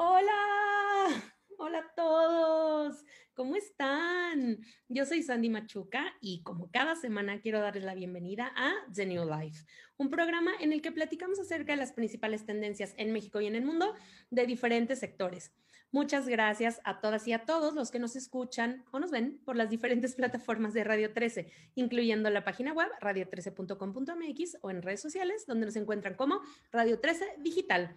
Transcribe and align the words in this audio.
Hola, 0.00 1.08
hola 1.56 1.78
a 1.78 1.94
todos. 1.96 3.04
¿Cómo 3.34 3.56
están? 3.56 4.60
Yo 4.88 5.04
soy 5.04 5.24
Sandy 5.24 5.50
Machuca 5.50 6.14
y 6.20 6.44
como 6.44 6.70
cada 6.70 6.94
semana 6.94 7.40
quiero 7.40 7.60
darles 7.60 7.82
la 7.82 7.96
bienvenida 7.96 8.52
a 8.54 8.74
The 8.94 9.06
New 9.06 9.28
Life, 9.28 9.66
un 9.96 10.08
programa 10.08 10.52
en 10.60 10.72
el 10.72 10.82
que 10.82 10.92
platicamos 10.92 11.40
acerca 11.40 11.72
de 11.72 11.78
las 11.78 11.94
principales 11.94 12.46
tendencias 12.46 12.94
en 12.96 13.12
México 13.12 13.40
y 13.40 13.48
en 13.48 13.56
el 13.56 13.64
mundo 13.64 13.92
de 14.30 14.46
diferentes 14.46 15.00
sectores. 15.00 15.50
Muchas 15.90 16.28
gracias 16.28 16.80
a 16.84 17.00
todas 17.00 17.26
y 17.26 17.32
a 17.32 17.44
todos 17.44 17.74
los 17.74 17.90
que 17.90 17.98
nos 17.98 18.14
escuchan 18.14 18.84
o 18.92 19.00
nos 19.00 19.10
ven 19.10 19.40
por 19.44 19.56
las 19.56 19.68
diferentes 19.68 20.14
plataformas 20.16 20.74
de 20.74 20.84
Radio 20.84 21.12
13, 21.12 21.50
incluyendo 21.74 22.30
la 22.30 22.44
página 22.44 22.72
web 22.72 22.88
radio13.com.mx 23.00 24.58
o 24.60 24.70
en 24.70 24.80
redes 24.80 25.00
sociales 25.00 25.44
donde 25.48 25.66
nos 25.66 25.74
encuentran 25.74 26.14
como 26.14 26.40
Radio 26.70 27.00
13 27.00 27.38
Digital. 27.38 27.96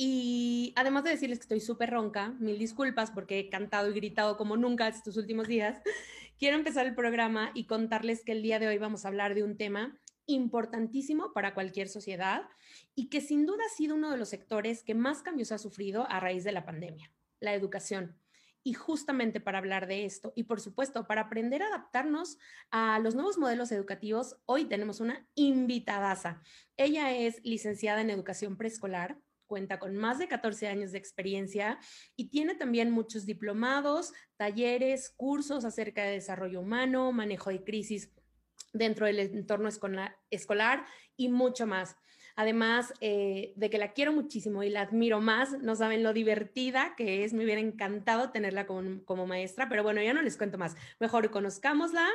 Y 0.00 0.72
además 0.76 1.02
de 1.02 1.10
decirles 1.10 1.40
que 1.40 1.42
estoy 1.42 1.60
súper 1.60 1.90
ronca, 1.90 2.28
mil 2.38 2.56
disculpas 2.56 3.10
porque 3.10 3.40
he 3.40 3.50
cantado 3.50 3.90
y 3.90 3.94
gritado 3.94 4.36
como 4.36 4.56
nunca 4.56 4.86
estos 4.86 5.16
últimos 5.16 5.48
días, 5.48 5.82
quiero 6.38 6.56
empezar 6.56 6.86
el 6.86 6.94
programa 6.94 7.50
y 7.52 7.66
contarles 7.66 8.22
que 8.22 8.30
el 8.30 8.40
día 8.40 8.60
de 8.60 8.68
hoy 8.68 8.78
vamos 8.78 9.04
a 9.04 9.08
hablar 9.08 9.34
de 9.34 9.42
un 9.42 9.56
tema 9.56 9.98
importantísimo 10.26 11.32
para 11.32 11.52
cualquier 11.52 11.88
sociedad 11.88 12.42
y 12.94 13.08
que 13.08 13.20
sin 13.20 13.44
duda 13.44 13.64
ha 13.66 13.76
sido 13.76 13.96
uno 13.96 14.12
de 14.12 14.18
los 14.18 14.28
sectores 14.28 14.84
que 14.84 14.94
más 14.94 15.22
cambios 15.22 15.50
ha 15.50 15.58
sufrido 15.58 16.08
a 16.08 16.20
raíz 16.20 16.44
de 16.44 16.52
la 16.52 16.64
pandemia, 16.64 17.12
la 17.40 17.54
educación. 17.54 18.16
Y 18.62 18.74
justamente 18.74 19.40
para 19.40 19.58
hablar 19.58 19.88
de 19.88 20.04
esto 20.04 20.32
y 20.36 20.44
por 20.44 20.60
supuesto 20.60 21.08
para 21.08 21.22
aprender 21.22 21.62
a 21.62 21.68
adaptarnos 21.68 22.38
a 22.70 23.00
los 23.00 23.16
nuevos 23.16 23.36
modelos 23.36 23.72
educativos, 23.72 24.36
hoy 24.46 24.66
tenemos 24.66 25.00
una 25.00 25.26
invitadaza. 25.34 26.40
Ella 26.76 27.16
es 27.16 27.40
licenciada 27.42 28.00
en 28.00 28.10
educación 28.10 28.56
preescolar, 28.56 29.18
cuenta 29.48 29.80
con 29.80 29.96
más 29.96 30.20
de 30.20 30.28
14 30.28 30.68
años 30.68 30.92
de 30.92 30.98
experiencia 30.98 31.80
y 32.14 32.28
tiene 32.28 32.54
también 32.54 32.92
muchos 32.92 33.26
diplomados, 33.26 34.12
talleres, 34.36 35.10
cursos 35.16 35.64
acerca 35.64 36.04
de 36.04 36.12
desarrollo 36.12 36.60
humano, 36.60 37.10
manejo 37.10 37.50
de 37.50 37.64
crisis 37.64 38.12
dentro 38.72 39.06
del 39.06 39.18
entorno 39.18 39.68
escolar 40.30 40.84
y 41.16 41.28
mucho 41.28 41.66
más. 41.66 41.96
Además 42.36 42.94
eh, 43.00 43.52
de 43.56 43.68
que 43.68 43.78
la 43.78 43.92
quiero 43.92 44.12
muchísimo 44.12 44.62
y 44.62 44.70
la 44.70 44.82
admiro 44.82 45.20
más, 45.20 45.58
no 45.60 45.74
saben 45.74 46.04
lo 46.04 46.12
divertida 46.12 46.94
que 46.96 47.24
es, 47.24 47.32
me 47.32 47.42
hubiera 47.42 47.60
encantado 47.60 48.30
tenerla 48.30 48.64
como, 48.64 49.04
como 49.04 49.26
maestra, 49.26 49.68
pero 49.68 49.82
bueno, 49.82 50.00
ya 50.00 50.14
no 50.14 50.22
les 50.22 50.36
cuento 50.36 50.56
más. 50.56 50.76
Mejor 51.00 51.32
conozcámosla. 51.32 52.08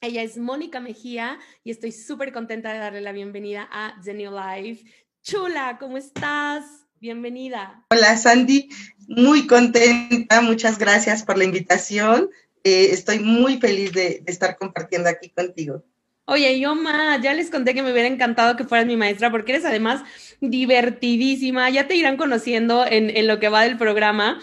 Ella 0.00 0.22
es 0.22 0.38
Mónica 0.38 0.80
Mejía 0.80 1.38
y 1.62 1.70
estoy 1.70 1.92
súper 1.92 2.32
contenta 2.32 2.72
de 2.72 2.78
darle 2.78 3.00
la 3.00 3.12
bienvenida 3.12 3.68
a 3.70 4.00
The 4.02 4.14
New 4.14 4.32
Life. 4.32 4.84
Chula, 5.24 5.78
¿cómo 5.80 5.96
estás? 5.96 6.66
Bienvenida. 7.00 7.82
Hola 7.88 8.14
Sandy, 8.18 8.68
muy 9.08 9.46
contenta, 9.46 10.42
muchas 10.42 10.76
gracias 10.78 11.22
por 11.22 11.38
la 11.38 11.44
invitación. 11.44 12.28
Eh, 12.62 12.88
estoy 12.90 13.20
muy 13.20 13.58
feliz 13.58 13.94
de, 13.94 14.22
estar 14.26 14.58
compartiendo 14.58 15.08
aquí 15.08 15.30
contigo. 15.30 15.82
Oye, 16.26 16.60
yo 16.60 16.74
más, 16.74 17.22
ya 17.22 17.32
les 17.32 17.48
conté 17.48 17.72
que 17.72 17.82
me 17.82 17.92
hubiera 17.92 18.06
encantado 18.06 18.54
que 18.54 18.64
fueras 18.64 18.86
mi 18.86 18.98
maestra 18.98 19.30
porque 19.30 19.52
eres 19.52 19.64
además 19.64 20.02
divertidísima, 20.42 21.70
ya 21.70 21.88
te 21.88 21.96
irán 21.96 22.18
conociendo 22.18 22.84
en, 22.86 23.26
lo 23.26 23.40
que 23.40 23.48
va 23.48 23.62
del 23.62 23.78
programa. 23.78 24.38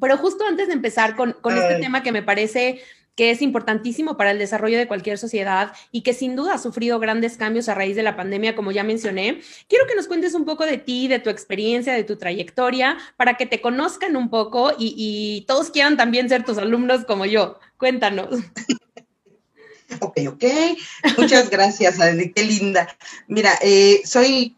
Pero 0.00 0.16
justo 0.16 0.44
antes 0.48 0.66
de 0.66 0.74
empezar 0.74 1.14
con, 1.14 1.34
con 1.34 1.56
este 1.56 1.78
tema 1.78 2.02
que 2.02 2.10
me 2.10 2.24
parece 2.24 2.82
que 3.18 3.32
es 3.32 3.42
importantísimo 3.42 4.16
para 4.16 4.30
el 4.30 4.38
desarrollo 4.38 4.78
de 4.78 4.86
cualquier 4.86 5.18
sociedad 5.18 5.72
y 5.90 6.02
que 6.02 6.14
sin 6.14 6.36
duda 6.36 6.54
ha 6.54 6.58
sufrido 6.58 7.00
grandes 7.00 7.36
cambios 7.36 7.68
a 7.68 7.74
raíz 7.74 7.96
de 7.96 8.04
la 8.04 8.14
pandemia, 8.14 8.54
como 8.54 8.70
ya 8.70 8.84
mencioné. 8.84 9.40
Quiero 9.68 9.88
que 9.88 9.96
nos 9.96 10.06
cuentes 10.06 10.34
un 10.34 10.44
poco 10.44 10.64
de 10.64 10.78
ti, 10.78 11.08
de 11.08 11.18
tu 11.18 11.28
experiencia, 11.28 11.94
de 11.94 12.04
tu 12.04 12.14
trayectoria, 12.16 12.96
para 13.16 13.36
que 13.36 13.44
te 13.44 13.60
conozcan 13.60 14.14
un 14.14 14.30
poco 14.30 14.70
y, 14.78 15.44
todos 15.48 15.70
quieran 15.70 15.96
también 15.96 16.28
ser 16.28 16.44
tus 16.44 16.58
alumnos 16.58 17.04
como 17.06 17.26
yo. 17.26 17.58
Cuéntanos. 17.76 18.28
Ok, 20.00 20.18
ok. 20.28 20.44
Muchas 21.16 21.48
gracias, 21.48 21.98
Adri. 21.98 22.30
Qué 22.30 22.44
linda. 22.44 22.94
Mira, 23.26 23.58
eh, 23.62 24.02
soy 24.04 24.54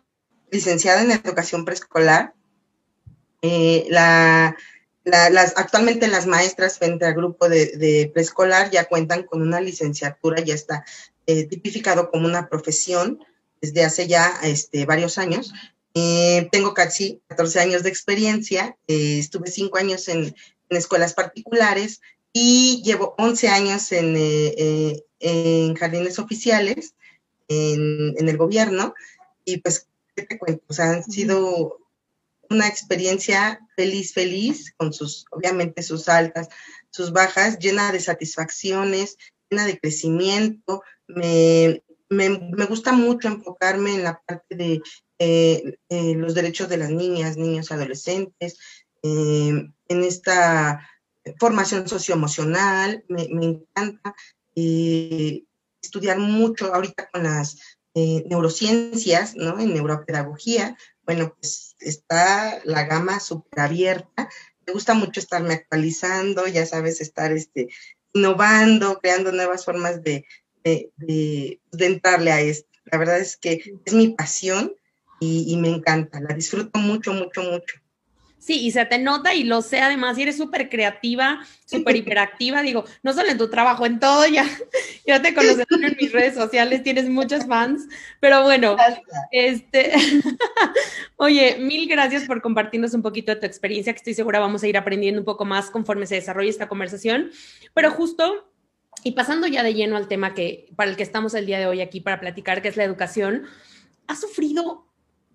licenciada 0.50 1.02
en 1.02 1.12
educación 1.12 1.64
preescolar. 1.64 2.34
Eh, 3.40 3.86
la 3.90 4.56
las, 5.04 5.54
actualmente 5.56 6.08
las 6.08 6.26
maestras 6.26 6.78
frente 6.78 7.06
al 7.06 7.14
grupo 7.14 7.48
de, 7.48 8.10
preescolar 8.12 8.70
ya 8.70 8.84
cuentan 8.84 9.24
con 9.24 9.42
una 9.42 9.60
licenciatura, 9.60 10.40
ya 10.40 10.54
está 10.54 10.84
eh, 11.26 11.44
tipificado 11.44 12.10
como 12.10 12.26
una 12.26 12.48
profesión 12.48 13.20
desde 13.60 13.84
hace 13.84 14.06
ya 14.06 14.32
este, 14.42 14.84
varios 14.86 15.18
años. 15.18 15.52
Eh, 15.94 16.48
tengo 16.52 16.74
casi 16.74 17.20
14 17.28 17.60
años 17.60 17.82
de 17.82 17.88
experiencia, 17.88 18.76
eh, 18.86 19.18
estuve 19.18 19.50
5 19.50 19.76
años 19.78 20.08
en, 20.08 20.34
escuelas 20.68 21.14
particulares 21.14 22.00
y 22.32 22.80
llevo 22.84 23.16
11 23.18 23.48
años 23.48 23.90
en, 23.90 24.14
en 25.18 25.74
jardines 25.74 26.20
oficiales, 26.20 26.94
en, 27.48 28.14
en, 28.16 28.28
el 28.28 28.36
gobierno, 28.36 28.94
y 29.44 29.56
pues, 29.56 29.88
¿qué 30.14 30.22
te 30.22 30.38
cuento? 30.38 30.62
O 30.68 30.72
sea, 30.72 30.90
han 30.90 31.02
sido 31.02 31.79
una 32.50 32.66
experiencia 32.66 33.60
feliz, 33.76 34.12
feliz, 34.12 34.74
con 34.76 34.92
sus, 34.92 35.24
obviamente, 35.30 35.82
sus 35.82 36.08
altas, 36.08 36.48
sus 36.90 37.12
bajas, 37.12 37.58
llena 37.58 37.92
de 37.92 38.00
satisfacciones, 38.00 39.16
llena 39.48 39.66
de 39.66 39.78
crecimiento. 39.78 40.82
Me, 41.06 41.82
gusta 42.68 42.92
mucho 42.92 43.28
enfocarme 43.28 43.94
en 43.94 44.02
la 44.02 44.20
parte 44.26 44.56
de 44.56 44.82
eh, 45.20 45.78
eh, 45.88 46.14
los 46.16 46.34
derechos 46.34 46.68
de 46.68 46.76
las 46.76 46.90
niñas, 46.90 47.36
niños, 47.36 47.70
adolescentes, 47.70 48.58
eh, 49.02 49.70
en 49.88 50.02
esta 50.02 50.88
formación 51.38 51.88
socioemocional. 51.88 53.04
Me, 53.08 53.28
me 53.30 53.46
encanta 53.46 54.14
estudiar 55.82 56.18
mucho 56.18 56.74
ahorita 56.74 57.08
con 57.10 57.22
las 57.22 57.56
neurociencias, 57.94 59.36
¿no? 59.36 59.58
En 59.58 59.72
neuropedagogía, 59.72 60.76
bueno, 61.10 61.34
pues 61.41 61.75
está 61.81 62.60
la 62.62 62.84
gama 62.84 63.19
súper 63.19 63.59
abierta. 63.59 64.31
Me 64.65 64.72
gusta 64.72 64.94
mucho 64.94 65.19
estarme 65.19 65.54
actualizando, 65.54 66.47
ya 66.47 66.65
sabes, 66.66 67.00
estar 67.00 67.32
este, 67.32 67.66
innovando, 68.12 69.00
creando 69.00 69.32
nuevas 69.32 69.65
formas 69.65 70.04
de, 70.04 70.25
de, 70.62 70.93
de, 70.97 71.59
entrarle 71.84 72.31
a 72.31 72.41
esto. 72.43 72.71
La 72.84 72.97
verdad 72.97 73.19
es 73.19 73.37
que 73.37 73.75
es 73.84 73.93
mi 73.93 74.10
pasión 74.10 74.72
y, 75.19 75.53
y 75.53 75.56
me 75.56 75.71
encanta, 75.71 76.21
la 76.21 76.32
disfruto 76.32 76.78
mucho, 76.78 77.12
mucho, 77.12 77.42
mucho. 77.42 77.81
Sí, 78.40 78.66
y 78.66 78.70
se 78.70 78.86
te 78.86 78.98
nota 78.98 79.34
y 79.34 79.44
lo 79.44 79.60
sé 79.60 79.80
además, 79.80 80.16
y 80.16 80.22
eres 80.22 80.38
súper 80.38 80.70
creativa, 80.70 81.46
súper 81.66 81.96
hiperactiva, 81.96 82.62
digo, 82.62 82.84
no 83.02 83.12
solo 83.12 83.28
en 83.28 83.36
tu 83.36 83.50
trabajo, 83.50 83.84
en 83.84 84.00
todo 84.00 84.26
ya, 84.26 84.46
yo 85.06 85.20
te 85.20 85.34
conozco 85.34 85.74
en 85.74 85.94
mis 86.00 86.10
redes 86.12 86.34
sociales, 86.34 86.82
tienes 86.82 87.06
muchos 87.10 87.46
fans, 87.46 87.86
pero 88.18 88.42
bueno, 88.42 88.78
este, 89.30 89.92
oye, 91.16 91.58
mil 91.60 91.86
gracias 91.86 92.24
por 92.24 92.40
compartirnos 92.40 92.94
un 92.94 93.02
poquito 93.02 93.30
de 93.30 93.40
tu 93.40 93.46
experiencia, 93.46 93.92
que 93.92 93.98
estoy 93.98 94.14
segura 94.14 94.40
vamos 94.40 94.62
a 94.62 94.68
ir 94.68 94.78
aprendiendo 94.78 95.20
un 95.20 95.26
poco 95.26 95.44
más 95.44 95.68
conforme 95.68 96.06
se 96.06 96.14
desarrolle 96.14 96.48
esta 96.48 96.66
conversación, 96.66 97.30
pero 97.74 97.90
justo, 97.90 98.50
y 99.04 99.12
pasando 99.12 99.48
ya 99.48 99.62
de 99.62 99.74
lleno 99.74 99.98
al 99.98 100.08
tema 100.08 100.32
que, 100.32 100.72
para 100.76 100.90
el 100.90 100.96
que 100.96 101.02
estamos 101.02 101.34
el 101.34 101.44
día 101.44 101.58
de 101.58 101.66
hoy 101.66 101.82
aquí 101.82 102.00
para 102.00 102.20
platicar, 102.20 102.62
que 102.62 102.68
es 102.68 102.78
la 102.78 102.84
educación, 102.84 103.44
ha 104.06 104.16
sufrido 104.16 104.89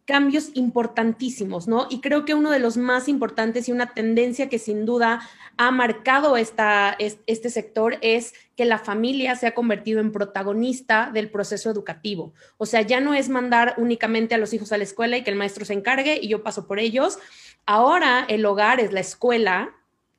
cambios 0.05 0.51
importantísimos, 0.53 1.67
¿no? 1.67 1.87
Y 1.89 1.99
creo 1.99 2.25
que 2.25 2.35
uno 2.35 2.51
de 2.51 2.59
los 2.59 2.77
más 2.77 3.07
importantes 3.07 3.67
y 3.67 3.71
una 3.71 3.93
tendencia 3.93 4.49
que 4.49 4.59
sin 4.59 4.85
duda 4.85 5.27
ha 5.57 5.71
marcado 5.71 6.37
esta, 6.37 6.95
este 6.99 7.49
sector 7.49 7.97
es 8.01 8.33
que 8.55 8.65
la 8.65 8.77
familia 8.77 9.35
se 9.35 9.47
ha 9.47 9.55
convertido 9.55 9.99
en 9.99 10.11
protagonista 10.11 11.09
del 11.11 11.31
proceso 11.31 11.71
educativo. 11.71 12.33
O 12.57 12.67
sea, 12.67 12.81
ya 12.81 12.99
no 12.99 13.15
es 13.15 13.29
mandar 13.29 13.73
únicamente 13.77 14.35
a 14.35 14.37
los 14.37 14.53
hijos 14.53 14.71
a 14.71 14.77
la 14.77 14.83
escuela 14.83 15.17
y 15.17 15.23
que 15.23 15.31
el 15.31 15.37
maestro 15.37 15.65
se 15.65 15.73
encargue 15.73 16.19
y 16.21 16.27
yo 16.27 16.43
paso 16.43 16.67
por 16.67 16.79
ellos. 16.79 17.17
Ahora 17.65 18.25
el 18.29 18.45
hogar 18.45 18.79
es 18.79 18.93
la 18.93 18.99
escuela 18.99 19.73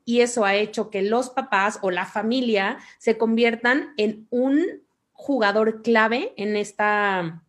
y 0.04 0.20
eso 0.20 0.44
ha 0.44 0.54
hecho 0.54 0.90
que 0.90 1.02
los 1.02 1.30
papás 1.30 1.78
o 1.82 1.90
la 1.92 2.06
familia 2.06 2.78
se 2.98 3.18
conviertan 3.18 3.92
en 3.96 4.26
un 4.30 4.64
jugador 5.12 5.82
clave 5.82 6.32
en 6.36 6.56
esta 6.56 7.42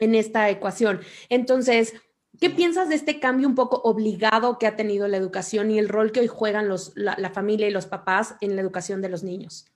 en 0.00 0.14
esta 0.14 0.50
ecuación. 0.50 1.00
Entonces, 1.28 1.94
¿qué 2.40 2.50
piensas 2.50 2.88
de 2.88 2.96
este 2.96 3.20
cambio 3.20 3.46
un 3.46 3.54
poco 3.54 3.80
obligado 3.84 4.58
que 4.58 4.66
ha 4.66 4.76
tenido 4.76 5.06
la 5.06 5.16
educación 5.16 5.70
y 5.70 5.78
el 5.78 5.88
rol 5.88 6.10
que 6.10 6.20
hoy 6.20 6.26
juegan 6.26 6.68
los, 6.68 6.92
la, 6.96 7.30
familia 7.30 7.68
y 7.68 7.70
los 7.70 7.86
papás 7.86 8.34
en 8.40 8.56
la 8.56 8.62
educación 8.62 9.02
de 9.02 9.10
los 9.10 9.22
niños? 9.22 9.66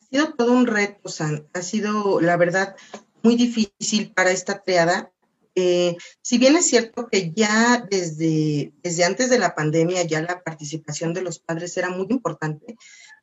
Ha 0.00 0.04
sido 0.06 0.34
todo 0.34 0.52
un 0.52 0.66
reto, 0.66 1.08
San. 1.08 1.48
Ha 1.54 1.62
sido, 1.62 2.20
la 2.20 2.36
verdad, 2.36 2.76
muy 3.22 3.36
difícil 3.36 4.12
para 4.12 4.30
esta 4.30 4.62
triada. 4.62 5.10
Eh, 5.54 5.96
si 6.22 6.38
bien 6.38 6.56
es 6.56 6.66
cierto 6.66 7.08
que 7.08 7.32
ya 7.32 7.86
desde, 7.90 8.72
desde 8.82 9.04
antes 9.04 9.28
de 9.28 9.38
la 9.38 9.54
pandemia 9.54 10.02
ya 10.02 10.22
la 10.22 10.42
participación 10.42 11.12
de 11.12 11.20
los 11.20 11.40
padres 11.40 11.76
era 11.76 11.90
muy 11.90 12.06
importante, 12.08 12.76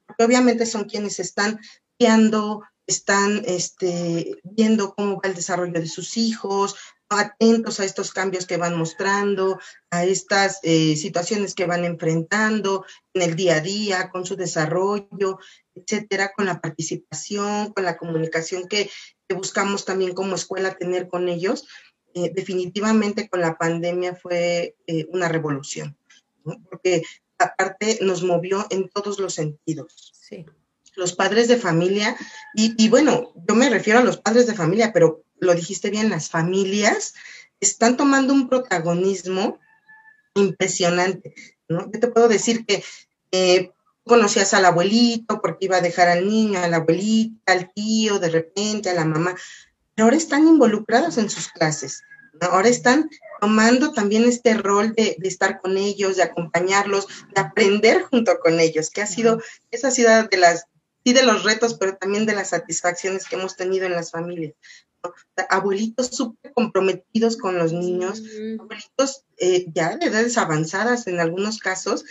porque 0.05 0.23
obviamente 0.23 0.65
son 0.65 0.83
quienes 0.83 1.19
están 1.19 1.59
guiando, 1.99 2.63
están 2.89 3.43
este, 3.45 4.39
viendo 4.43 4.95
cómo 4.95 5.21
va 5.21 5.29
el 5.29 5.35
desarrollo 5.35 5.79
de 5.79 5.87
sus 5.87 6.17
hijos, 6.17 6.75
atentos 7.07 7.79
a 7.79 7.85
estos 7.85 8.11
cambios 8.11 8.47
que 8.47 8.57
van 8.57 8.75
mostrando, 8.75 9.59
a 9.91 10.05
estas 10.05 10.59
eh, 10.63 10.95
situaciones 10.95 11.53
que 11.53 11.67
van 11.67 11.85
enfrentando 11.85 12.85
en 13.13 13.21
el 13.21 13.35
día 13.35 13.57
a 13.57 13.59
día, 13.61 14.09
con 14.09 14.25
su 14.25 14.35
desarrollo, 14.35 15.37
etcétera, 15.75 16.31
con 16.35 16.47
la 16.47 16.59
participación, 16.61 17.73
con 17.73 17.83
la 17.83 17.97
comunicación 17.97 18.67
que, 18.67 18.89
buscamos 19.35 19.85
también 19.85 20.15
como 20.15 20.33
escuela 20.33 20.75
tener 20.75 21.07
con 21.07 21.29
ellos. 21.29 21.67
Eh, 22.15 22.31
definitivamente 22.33 23.29
con 23.29 23.41
la 23.41 23.59
pandemia 23.59 24.15
fue 24.15 24.75
eh, 24.87 25.05
una 25.09 25.29
revolución, 25.29 25.95
porque 26.67 27.03
aparte 27.37 27.99
nos 28.01 28.23
movió 28.23 28.65
en 28.71 28.89
todos 28.89 29.19
los 29.19 29.35
sentidos. 29.35 30.11
Sí. 30.15 30.47
Los 30.99 31.13
padres 31.13 31.47
de 31.47 31.57
familia, 31.57 32.15
y, 32.53 32.75
y 32.77 32.89
bueno, 32.89 33.31
yo 33.47 33.55
me 33.55 33.69
refiero 33.69 33.99
a 33.99 34.03
los 34.03 34.17
padres 34.17 34.45
de 34.47 34.53
familia, 34.53 34.91
pero 34.93 35.23
lo 35.39 35.55
dijiste 35.55 35.89
bien, 35.89 36.09
las 36.09 36.29
familias 36.29 37.13
están 37.59 37.97
tomando 37.97 38.33
un 38.33 38.49
protagonismo 38.49 39.59
impresionante, 40.35 41.33
¿no? 41.67 41.89
Yo 41.91 41.99
te 41.99 42.07
puedo 42.07 42.27
decir 42.27 42.65
que 42.65 42.83
eh, 43.31 43.71
conocías 44.03 44.53
al 44.53 44.65
abuelito 44.65 45.41
porque 45.41 45.65
iba 45.65 45.77
a 45.77 45.81
dejar 45.81 46.07
al 46.07 46.27
niño, 46.27 46.59
a 46.59 46.67
la 46.67 46.77
abuelita, 46.77 47.53
al 47.53 47.71
tío, 47.73 48.19
de 48.19 48.29
repente, 48.29 48.89
a 48.89 48.93
la 48.93 49.05
mamá, 49.05 49.35
pero 49.95 50.05
ahora 50.05 50.17
están 50.17 50.47
involucrados 50.47 51.17
en 51.17 51.29
sus 51.29 51.49
clases, 51.49 52.03
ahora 52.41 52.69
están 52.69 53.09
tomando 53.41 53.91
también 53.93 54.23
este 54.23 54.53
rol 54.53 54.93
de, 54.93 55.15
de, 55.17 55.27
estar 55.27 55.59
con 55.61 55.77
ellos, 55.77 56.17
de 56.17 56.23
acompañarlos, 56.23 57.07
de 57.33 57.41
aprender 57.41 58.03
junto 58.03 58.39
con 58.39 58.59
ellos, 58.59 58.89
que 58.89 59.01
ha 59.01 59.07
sido, 59.07 59.41
esa 59.71 59.89
ha 59.89 59.91
sido 59.91 60.23
de 60.23 60.37
las, 60.37 60.65
sí 61.05 61.13
de 61.13 61.23
los 61.23 61.43
retos, 61.43 61.75
pero 61.75 61.97
también 61.97 62.25
de 62.25 62.35
las 62.35 62.49
satisfacciones 62.49 63.25
que 63.25 63.35
hemos 63.35 63.55
tenido 63.55 63.85
en 63.85 63.93
las 63.93 64.11
familias 64.11 64.53
abuelitos 65.49 66.07
súper 66.07 66.53
comprometidos 66.53 67.37
con 67.37 67.57
los 67.57 67.71
niños, 67.71 68.21
abuelitos 68.59 69.23
eh, 69.37 69.65
ya 69.73 69.95
de 69.95 70.07
edades 70.07 70.37
avanzadas 70.37 71.07
en 71.07 71.19
algunos 71.19 71.59
casos, 71.59 72.03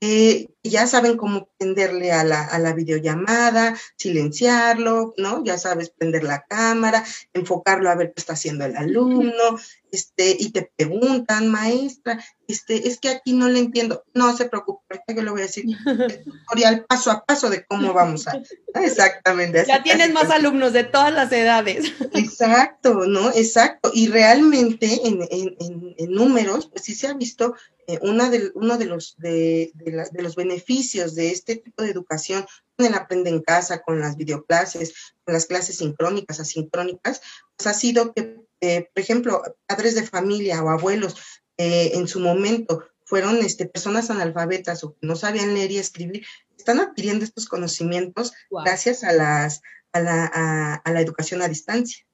eh, 0.00 0.48
ya 0.64 0.88
saben 0.88 1.16
cómo 1.16 1.48
prenderle 1.56 2.10
a 2.10 2.24
la, 2.24 2.42
a 2.44 2.58
la, 2.58 2.72
videollamada, 2.72 3.78
silenciarlo, 3.96 5.14
¿no? 5.16 5.44
Ya 5.44 5.58
sabes 5.58 5.90
prender 5.90 6.24
la 6.24 6.44
cámara, 6.44 7.04
enfocarlo 7.32 7.88
a 7.88 7.94
ver 7.94 8.08
qué 8.08 8.20
está 8.20 8.32
haciendo 8.32 8.64
el 8.64 8.76
alumno, 8.76 9.60
este, 9.92 10.36
y 10.38 10.50
te 10.50 10.72
preguntan, 10.76 11.48
maestra, 11.48 12.24
este, 12.48 12.88
es 12.88 12.98
que 12.98 13.10
aquí 13.10 13.34
no 13.34 13.48
le 13.48 13.60
entiendo. 13.60 14.02
No 14.14 14.36
se 14.36 14.48
preocupe, 14.48 15.00
yo 15.06 15.22
le 15.22 15.30
voy 15.30 15.42
a 15.42 15.44
decir 15.44 15.66
el 15.86 16.24
tutorial 16.24 16.84
paso 16.86 17.10
a 17.10 17.24
paso 17.24 17.50
de 17.50 17.64
cómo 17.66 17.92
vamos 17.92 18.26
a. 18.26 18.42
Exactamente. 18.74 19.64
ya 19.66 19.82
tienes 19.82 20.12
más 20.12 20.30
alumnos 20.30 20.72
de 20.72 20.84
todas 20.84 21.12
las 21.12 21.30
edades. 21.30 21.92
Exacto, 22.14 23.06
¿no? 23.06 23.30
Exacto. 23.30 23.90
Y 23.94 24.08
realmente 24.08 25.06
en, 25.06 25.20
en, 25.30 25.94
en 25.96 26.10
números, 26.10 26.66
pues 26.66 26.84
sí 26.84 26.94
se 26.94 27.06
ha 27.06 27.14
visto 27.14 27.54
eh, 27.88 27.98
una 28.00 28.30
de, 28.30 28.52
uno 28.54 28.78
de 28.78 28.84
los, 28.84 29.16
de, 29.18 29.72
de, 29.74 30.22
los 30.22 30.36
beneficios 30.36 31.16
de 31.16 31.30
este 31.30 31.56
tipo 31.56 31.82
de 31.82 31.90
educación 31.90 32.46
con 32.76 32.86
el 32.86 32.94
aprende 32.94 33.28
en 33.28 33.42
casa, 33.42 33.82
con 33.82 33.98
las 33.98 34.16
videoclases, 34.16 35.14
con 35.24 35.34
las 35.34 35.46
clases 35.46 35.78
sincrónicas, 35.78 36.38
asincrónicas, 36.38 37.20
pues 37.56 37.66
ha 37.66 37.74
sido 37.74 38.14
que, 38.14 38.40
eh, 38.62 38.88
por 38.94 39.02
ejemplo, 39.02 39.42
padres 39.66 39.96
de 39.96 40.04
familia 40.04 40.62
o 40.62 40.70
abuelos 40.70 41.16
eh, 41.58 41.90
en 41.94 42.06
su 42.06 42.20
momento 42.20 42.84
fueron 43.04 43.38
este, 43.38 43.66
personas 43.66 44.08
analfabetas 44.08 44.84
o 44.84 44.94
que 44.94 45.04
no 45.04 45.16
sabían 45.16 45.52
leer 45.52 45.72
y 45.72 45.78
escribir, 45.78 46.24
están 46.56 46.78
adquiriendo 46.78 47.24
estos 47.24 47.46
conocimientos 47.46 48.32
gracias 48.64 49.02
a, 49.02 49.12
las, 49.12 49.62
a, 49.92 50.00
la, 50.00 50.30
a, 50.32 50.74
a 50.76 50.92
la 50.92 51.00
educación 51.00 51.42
a 51.42 51.48
distancia. 51.48 52.06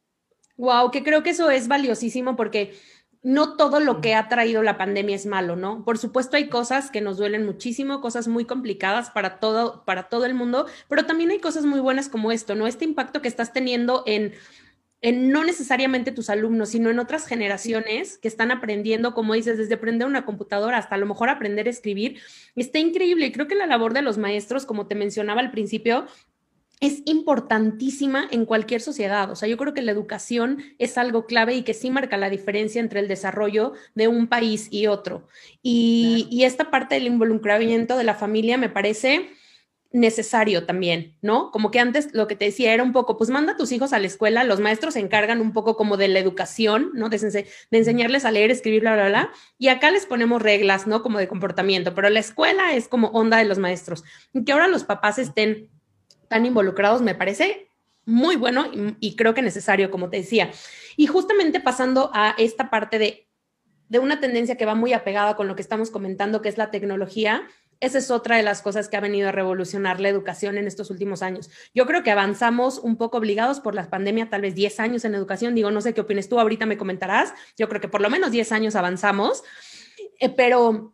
Wow, 0.57 0.91
que 0.91 1.05
creo 1.05 1.23
que 1.23 1.31
eso 1.31 1.51
es 1.51 1.69
valiosísimo 1.69 2.35
porque 2.35 2.75
no 3.23 3.57
todo 3.57 3.79
lo 3.79 4.01
que 4.01 4.15
ha 4.15 4.29
traído 4.29 4.63
la 4.63 4.79
pandemia 4.79 5.17
es 5.17 5.27
malo, 5.27 5.55
¿no? 5.55 5.85
Por 5.85 5.99
supuesto 5.99 6.39
hay 6.39 6.49
cosas 6.49 6.91
que 6.91 7.03
nos 7.03 7.19
duelen 7.19 7.45
muchísimo, 7.45 8.01
cosas 8.01 8.27
muy 8.27 8.47
complicadas 8.47 9.11
para 9.11 9.39
todo, 9.39 9.85
para 9.85 10.09
todo 10.09 10.25
el 10.25 10.33
mundo, 10.33 10.67
pero 10.89 11.05
también 11.05 11.31
hay 11.31 11.41
cosas 11.41 11.67
muy 11.67 11.81
buenas 11.81 12.09
como 12.09 12.33
esto, 12.33 12.55
¿no? 12.55 12.67
Este 12.67 12.87
impacto 12.87 13.21
que 13.21 13.29
estás 13.29 13.53
teniendo 13.53 14.03
en, 14.07 14.33
en 15.01 15.31
no 15.31 15.45
necesariamente 15.45 16.13
tus 16.13 16.29
alumnos, 16.29 16.71
sino 16.71 16.91
en 16.91 16.99
otras 16.99 17.27
generaciones 17.27 18.19
que 18.19 18.29
están 18.29 18.51
aprendiendo, 18.51 19.15
como 19.15 19.35
dices, 19.35 19.59
desde 19.59 19.75
aprender 19.75 20.09
una 20.09 20.25
computadora 20.25 20.79
hasta 20.79 20.97
a 20.97 20.99
lo 20.99 21.07
mejor 21.07 21.29
aprender 21.29 21.67
a 21.67 21.71
escribir, 21.71 22.21
está 22.57 22.79
increíble. 22.79 23.27
Y 23.27 23.33
creo 23.33 23.47
que 23.47 23.55
la 23.55 23.67
labor 23.67 23.95
de 23.95 24.03
los 24.03 24.19
maestros, 24.19 24.67
como 24.67 24.87
te 24.87 24.95
mencionaba 24.95 25.41
al 25.41 25.51
principio, 25.51 26.07
es 26.81 27.03
importantísima 27.07 28.29
en 28.31 28.45
cualquier 28.45 28.81
sociedad. 28.81 29.31
O 29.31 29.37
sea, 29.37 29.49
yo 29.49 29.57
creo 29.57 29.75
que 29.75 29.83
la 29.83 29.93
educación 29.93 30.63
es 30.79 30.97
algo 30.97 31.27
clave 31.27 31.55
y 31.55 31.63
que 31.63 31.75
sí 31.75 31.91
marca 31.91 32.17
la 32.17 32.31
diferencia 32.31 32.81
entre 32.81 33.01
el 33.01 33.09
desarrollo 33.09 33.73
de 33.95 34.09
un 34.09 34.29
país 34.29 34.69
y 34.71 34.87
otro. 34.87 35.27
Y, 35.63 36.45
esta 36.49 36.71
parte 36.71 36.95
del 36.95 37.07
involucramiento 37.07 37.97
de 37.99 38.05
la 38.05 38.15
familia 38.15 38.57
me 38.57 38.71
parece 38.71 39.29
necesario 39.91 40.67
también, 40.67 41.17
¿no? 41.23 41.51
Como 41.51 41.71
que 41.71 41.81
antes 41.81 42.13
lo 42.13 42.27
que 42.27 42.37
te 42.37 42.45
decía 42.45 42.75
era 42.75 42.83
un 42.83 42.93
poco, 42.93 43.17
pues 43.17 43.31
manda 43.31 43.53
a 43.53 43.57
tus 43.57 43.73
hijos 43.73 43.93
a 43.93 43.99
la 43.99 44.07
escuela, 44.07 44.45
los 44.45 44.61
maestros 44.61 44.95
se 44.95 45.01
encargan 45.01 45.41
un 45.41 45.53
poco 45.53 45.77
como 45.77 45.97
de 45.97 46.09
la 46.09 46.19
educación, 46.19 46.91
¿no? 46.93 47.09
De, 47.09 47.19
de, 47.19 47.79
enseñarles 47.79 48.25
a 48.25 48.31
leer, 48.31 48.51
escribir, 48.51 48.83
bla, 48.83 48.95
bla, 48.95 49.09
bla, 49.09 49.33
y 49.59 49.69
acá 49.69 49.91
les 49.91 50.05
ponemos 50.05 50.43
reglas, 50.43 50.87
¿no? 50.87 51.03
Como 51.03 51.19
de 51.19 51.29
comportamiento, 51.29 51.95
pero 51.95 52.11
la 52.11 52.21
escuela 52.21 52.75
es 52.75 52.87
como 52.87 53.09
onda 53.09 53.39
de 53.39 53.47
los 53.47 53.59
maestros. 53.59 54.05
Y 54.35 54.45
que 54.45 54.53
ahora 54.53 54.69
los 54.69 54.85
papás 54.85 55.19
estén 55.19 55.71
tan 56.29 56.45
involucrados 56.45 57.01
me 57.01 57.15
parece 57.15 57.69
muy 58.05 58.37
bueno 58.37 58.67
y, 59.01 59.17
creo 59.17 59.35
que 59.35 59.43
necesario, 59.43 59.91
como 59.91 60.09
te 60.09 60.19
decía. 60.19 60.51
Y 60.97 61.07
justamente 61.07 61.61
pasando 61.61 62.11
a 62.15 62.35
esta 62.39 62.71
parte 62.71 62.99
de, 62.99 63.29
de 63.89 63.99
una 63.99 64.19
tendencia 64.21 64.57
que 64.57 64.65
va 64.65 64.75
muy 64.75 64.93
apegada 64.93 65.37
con 65.37 65.47
lo 65.47 65.57
que 65.57 65.63
estamos 65.63 65.91
comentando, 65.91 66.41
que 66.41 66.49
es 66.49 66.57
la 66.57 66.71
tecnología, 66.71 67.47
esa 67.81 67.99
es 67.99 68.11
otra 68.11 68.37
de 68.37 68.43
las 68.43 68.61
cosas 68.63 68.89
que 68.89 68.97
ha 68.97 69.01
venido 69.01 69.29
a 69.29 69.33
revolucionar 69.33 70.01
la 70.01 70.09
educación 70.09 70.59
en 70.59 70.67
estos 70.67 70.91
últimos 70.91 71.23
años. 71.23 71.49
Yo 71.75 71.87
creo 71.87 72.03
que 72.03 72.11
avanzamos 72.11 72.79
un 72.79 72.97
poco 72.97 73.19
obligados 73.19 73.61
por 73.61 73.75
la 73.75 73.89
pandemia, 73.89 74.29
tal 74.29 74.43
vez 74.43 74.55
10 74.55 74.81
años 74.81 75.05
en 75.05 75.15
educación. 75.15 75.55
Digo, 75.55 75.71
no 75.71 75.81
sé 75.81 75.95
qué 75.95 76.01
opinas 76.01 76.29
tú, 76.29 76.41
ahorita 76.41 76.67
me 76.67 76.77
comentarás. 76.77 77.33
Yo 77.57 77.69
creo 77.69 77.81
que 77.81 77.89
por 77.89 78.01
lo 78.01 78.11
menos 78.11 78.33
10 78.33 78.53
años 78.53 78.75
avanzamos, 78.75 79.45
eh, 80.19 80.29
pero 80.29 80.93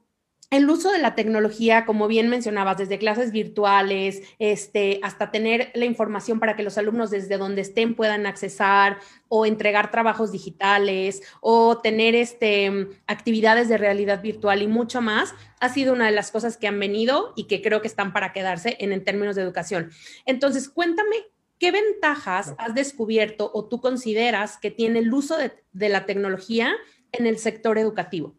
el 0.55 0.71
uso 0.71 0.91
de 0.91 0.99
la 0.99 1.15
tecnología, 1.15 1.85
como 1.85 2.07
bien 2.09 2.29
mencionabas, 2.29 2.79
desde 2.79 2.99
clases 2.99 3.33
virtuales, 3.33 4.23
este, 4.39 5.01
hasta 5.03 5.31
tener 5.31 5.71
la 5.75 5.85
información 5.85 6.41
para 6.41 6.57
que 6.57 6.63
los 6.63 6.79
alumnos 6.79 7.11
desde 7.11 7.39
donde 7.39 7.63
estén 7.63 7.95
puedan 7.95 8.27
accesar 8.27 8.99
o 9.29 9.47
entregar 9.47 9.91
trabajos 9.91 10.33
digitales 10.33 11.23
o 11.41 11.79
tener 11.79 12.15
este, 12.15 12.89
actividades 13.07 13.69
de 13.69 13.79
realidad 13.79 14.23
virtual 14.23 14.63
y 14.63 14.67
mucho 14.67 15.01
más, 15.01 15.35
ha 15.61 15.69
sido 15.69 15.93
una 15.93 16.07
de 16.07 16.13
las 16.13 16.31
cosas 16.31 16.57
que 16.57 16.69
han 16.69 16.79
venido 16.79 17.33
y 17.37 17.45
que 17.45 17.61
creo 17.61 17.81
que 17.81 17.89
están 17.89 18.13
para 18.13 18.33
quedarse 18.33 18.77
en, 18.81 18.93
en 18.93 19.03
términos 19.03 19.37
de 19.37 19.43
educación. 19.43 19.91
Entonces, 20.25 20.69
cuéntame 20.69 21.17
¿qué 21.59 21.71
ventajas 21.71 22.55
has 22.59 22.75
descubierto 22.75 23.51
o 23.55 23.65
tú 23.67 23.81
consideras 23.81 24.59
que 24.59 24.71
tiene 24.71 24.99
el 24.99 25.13
uso 25.13 25.37
de, 25.37 25.53
de, 25.73 25.89
la 25.89 26.05
tecnología 26.05 26.75
en 27.13 27.27
el 27.27 27.39
sector 27.39 27.79
educativo? 27.79 28.37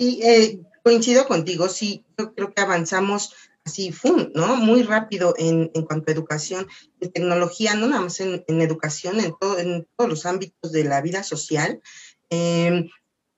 Sí, 0.00 0.18
eh, 0.22 0.62
coincido 0.82 1.26
contigo, 1.26 1.68
sí, 1.68 2.06
yo 2.16 2.32
creo 2.34 2.54
que 2.54 2.62
avanzamos 2.62 3.34
así, 3.66 3.92
¡fum! 3.92 4.30
¿no? 4.34 4.56
Muy 4.56 4.82
rápido 4.82 5.34
en, 5.36 5.70
en 5.74 5.82
cuanto 5.82 6.10
a 6.10 6.14
educación, 6.14 6.66
en 7.00 7.12
tecnología, 7.12 7.74
no 7.74 7.86
nada 7.86 8.00
más 8.00 8.18
en, 8.20 8.42
educación, 8.48 9.20
en, 9.20 9.34
todo, 9.38 9.58
en 9.58 9.86
todos 9.98 10.08
los 10.08 10.24
ámbitos 10.24 10.72
de 10.72 10.84
la 10.84 11.02
vida 11.02 11.22
social. 11.22 11.82
Em, 12.30 12.88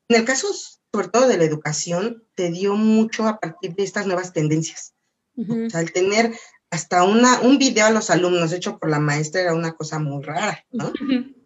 en 0.08 0.16
el 0.16 0.24
caso, 0.24 0.46
sobre 0.92 1.08
todo 1.08 1.26
de 1.26 1.36
la 1.36 1.42
educación, 1.42 2.22
te 2.36 2.52
dio 2.52 2.76
mucho 2.76 3.26
a 3.26 3.40
partir 3.40 3.74
de 3.74 3.82
estas 3.82 4.06
nuevas 4.06 4.32
tendencias. 4.32 4.94
O 5.36 5.68
sea, 5.68 5.80
al 5.80 5.90
tener 5.90 6.32
hasta 6.70 7.02
una, 7.02 7.40
un 7.40 7.58
video 7.58 7.86
a 7.86 7.90
los 7.90 8.08
alumnos 8.10 8.52
hecho 8.52 8.78
por 8.78 8.88
la 8.88 9.00
maestra 9.00 9.40
era 9.40 9.52
una 9.52 9.72
cosa 9.72 9.98
muy 9.98 10.22
rara, 10.22 10.64
¿no? 10.70 10.92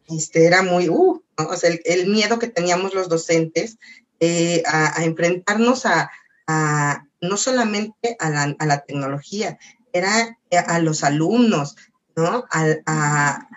Este 0.08 0.44
era 0.44 0.62
muy, 0.62 0.90
uh, 0.90 1.24
o 1.36 1.56
sea, 1.56 1.70
el, 1.70 1.80
el, 1.84 2.06
miedo 2.06 2.38
que 2.38 2.48
teníamos 2.48 2.94
los 2.94 3.08
docentes 3.08 3.78
eh, 4.20 4.62
a, 4.66 5.04
enfrentarnos 5.04 5.84
a, 5.86 6.10
no 7.20 7.36
solamente 7.36 8.16
a 8.18 8.30
la, 8.30 8.84
tecnología, 8.86 9.58
era 9.92 10.38
a 10.66 10.78
los 10.78 11.04
alumnos, 11.04 11.76
¿no? 12.14 12.44
A, 12.50 13.48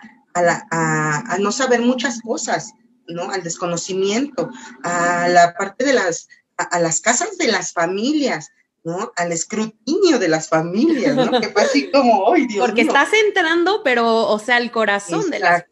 no 1.38 1.52
saber 1.52 1.80
muchas 1.80 2.20
cosas, 2.20 2.72
¿no? 3.06 3.30
Al 3.30 3.42
desconocimiento, 3.42 4.50
a 4.82 5.28
la 5.28 5.54
parte 5.54 5.84
de 5.84 5.94
las, 5.94 6.28
a, 6.56 6.78
las 6.78 7.00
casas 7.00 7.38
de 7.38 7.48
las 7.48 7.72
familias, 7.72 8.50
¿no? 8.84 9.12
Al 9.16 9.32
escrutinio 9.32 10.18
de 10.18 10.28
las 10.28 10.48
familias, 10.48 11.14
¿no? 11.14 11.40
Que 11.40 11.48
fue 11.48 11.62
así 11.62 11.90
como, 11.90 12.32
¡ay, 12.32 12.46
Dios 12.46 12.66
Porque 12.66 12.82
estás 12.82 13.08
entrando, 13.26 13.82
pero, 13.82 14.26
o 14.28 14.38
sea, 14.38 14.58
el 14.58 14.70
corazón 14.70 15.30
de 15.30 15.38
las... 15.38 15.64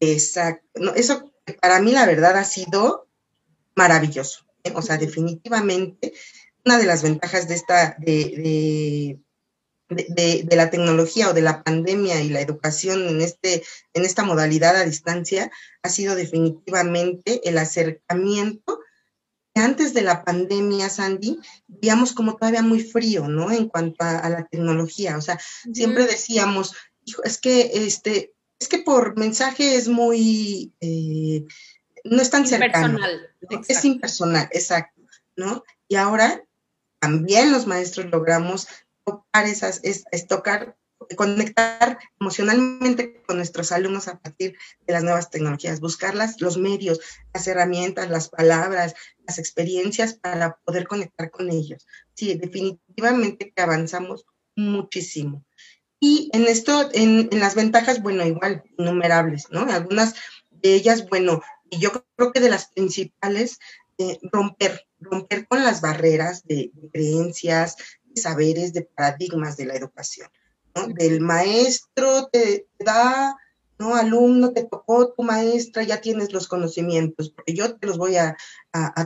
Exacto. 0.00 0.66
No, 0.76 0.94
eso 0.94 1.30
para 1.60 1.80
mí 1.80 1.92
la 1.92 2.06
verdad 2.06 2.36
ha 2.36 2.44
sido 2.44 3.06
maravilloso. 3.74 4.44
¿eh? 4.64 4.72
O 4.74 4.82
sea, 4.82 4.98
definitivamente 4.98 6.12
una 6.64 6.78
de 6.78 6.86
las 6.86 7.02
ventajas 7.02 7.48
de 7.48 7.54
esta, 7.54 7.96
de, 7.98 9.18
de, 9.88 10.56
la 10.56 10.70
tecnología 10.70 11.30
o 11.30 11.32
de 11.32 11.42
la 11.42 11.62
pandemia 11.62 12.20
y 12.22 12.28
la 12.28 12.40
educación 12.40 13.08
en, 13.08 13.20
este, 13.20 13.62
en 13.94 14.04
esta 14.04 14.24
modalidad 14.24 14.76
a 14.76 14.84
distancia 14.84 15.50
ha 15.82 15.88
sido 15.88 16.14
definitivamente 16.14 17.48
el 17.48 17.58
acercamiento 17.58 18.80
que 19.52 19.60
antes 19.60 19.94
de 19.94 20.02
la 20.02 20.24
pandemia, 20.24 20.88
Sandy, 20.88 21.38
veíamos 21.66 22.12
como 22.12 22.36
todavía 22.36 22.62
muy 22.62 22.80
frío, 22.80 23.26
¿no? 23.26 23.50
En 23.50 23.68
cuanto 23.68 24.04
a, 24.04 24.28
la 24.28 24.46
tecnología. 24.46 25.16
O 25.16 25.20
sea, 25.20 25.40
siempre 25.72 26.06
decíamos, 26.06 26.74
hijo, 27.04 27.24
es 27.24 27.38
que 27.38 27.70
este, 27.74 28.32
es 28.60 28.68
que 28.68 28.78
por 28.78 29.18
mensaje 29.18 29.74
es 29.74 29.88
muy, 29.88 30.72
eh, 30.80 31.44
no 32.04 32.20
es 32.20 32.30
tan 32.30 32.46
cercano. 32.46 32.98
Es 33.68 33.84
impersonal, 33.84 34.48
exacto, 34.52 35.02
¿no? 35.36 35.64
Y 35.88 35.96
ahora 35.96 36.44
también 37.00 37.50
los 37.50 37.66
maestros 37.66 38.06
logramos 38.10 38.68
tocar 39.04 39.46
esas, 39.46 39.80
es, 39.82 40.04
tocar, 40.28 40.76
conectar 41.16 41.98
emocionalmente 42.20 43.22
con 43.26 43.38
nuestros 43.38 43.72
alumnos 43.72 44.06
a 44.06 44.18
partir 44.18 44.56
de 44.86 44.92
las 44.92 45.02
nuevas 45.02 45.30
tecnologías, 45.30 45.80
buscar 45.80 46.14
los 46.14 46.58
medios, 46.58 47.00
las 47.32 47.46
herramientas, 47.48 48.10
las 48.10 48.28
palabras, 48.28 48.94
las 49.26 49.38
experiencias 49.38 50.14
para 50.14 50.56
poder 50.64 50.86
conectar 50.86 51.30
con 51.30 51.50
ellos. 51.50 51.86
Sí, 52.14 52.34
definitivamente 52.34 53.52
que 53.54 53.62
avanzamos 53.62 54.26
muchísimo. 54.54 55.44
Y 56.00 56.30
en 56.32 56.46
esto, 56.46 56.88
en, 56.92 57.28
las 57.32 57.54
ventajas, 57.54 58.02
bueno, 58.02 58.24
igual, 58.24 58.62
innumerables, 58.78 59.48
¿no? 59.50 59.60
Algunas 59.70 60.14
de 60.50 60.74
ellas, 60.74 61.06
bueno, 61.08 61.42
y 61.70 61.78
yo 61.78 61.90
creo 62.16 62.32
que 62.32 62.40
de 62.40 62.50
las 62.50 62.66
principales, 62.66 63.58
eh, 63.98 64.18
romper, 64.22 64.86
romper 64.98 65.46
con 65.46 65.62
las 65.62 65.80
barreras 65.80 66.44
de, 66.44 66.72
creencias, 66.92 67.76
de 68.04 68.20
saberes, 68.20 68.72
de 68.72 68.82
paradigmas 68.82 69.56
de 69.56 69.66
la 69.66 69.74
educación, 69.74 70.28
¿no? 70.74 70.88
Del 70.88 71.20
maestro 71.20 72.28
te, 72.28 72.66
da, 72.78 73.36
¿no? 73.78 73.94
Alumno, 73.94 74.52
te 74.52 74.64
tocó 74.64 75.12
tu 75.12 75.22
maestra, 75.22 75.82
ya 75.82 76.00
tienes 76.00 76.32
los 76.32 76.48
conocimientos, 76.48 77.30
porque 77.30 77.54
yo 77.54 77.76
te 77.76 77.86
los 77.86 77.98
voy 77.98 78.16
a, 78.16 78.36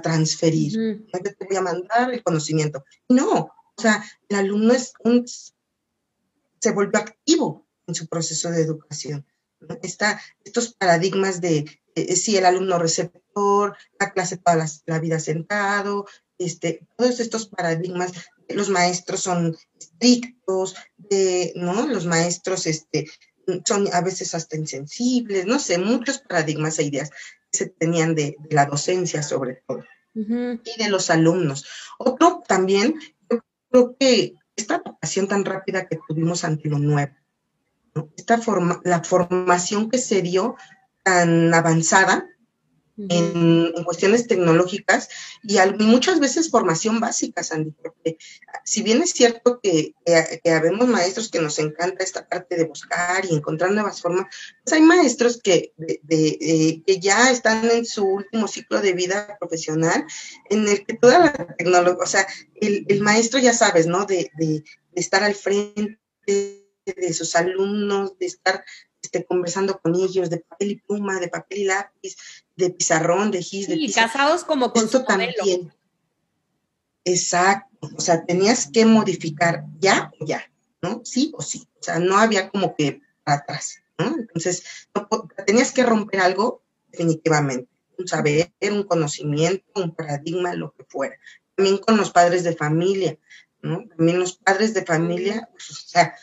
transferir, 0.02 1.06
no 1.12 1.20
te 1.20 1.46
voy 1.46 1.56
a 1.56 1.62
mandar 1.62 2.12
el 2.12 2.22
conocimiento. 2.22 2.84
No, 3.08 3.52
o 3.76 3.82
sea, 3.82 4.04
el 4.28 4.36
alumno 4.36 4.72
es 4.72 4.92
un 5.00 5.24
se 6.64 6.70
volvió 6.70 6.98
activo 6.98 7.66
en 7.86 7.94
su 7.94 8.06
proceso 8.06 8.50
de 8.50 8.62
educación. 8.62 9.26
Está, 9.82 10.18
estos 10.44 10.72
paradigmas 10.72 11.42
de 11.42 11.66
eh, 11.94 12.16
si 12.16 12.36
el 12.36 12.46
alumno 12.46 12.78
receptor, 12.78 13.76
la 13.98 14.12
clase 14.12 14.36
toda 14.38 14.66
la, 14.86 14.98
vida 14.98 15.20
sentado, 15.20 16.06
este, 16.38 16.86
todos 16.96 17.20
estos 17.20 17.48
paradigmas, 17.48 18.12
los 18.48 18.68
maestros 18.68 19.20
son 19.20 19.56
estrictos, 19.78 20.74
de, 20.96 21.52
¿no? 21.56 21.86
Los 21.86 22.06
maestros 22.06 22.66
este, 22.66 23.06
son 23.66 23.88
a 23.92 24.00
veces 24.00 24.34
hasta 24.34 24.56
insensibles, 24.56 25.46
no 25.46 25.58
sé, 25.58 25.78
muchos 25.78 26.18
paradigmas 26.18 26.78
e 26.78 26.84
ideas 26.84 27.10
que 27.10 27.58
se 27.58 27.66
tenían 27.66 28.14
de, 28.14 28.36
la 28.50 28.66
docencia 28.66 29.22
sobre 29.22 29.62
todo 29.66 29.84
y 30.14 30.78
de 30.78 30.88
los 30.90 31.10
alumnos. 31.10 31.66
Otro 31.98 32.42
también, 32.46 32.94
yo 33.28 33.44
creo 33.70 33.96
que 33.98 34.34
esta 34.54 34.76
adaptación 34.76 35.26
tan 35.26 35.44
rápida 35.44 35.88
que 35.88 35.98
tuvimos 36.06 36.44
ante 36.44 36.68
lo 36.68 36.78
nuevo, 36.78 37.12
esta 38.16 38.38
forma, 38.38 38.80
la 38.84 39.02
formación 39.02 39.90
que 39.90 39.98
se 39.98 40.22
dio 40.22 40.56
tan 41.04 41.54
avanzada 41.54 42.28
en, 42.96 43.72
cuestiones 43.84 44.26
tecnológicas 44.26 45.08
y, 45.42 45.58
muchas 45.82 46.20
veces 46.20 46.50
formación 46.50 47.00
básica, 47.00 47.42
Sandy, 47.42 47.72
porque 47.72 48.18
si 48.64 48.82
bien 48.82 49.02
es 49.02 49.10
cierto 49.10 49.60
que, 49.60 49.94
que, 50.42 50.50
habemos 50.50 50.86
maestros 50.88 51.30
que 51.30 51.40
nos 51.40 51.58
encanta 51.58 52.04
esta 52.04 52.26
parte 52.26 52.56
de 52.56 52.64
buscar 52.64 53.24
y 53.24 53.34
encontrar 53.34 53.72
nuevas 53.72 54.00
formas, 54.00 54.26
pues 54.64 54.74
hay 54.74 54.82
maestros 54.82 55.40
que, 55.42 55.72
de, 55.76 56.82
que 56.86 57.00
ya 57.00 57.30
están 57.30 57.68
en 57.70 57.84
su 57.84 58.04
último 58.06 58.48
ciclo 58.48 58.80
de 58.80 58.92
vida 58.92 59.36
profesional, 59.38 60.04
en 60.48 60.68
el 60.68 60.84
que 60.86 60.94
toda 60.94 61.18
la 61.18 61.32
tecnología, 61.32 62.02
o 62.02 62.06
sea, 62.06 62.26
el, 62.54 62.86
el, 62.88 63.00
maestro 63.00 63.40
ya 63.40 63.52
sabes, 63.52 63.86
¿no? 63.86 64.06
De, 64.06 64.30
de 64.38 64.64
estar 64.94 65.22
al 65.24 65.34
frente 65.34 65.98
de 66.26 67.12
sus 67.12 67.34
alumnos, 67.34 68.18
de 68.18 68.26
estar 68.26 68.64
este, 69.04 69.24
conversando 69.24 69.78
con 69.78 69.94
ellos 69.94 70.30
de 70.30 70.38
papel 70.38 70.70
y 70.72 70.76
pluma, 70.76 71.20
de 71.20 71.28
papel 71.28 71.58
y 71.58 71.64
lápiz, 71.64 72.16
de 72.56 72.70
pizarrón, 72.70 73.30
de 73.30 73.42
gis, 73.42 73.68
de 73.68 73.76
Y 73.76 73.92
casados 73.92 74.44
como 74.44 74.72
con 74.72 74.86
Esto 74.86 75.04
también. 75.04 75.72
Exacto, 77.04 77.90
o 77.96 78.00
sea, 78.00 78.24
tenías 78.24 78.66
que 78.66 78.86
modificar 78.86 79.64
ya 79.78 80.10
o 80.18 80.24
ya, 80.24 80.50
¿no? 80.80 81.02
Sí 81.04 81.32
o 81.36 81.42
sí, 81.42 81.68
o 81.78 81.82
sea, 81.82 81.98
no 81.98 82.16
había 82.16 82.48
como 82.48 82.74
que 82.74 83.02
para 83.22 83.38
atrás, 83.38 83.82
¿no? 83.98 84.16
Entonces, 84.16 84.88
tenías 85.46 85.70
que 85.70 85.82
romper 85.82 86.20
algo 86.20 86.62
definitivamente, 86.90 87.68
un 87.98 88.08
saber, 88.08 88.52
un 88.62 88.84
conocimiento, 88.84 89.64
un 89.74 89.94
paradigma, 89.94 90.54
lo 90.54 90.72
que 90.72 90.84
fuera. 90.84 91.16
También 91.54 91.76
con 91.76 91.98
los 91.98 92.10
padres 92.10 92.42
de 92.42 92.56
familia, 92.56 93.18
¿no? 93.60 93.86
También 93.86 94.18
los 94.18 94.36
padres 94.36 94.72
de 94.72 94.86
familia, 94.86 95.46
pues, 95.52 95.70
o 95.70 95.74
sea, 95.74 96.16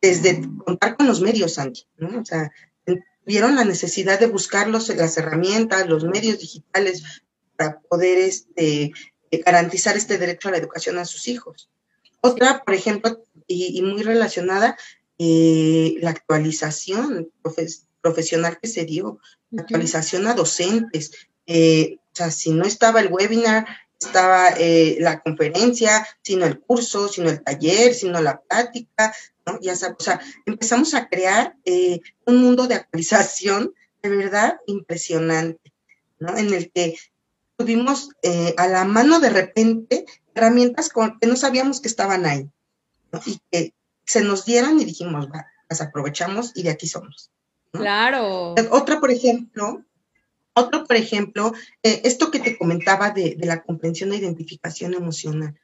desde 0.00 0.42
contar 0.64 0.96
con 0.96 1.06
los 1.06 1.20
medios, 1.20 1.54
Sandy, 1.54 1.86
¿no? 1.98 2.20
O 2.20 2.24
sea, 2.24 2.50
vieron 3.24 3.56
la 3.56 3.64
necesidad 3.64 4.18
de 4.18 4.26
buscar 4.26 4.68
las 4.68 5.16
herramientas, 5.16 5.88
los 5.88 6.04
medios 6.04 6.38
digitales 6.38 7.22
para 7.56 7.80
poder 7.80 8.18
este, 8.18 8.92
garantizar 9.44 9.96
este 9.96 10.18
derecho 10.18 10.48
a 10.48 10.52
la 10.52 10.58
educación 10.58 10.98
a 10.98 11.04
sus 11.04 11.28
hijos. 11.28 11.70
Otra, 12.20 12.62
por 12.64 12.74
ejemplo, 12.74 13.22
y, 13.46 13.80
muy 13.82 14.02
relacionada, 14.02 14.76
eh, 15.18 15.96
la 16.00 16.10
actualización 16.10 17.30
profesional 18.00 18.58
que 18.60 18.68
se 18.68 18.84
dio, 18.84 19.18
la 19.50 19.62
actualización 19.62 20.26
a 20.26 20.34
docentes. 20.34 21.12
Eh, 21.46 21.98
o 22.12 22.16
sea, 22.16 22.30
si 22.30 22.50
no 22.50 22.64
estaba 22.64 23.00
el 23.00 23.12
webinar, 23.12 23.66
estaba 24.00 24.48
eh, 24.58 24.96
la 25.00 25.20
conferencia, 25.20 26.06
sino 26.22 26.46
el 26.46 26.58
curso, 26.58 27.08
sino 27.08 27.28
el 27.28 27.42
taller, 27.42 27.94
sino 27.94 28.20
la 28.20 28.40
plática, 28.40 29.14
¿no? 29.46 29.60
Ya 29.60 29.76
sabes, 29.76 29.96
o 29.98 30.02
sea, 30.02 30.20
empezamos 30.46 30.94
a 30.94 31.08
crear 31.08 31.54
eh, 31.64 32.00
un 32.24 32.38
mundo 32.38 32.66
de 32.66 32.76
actualización 32.76 33.74
de 34.02 34.08
verdad 34.08 34.58
impresionante, 34.66 35.72
¿no? 36.18 36.36
En 36.36 36.52
el 36.54 36.72
que 36.72 36.96
tuvimos 37.56 38.10
eh, 38.22 38.54
a 38.56 38.66
la 38.66 38.84
mano 38.84 39.20
de 39.20 39.30
repente 39.30 40.06
herramientas 40.34 40.88
con, 40.88 41.18
que 41.18 41.26
no 41.26 41.36
sabíamos 41.36 41.80
que 41.80 41.88
estaban 41.88 42.24
ahí, 42.24 42.48
¿no? 43.12 43.20
Y 43.26 43.38
que 43.50 43.74
se 44.06 44.22
nos 44.22 44.46
dieran 44.46 44.80
y 44.80 44.86
dijimos, 44.86 45.28
va, 45.28 45.46
las 45.68 45.82
aprovechamos 45.82 46.52
y 46.54 46.62
de 46.62 46.70
aquí 46.70 46.88
somos. 46.88 47.30
Claro. 47.72 48.54
Otra, 48.70 48.98
por 48.98 49.10
ejemplo, 49.10 49.84
otro, 50.54 50.84
por 50.84 50.96
ejemplo, 50.96 51.52
eh, 51.82 52.02
esto 52.04 52.30
que 52.30 52.40
te 52.40 52.58
comentaba 52.58 53.10
de, 53.10 53.36
la 53.40 53.62
comprensión 53.62 54.12
e 54.12 54.16
identificación 54.16 54.94
emocional. 54.94 55.58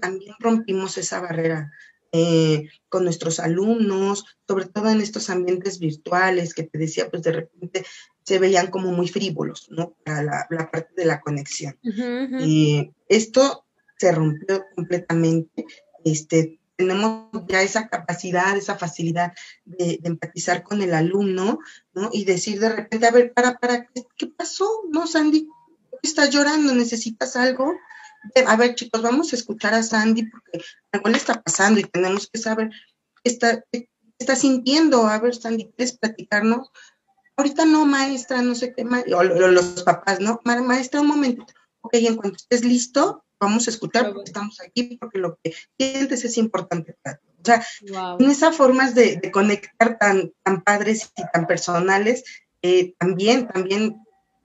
también 0.00 0.34
rompimos 0.38 0.96
esa 0.96 1.20
barrera 1.20 1.70
eh, 2.10 2.68
con 2.88 3.04
nuestros 3.04 3.38
alumnos, 3.38 4.24
sobre 4.46 4.64
todo 4.64 4.88
en 4.88 5.02
estos 5.02 5.28
ambientes 5.28 5.78
virtuales 5.78 6.54
que 6.54 6.62
te 6.62 6.78
decía, 6.78 7.10
pues 7.10 7.22
de 7.22 7.32
repente 7.32 7.84
se 8.24 8.38
veían 8.38 8.68
como 8.68 8.92
muy 8.92 9.08
frívolos, 9.08 9.68
¿no? 9.70 9.94
Para 10.04 10.22
la, 10.50 10.70
parte 10.70 10.94
de 10.96 11.04
la 11.04 11.20
conexión. 11.20 11.76
y 11.82 12.90
esto 13.08 13.66
se 13.98 14.12
rompió 14.12 14.64
completamente. 14.74 15.66
Este, 16.04 16.58
tenemos 16.78 17.28
ya 17.48 17.60
esa 17.60 17.88
capacidad, 17.88 18.56
esa 18.56 18.78
facilidad 18.78 19.32
de, 19.64 19.98
empatizar 20.04 20.62
con 20.62 20.80
el 20.80 20.94
alumno, 20.94 21.58
¿no? 21.92 22.08
Y 22.12 22.24
decir 22.24 22.60
de 22.60 22.68
repente, 22.68 23.04
a 23.06 23.10
ver, 23.10 23.32
para, 23.32 23.58
para, 23.58 23.88
¿qué, 24.16 24.26
pasó? 24.28 24.84
¿No, 24.88 25.08
Sandy? 25.08 25.48
¿Estás 26.02 26.30
llorando? 26.30 26.72
¿Necesitas 26.72 27.34
algo? 27.34 27.74
A 28.46 28.56
ver, 28.56 28.76
chicos, 28.76 29.02
vamos 29.02 29.32
a 29.32 29.36
escuchar 29.36 29.74
a 29.74 29.82
Sandy 29.82 30.26
porque 30.26 30.64
algo 30.92 31.08
le 31.10 31.16
está 31.16 31.42
pasando 31.42 31.80
y 31.80 31.84
tenemos 31.84 32.30
que 32.30 32.38
saber 32.38 32.70
qué 33.24 33.30
está, 33.30 33.64
está 34.16 34.36
sintiendo. 34.36 35.08
A 35.08 35.18
ver, 35.18 35.34
Sandy, 35.34 35.72
¿quieres 35.76 35.98
platicarnos? 35.98 36.70
Ahorita 37.36 37.64
no, 37.64 37.86
maestra, 37.86 38.40
no 38.40 38.54
sé 38.54 38.72
qué, 38.72 38.84
o, 38.84 39.22
los 39.24 39.82
papás, 39.82 40.20
¿no? 40.20 40.40
Maestra, 40.44 41.00
un 41.00 41.08
momento. 41.08 41.44
Ok, 41.80 41.94
en 41.94 42.16
cuanto 42.16 42.36
estés 42.36 42.64
listo, 42.64 43.24
vamos 43.40 43.66
a 43.66 43.70
escuchar 43.70 44.12
porque 44.12 44.30
estamos 44.30 44.60
aquí, 44.60 44.96
porque 45.00 45.18
lo 45.18 45.38
que 45.42 45.54
sientes 45.78 46.24
es 46.24 46.36
importante 46.38 46.96
para 47.02 47.16
ti. 47.16 47.26
O 47.40 47.44
sea, 47.44 47.64
en 48.18 48.30
esas 48.30 48.56
formas 48.56 48.94
de, 48.94 49.30
conectar 49.32 49.98
tan, 49.98 50.32
tan 50.42 50.62
padres 50.62 51.12
y 51.16 51.22
tan 51.32 51.46
personales, 51.46 52.24
eh, 52.62 52.94
también, 52.98 53.46
también 53.48 53.96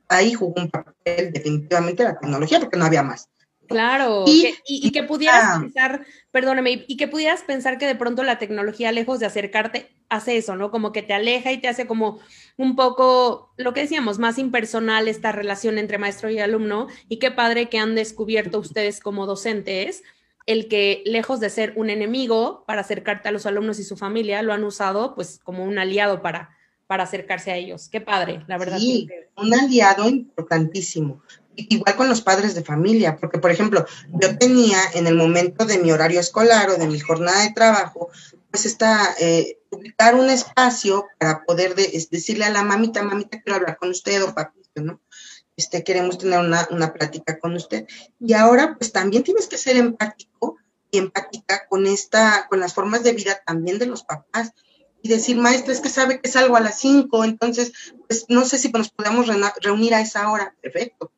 ahí 0.10 0.34
jugó 0.34 0.62
un 0.62 0.70
papel 0.70 1.34
definitivamente 1.34 2.04
la 2.04 2.20
tecnología, 2.20 2.60
porque 2.60 2.78
no 2.78 2.86
había 2.86 3.04
más. 3.04 3.30
Claro, 3.68 4.26
y, 4.28 4.92
que 4.92 5.04
pudieras 5.04 5.60
pensar, 5.60 6.06
perdóname, 6.32 6.86
y 6.88 6.98
que 6.98 7.08
pudieras 7.08 7.42
pensar 7.44 7.78
que 7.78 7.88
de 7.88 7.96
pronto 7.96 8.24
la 8.24 8.38
tecnología, 8.38 8.92
lejos 8.92 9.20
de 9.20 9.26
acercarte, 9.26 9.90
hace 10.10 10.38
eso, 10.38 10.56
¿no? 10.56 10.70
Como 10.70 10.92
que 10.92 11.02
te 11.02 11.14
aleja 11.14 11.52
y 11.52 11.60
te 11.60 11.68
hace 11.68 11.88
como 11.88 12.20
un 12.58 12.76
poco, 12.76 13.54
lo 13.58 13.74
que 13.74 13.82
decíamos, 13.82 14.20
más 14.20 14.38
impersonal 14.38 15.08
esta 15.08 15.32
relación 15.32 15.78
entre 15.78 15.98
maestro 15.98 16.30
y 16.30 16.40
alumno, 16.40 16.88
y 17.10 17.18
qué 17.18 17.32
padre 17.32 17.70
que 17.70 17.80
han 17.80 17.96
descubierto 17.96 18.60
ustedes 18.60 19.00
como 19.00 19.26
docentes 19.26 20.04
el 20.46 20.68
que 20.68 21.04
lejos 21.06 21.40
de 21.40 21.50
ser 21.50 21.74
un 21.76 21.90
enemigo 21.90 22.64
para 22.68 22.82
acercarte 22.82 23.30
a 23.30 23.32
los 23.32 23.46
alumnos 23.46 23.80
y 23.80 23.84
su 23.84 23.96
familia, 23.96 24.42
lo 24.42 24.54
han 24.54 24.64
usado 24.64 25.16
pues 25.16 25.40
como 25.44 25.64
un 25.64 25.80
aliado 25.80 26.22
para, 26.22 26.56
para 26.88 27.04
acercarse 27.04 27.52
a 27.52 27.56
ellos. 27.56 27.88
Qué 27.90 28.02
padre, 28.02 28.44
la 28.48 28.58
verdad. 28.58 28.78
Sí, 28.78 29.08
un 29.38 29.54
aliado 29.54 30.10
importantísimo. 30.10 31.22
Igual 31.56 31.96
con 31.96 32.10
los 32.10 32.22
padres 32.22 32.56
de 32.56 32.64
familia, 32.64 33.18
porque 33.18 33.38
por 33.38 33.52
ejemplo, 33.52 33.86
yo 34.10 34.38
tenía 34.38 34.80
en 34.94 35.08
el 35.08 35.16
momento 35.16 35.66
de 35.66 35.78
mi 35.78 35.92
horario 35.92 36.20
escolar 36.20 36.70
o 36.70 36.78
de 36.78 36.88
mi 36.88 37.00
jornada 37.00 37.44
de 37.44 37.54
trabajo, 37.54 38.10
pues 38.50 38.66
está 38.66 39.16
eh, 39.20 39.60
ubicar 39.72 40.16
un 40.16 40.30
espacio 40.30 41.08
para 41.20 41.44
poder 41.44 41.76
decirle 41.76 42.46
a 42.46 42.52
la 42.52 42.64
mamita, 42.64 43.04
mamita, 43.04 43.42
quiero 43.42 43.58
hablar 43.58 43.78
con 43.78 43.90
usted 43.90 44.24
o 44.24 44.34
papito, 44.34 44.82
¿no? 44.82 45.02
Este, 45.56 45.84
queremos 45.84 46.18
tener 46.18 46.40
una, 46.40 46.68
una 46.72 46.94
plática 46.94 47.40
con 47.40 47.56
usted. 47.56 47.86
Y 48.20 48.34
ahora, 48.34 48.76
pues 48.78 48.92
también 48.92 49.24
tienes 49.24 49.48
que 49.48 49.58
ser 49.58 49.78
empático 49.78 50.58
y 50.90 50.98
empática 50.98 51.68
con 51.68 51.88
esta, 51.88 52.48
con 52.50 52.60
las 52.60 52.74
formas 52.74 53.04
de 53.04 53.14
vida 53.14 53.42
también 53.46 53.80
de 53.80 53.88
los 53.88 54.04
papás. 54.04 54.52
Y 55.02 55.10
decir, 55.10 55.38
maestra, 55.38 55.74
es 55.74 55.82
que 55.82 55.90
sabe 55.90 56.22
que 56.22 56.30
salgo 56.30 56.56
a 56.56 56.62
las 56.62 56.80
5, 56.80 57.24
entonces, 57.24 57.74
pues 58.08 58.26
no 58.30 58.46
sé 58.46 58.58
si 58.58 58.72
nos 58.72 58.90
podemos 58.90 59.28
reunir 59.62 59.94
a 59.96 60.02
esa 60.02 60.32
hora. 60.32 60.56
Perfecto. 60.62 61.12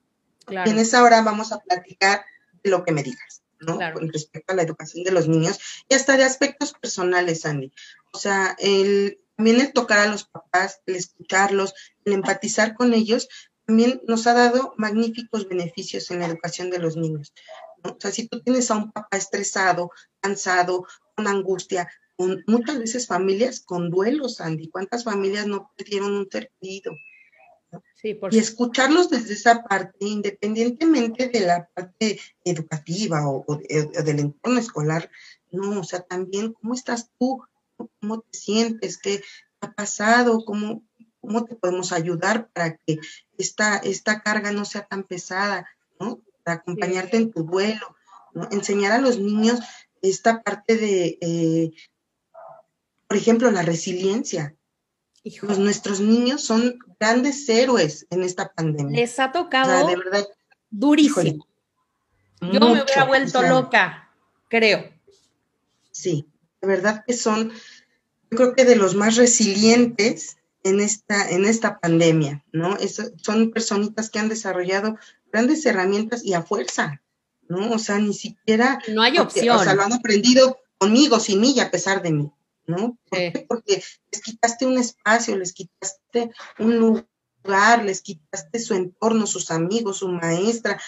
Y 0.49 0.69
en 0.69 0.79
esa 0.79 1.03
hora 1.03 1.21
vamos 1.21 1.51
a 1.51 1.59
platicar 1.59 2.25
de 2.63 2.69
lo 2.69 2.83
que 2.83 2.91
me 2.91 3.03
digas, 3.03 3.43
¿no? 3.59 3.79
Con 3.93 4.11
respecto 4.11 4.53
a 4.53 4.55
la 4.55 4.63
educación 4.63 5.03
de 5.03 5.11
los 5.11 5.27
niños 5.27 5.59
y 5.87 5.95
hasta 5.95 6.17
de 6.17 6.23
aspectos 6.23 6.73
personales, 6.73 7.45
Andy. 7.45 7.71
O 8.13 8.17
sea, 8.17 8.55
el, 8.59 9.19
también 9.35 9.59
el 9.59 9.73
tocar 9.73 9.99
a 9.99 10.07
los 10.07 10.25
papás, 10.25 10.81
el 10.85 10.95
escucharlos, 10.95 11.73
el 12.05 12.13
empatizar 12.13 12.75
con 12.75 12.93
ellos, 12.93 13.27
también 13.65 14.01
nos 14.07 14.27
ha 14.27 14.33
dado 14.33 14.73
magníficos 14.77 15.47
beneficios 15.47 16.11
en 16.11 16.19
la 16.19 16.27
educación 16.27 16.69
de 16.69 16.79
los 16.79 16.95
niños. 16.95 17.33
O 17.83 17.97
sea, 17.99 18.11
si 18.11 18.27
tú 18.27 18.41
tienes 18.41 18.69
a 18.71 18.75
un 18.75 18.91
papá 18.91 19.17
estresado, 19.17 19.91
cansado, 20.19 20.85
con 21.15 21.27
angustia, 21.27 21.89
con 22.15 22.43
muchas 22.47 22.79
veces 22.79 23.07
familias 23.07 23.59
con 23.59 23.89
duelos, 23.89 24.41
Andy, 24.41 24.69
¿cuántas 24.69 25.03
familias 25.03 25.47
no 25.47 25.71
perdieron 25.75 26.13
un 26.13 26.29
ser 26.31 26.51
querido? 26.59 26.93
Sí, 27.95 28.13
por 28.13 28.33
y 28.33 28.39
escucharlos 28.39 29.09
desde 29.09 29.33
esa 29.33 29.63
parte, 29.63 30.05
independientemente 30.05 31.27
de 31.29 31.39
la 31.41 31.67
parte 31.73 32.19
educativa 32.43 33.27
o, 33.27 33.43
o, 33.47 33.57
del 33.57 34.19
entorno 34.19 34.59
escolar, 34.59 35.09
no, 35.51 35.79
o 35.79 35.83
sea, 35.83 36.01
también 36.01 36.53
cómo 36.53 36.73
estás 36.73 37.09
tú, 37.19 37.43
cómo 37.77 38.21
te 38.21 38.37
sientes, 38.37 38.97
qué 38.97 39.23
ha 39.61 39.71
pasado, 39.73 40.43
cómo, 40.45 40.83
cómo 41.21 41.45
te 41.45 41.55
podemos 41.55 41.91
ayudar 41.91 42.49
para 42.49 42.77
que 42.77 42.99
esta, 43.37 43.77
esta 43.77 44.21
carga 44.21 44.51
no 44.51 44.65
sea 44.65 44.85
tan 44.85 45.03
pesada, 45.03 45.67
¿no? 45.99 46.21
Para 46.43 46.57
acompañarte 46.57 47.17
en 47.17 47.31
tu 47.31 47.43
vuelo, 47.43 47.95
¿no? 48.33 48.47
Enseñar 48.51 48.91
a 48.91 48.99
los 48.99 49.19
niños 49.19 49.59
esta 50.01 50.43
parte 50.43 50.77
de, 50.77 51.17
eh, 51.21 51.71
por 53.07 53.17
ejemplo, 53.17 53.51
la 53.51 53.61
resiliencia. 53.61 54.55
Pues 55.41 55.57
nuestros 55.57 55.99
niños 55.99 56.43
son 56.43 56.77
grandes 56.99 57.49
héroes 57.49 58.05
en 58.11 58.23
esta 58.23 58.51
pandemia. 58.53 58.99
Les 58.99 59.19
ha 59.19 59.31
tocado 59.31 59.87
de 59.87 59.95
verdad, 59.95 60.27
durísimo. 60.69 61.47
Yo 62.41 62.59
me 62.59 62.83
hubiera 62.83 63.05
vuelto 63.05 63.41
loca, 63.41 64.11
creo. 64.49 64.91
Sí, 65.89 66.27
de 66.61 66.67
verdad 66.67 67.03
que 67.07 67.13
son, 67.13 67.51
yo 68.29 68.37
creo 68.37 68.53
que 68.53 68.65
de 68.65 68.75
los 68.75 68.93
más 68.93 69.15
resilientes 69.15 70.37
en 70.63 70.79
esta, 70.79 71.29
en 71.29 71.45
esta 71.45 71.79
pandemia, 71.79 72.43
¿no? 72.51 72.77
son 73.17 73.51
personitas 73.51 74.11
que 74.11 74.19
han 74.19 74.29
desarrollado 74.29 74.97
grandes 75.31 75.65
herramientas 75.65 76.23
y 76.23 76.33
a 76.33 76.43
fuerza, 76.43 77.01
¿no? 77.47 77.71
O 77.71 77.79
sea, 77.79 77.97
ni 77.97 78.13
siquiera... 78.13 78.79
No 78.89 79.01
hay 79.01 79.17
opción. 79.17 79.57
O 79.57 79.63
sea, 79.63 79.73
lo 79.73 79.81
han 79.81 79.93
aprendido 79.93 80.59
conmigo, 80.77 81.19
sin 81.19 81.41
mí 81.41 81.53
y 81.53 81.61
a 81.61 81.71
pesar 81.71 82.03
de 82.03 82.11
mí, 82.11 82.31
¿no? 82.67 82.97
Porque 83.47 83.83
les 84.11 84.21
quitaste 84.21 84.65
un 84.65 84.77
espacio, 84.77 85.35
les 85.37 85.53
quitaste 85.53 86.31
un 86.59 86.77
lugar, 86.77 87.83
les 87.83 88.01
quitaste 88.01 88.59
su 88.59 88.73
entorno, 88.73 89.27
sus 89.27 89.51
amigos, 89.51 89.97
su 89.97 90.09
maestra, 90.09 90.79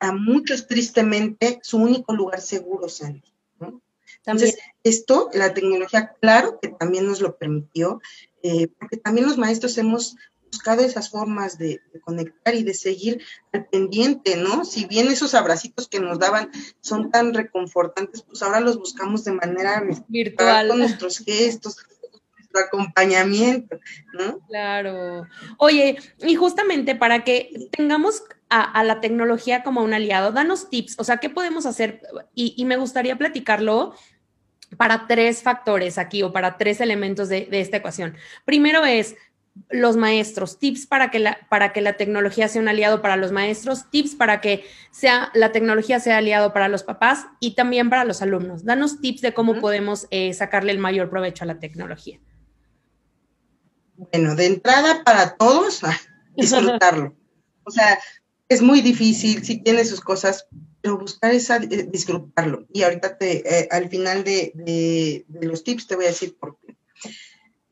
a, 0.00 0.12
muchos 0.12 0.66
tristemente 0.66 1.60
su 1.62 1.78
único 1.78 2.14
lugar 2.14 2.40
seguro, 2.40 2.88
Sandy. 2.88 3.34
¿no? 3.60 3.80
Entonces, 4.18 4.56
esto, 4.82 5.28
la 5.32 5.52
tecnología, 5.52 6.14
claro 6.20 6.58
que 6.60 6.68
también 6.68 7.06
nos 7.06 7.20
lo 7.20 7.36
permitió, 7.36 8.00
eh, 8.42 8.68
porque 8.78 8.96
también 8.96 9.26
los 9.26 9.38
maestros 9.38 9.76
hemos 9.78 10.16
buscado 10.54 10.82
esas 10.82 11.10
formas 11.10 11.58
de, 11.58 11.80
conectar 12.04 12.54
y 12.54 12.62
de 12.62 12.74
seguir 12.74 13.22
al 13.52 13.66
pendiente, 13.66 14.36
¿no? 14.36 14.64
Si 14.64 14.86
bien 14.86 15.08
esos 15.08 15.34
abracitos 15.34 15.88
que 15.88 16.00
nos 16.00 16.18
daban 16.18 16.50
son 16.80 17.10
tan 17.10 17.34
reconfortantes, 17.34 18.22
pues 18.22 18.42
ahora 18.42 18.60
los 18.60 18.78
buscamos 18.78 19.24
de 19.24 19.32
manera 19.32 19.82
virtual 20.08 20.68
con 20.68 20.78
nuestros 20.78 21.18
gestos, 21.18 21.76
nuestro 22.36 22.60
acompañamiento, 22.60 23.80
¿no? 24.12 24.38
Claro. 24.48 25.26
Oye, 25.58 25.98
y 26.24 26.34
justamente 26.36 26.94
para 26.94 27.24
que 27.24 27.68
tengamos 27.72 28.22
a, 28.48 28.84
la 28.84 29.00
tecnología 29.00 29.64
como 29.64 29.82
un 29.82 29.94
aliado, 29.94 30.30
danos 30.30 30.70
tips, 30.70 30.94
o 30.98 31.04
sea, 31.04 31.16
¿qué 31.16 31.30
podemos 31.30 31.66
hacer? 31.66 32.02
Y, 32.34 32.54
y 32.56 32.64
me 32.64 32.76
gustaría 32.76 33.18
platicarlo 33.18 33.94
para 34.76 35.06
tres 35.06 35.42
factores 35.42 35.98
aquí 35.98 36.22
o 36.22 36.32
para 36.32 36.56
tres 36.56 36.80
elementos 36.80 37.28
de, 37.28 37.48
esta 37.50 37.78
ecuación. 37.78 38.16
Primero 38.44 38.84
es 38.84 39.16
los 39.70 39.96
maestros, 39.96 40.58
tips 40.58 40.86
para 40.86 41.10
que, 41.10 41.18
la, 41.18 41.38
para 41.48 41.72
que 41.72 41.80
la 41.80 41.96
tecnología 41.96 42.48
sea 42.48 42.60
un 42.60 42.68
aliado 42.68 43.02
para 43.02 43.16
los 43.16 43.32
maestros, 43.32 43.90
tips 43.90 44.14
para 44.14 44.40
que 44.40 44.64
sea, 44.90 45.30
la 45.34 45.52
tecnología 45.52 46.00
sea 46.00 46.18
aliado 46.18 46.52
para 46.52 46.68
los 46.68 46.82
papás 46.82 47.26
y 47.40 47.54
también 47.54 47.90
para 47.90 48.04
los 48.04 48.20
alumnos. 48.22 48.64
Danos 48.64 49.00
tips 49.00 49.20
de 49.20 49.34
cómo 49.34 49.60
podemos 49.60 50.06
eh, 50.10 50.32
sacarle 50.32 50.72
el 50.72 50.78
mayor 50.78 51.10
provecho 51.10 51.44
a 51.44 51.46
la 51.46 51.58
tecnología. 51.58 52.20
Bueno, 53.96 54.34
de 54.34 54.46
entrada 54.46 55.04
para 55.04 55.36
todos, 55.36 55.82
disfrutarlo. 56.36 57.14
o 57.64 57.70
sea, 57.70 57.98
es 58.48 58.60
muy 58.60 58.80
difícil, 58.80 59.44
si 59.44 59.62
tiene 59.62 59.84
sus 59.84 60.00
cosas, 60.00 60.46
pero 60.80 60.98
buscar 60.98 61.32
esa, 61.32 61.56
eh, 61.56 61.88
disfrutarlo. 61.90 62.66
Y 62.72 62.82
ahorita 62.82 63.16
te, 63.16 63.60
eh, 63.60 63.68
al 63.70 63.88
final 63.88 64.22
de, 64.24 65.24
los 65.40 65.64
tips 65.64 65.86
te 65.86 65.96
voy 65.96 66.04
a 66.06 66.08
decir 66.08 66.36
por 66.38 66.58
qué. 66.58 66.63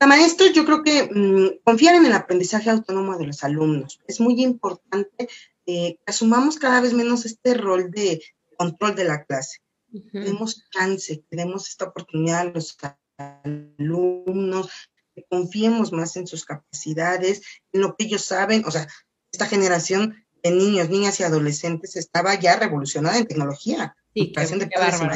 Maestros, 0.06 0.52
yo 0.52 0.64
creo 0.64 0.82
que 0.82 1.04
mm, 1.04 1.62
confiar 1.64 1.94
en 1.94 2.06
el 2.06 2.12
aprendizaje 2.12 2.70
autónomo 2.70 3.16
de 3.16 3.26
los 3.26 3.44
alumnos. 3.44 4.00
Es 4.06 4.20
muy 4.20 4.40
importante 4.42 5.28
eh, 5.66 5.96
que 5.96 6.02
asumamos 6.06 6.56
cada 6.58 6.80
vez 6.80 6.92
menos 6.92 7.24
este 7.24 7.54
rol 7.54 7.90
de 7.90 8.22
control 8.56 8.94
de 8.94 9.04
la 9.04 9.24
clase. 9.24 9.58
Demos 10.12 10.64
chance, 10.70 11.22
que 11.28 11.36
demos 11.36 11.68
esta 11.68 11.84
oportunidad 11.84 12.40
a 12.40 12.44
los 12.44 12.76
alumnos, 13.44 14.70
que 15.14 15.24
confiemos 15.28 15.92
más 15.92 16.16
en 16.16 16.26
sus 16.26 16.46
capacidades, 16.46 17.42
en 17.72 17.82
lo 17.82 17.94
que 17.94 18.04
ellos 18.04 18.24
saben. 18.24 18.64
O 18.64 18.70
sea, 18.70 18.88
esta 19.30 19.46
generación 19.46 20.24
de 20.42 20.50
niños, 20.50 20.88
niñas 20.88 21.20
y 21.20 21.24
adolescentes 21.24 21.96
estaba 21.96 22.34
ya 22.34 22.56
revolucionada 22.56 23.18
en 23.18 23.26
tecnología. 23.26 23.94
Sí, 24.14 24.32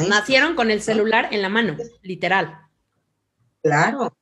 Nacieron 0.07 0.55
con 0.55 0.71
el 0.71 0.81
celular 0.81 1.29
en 1.31 1.41
la 1.41 1.49
mano, 1.49 1.75
literal. 2.01 2.59
Claro, 3.61 4.15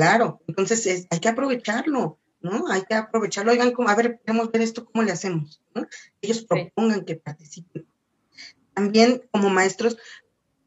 claro. 0.00 0.40
Entonces 0.46 1.06
hay 1.10 1.20
que 1.20 1.28
aprovecharlo, 1.28 2.18
¿no? 2.40 2.68
Hay 2.68 2.82
que 2.88 2.94
aprovecharlo. 2.94 3.52
Oigan, 3.52 3.72
como, 3.72 3.90
a 3.90 3.94
ver, 3.94 4.18
queremos 4.24 4.50
ver 4.50 4.62
esto, 4.62 4.86
¿cómo 4.86 5.02
le 5.02 5.12
hacemos? 5.12 5.62
Ellos 6.22 6.42
propongan 6.44 7.04
que 7.04 7.16
participen. 7.16 7.86
También 8.72 9.22
como 9.30 9.50
maestros, 9.50 9.98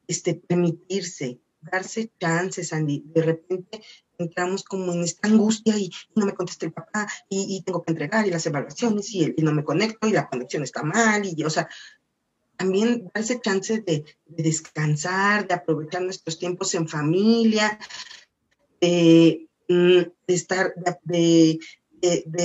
este, 0.08 0.36
permitirse, 0.36 1.40
darse 1.62 2.12
chances, 2.20 2.74
Andy. 2.74 3.04
De 3.08 3.24
repente 3.24 3.82
entramos 4.20 4.64
como 4.64 4.94
en 4.94 5.02
esta 5.02 5.28
angustia 5.28 5.80
y, 5.80 5.90
no 6.16 6.28
me 6.28 6.36
contesta 6.36 6.68
el 6.68 6.74
papá 6.74 7.08
y, 7.28 7.64
tengo 7.64 7.82
que 7.82 7.92
entregar 7.92 8.28
y 8.28 8.30
las 8.30 8.46
evaluaciones 8.46 9.10
y, 9.16 9.34
no 9.38 9.52
me 9.52 9.64
conecto 9.64 10.08
y 10.08 10.12
la 10.12 10.30
conexión 10.30 10.62
está 10.62 10.84
mal 10.84 11.24
y, 11.26 11.44
o 11.44 11.50
sea, 11.50 11.68
también 12.56 13.10
darse 13.16 13.42
chance 13.42 13.82
de, 13.82 14.06
descansar, 14.28 15.48
de 15.48 15.56
aprovechar 15.56 16.04
nuestros 16.04 16.38
tiempos 16.38 16.76
en 16.76 16.88
familia, 16.88 17.80
de, 18.84 19.48
mm, 19.70 20.12
estar, 20.28 20.74
de, 21.04 21.60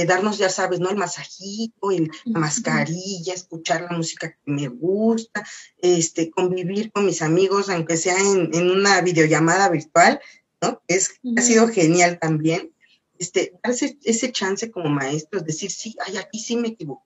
darnos, 0.06 0.38
ya 0.38 0.48
sabes, 0.48 0.78
¿no? 0.78 0.88
El 0.88 0.96
masajito, 0.96 1.90
el, 1.90 2.10
la 2.26 2.38
mascarilla, 2.38 3.34
escuchar 3.34 3.82
la 3.82 3.96
música 3.96 4.30
que 4.30 4.52
me 4.52 4.68
gusta, 4.68 5.44
este, 5.78 6.30
convivir 6.30 6.92
con 6.92 7.06
mis 7.06 7.22
amigos, 7.22 7.68
aunque 7.68 7.96
sea 7.96 8.16
en, 8.16 8.54
en 8.54 8.70
una 8.70 9.00
videollamada 9.00 9.68
virtual, 9.68 10.20
¿no? 10.62 10.80
Es, 10.86 11.20
Ha 11.36 11.42
sido 11.42 11.66
genial 11.66 12.20
también. 12.20 12.72
Este, 13.18 13.58
darse 13.64 13.98
ese 14.04 14.30
chance 14.30 14.70
como 14.70 14.88
maestros, 14.90 15.44
decir, 15.44 15.72
sí, 15.72 15.96
ay, 16.06 16.18
aquí 16.18 16.38
sí 16.38 16.56
me 16.56 16.68
equivoco, 16.68 17.04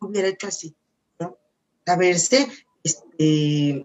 hubiera 0.00 0.28
hecho 0.28 0.46
así, 0.46 0.74
¿no? 1.18 1.36
Saberse, 1.84 2.48
este, 2.82 3.84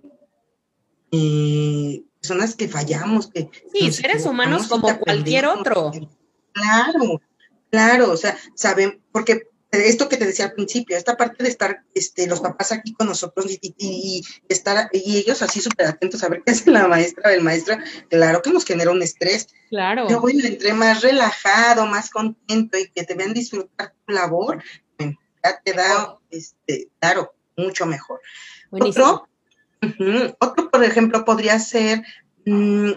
eh, 1.11 2.03
personas 2.25 2.55
que 2.55 2.67
fallamos, 2.67 3.27
que... 3.27 3.49
Sí, 3.71 3.91
seres 3.91 4.25
humanos 4.25 4.67
como 4.67 4.97
cualquier 4.97 5.45
otro. 5.45 5.91
Claro, 6.53 7.21
claro, 7.69 8.11
o 8.11 8.17
sea, 8.17 8.35
saben, 8.55 9.01
porque 9.11 9.49
esto 9.71 10.09
que 10.09 10.17
te 10.17 10.25
decía 10.25 10.45
al 10.45 10.53
principio, 10.53 10.97
esta 10.97 11.17
parte 11.17 11.43
de 11.43 11.49
estar 11.49 11.83
este, 11.93 12.25
los 12.27 12.39
papás 12.39 12.71
aquí 12.71 12.93
con 12.93 13.07
nosotros 13.07 13.45
y, 13.61 14.23
estar, 14.49 14.89
y 14.91 15.17
ellos 15.17 15.41
así 15.43 15.61
súper 15.61 15.85
atentos 15.85 16.23
a 16.23 16.29
ver 16.29 16.41
qué 16.43 16.53
hace 16.53 16.71
la 16.71 16.87
maestra 16.87 17.29
o 17.29 17.33
el 17.33 17.43
maestro, 17.43 17.77
claro 18.09 18.41
que 18.41 18.51
nos 18.51 18.65
genera 18.65 18.91
un 18.91 19.03
estrés. 19.03 19.49
Claro. 19.69 20.09
Yo 20.09 20.19
voy 20.19 20.39
entre 20.43 20.73
más 20.73 21.03
relajado, 21.03 21.85
más 21.85 22.09
contento 22.09 22.79
y 22.79 22.89
que 22.89 23.03
te 23.03 23.13
vean 23.13 23.33
disfrutar 23.33 23.93
tu 24.05 24.13
labor, 24.13 24.63
ya 24.97 25.61
te 25.63 25.73
da, 25.73 26.17
este, 26.31 26.89
claro, 26.99 27.35
mucho 27.55 27.85
mejor. 27.85 28.19
Otro, 28.71 29.27
otro, 30.39 30.69
por 30.71 30.83
ejemplo, 30.83 31.25
podría 31.25 31.59
ser 31.59 32.03
mm, 32.45 32.91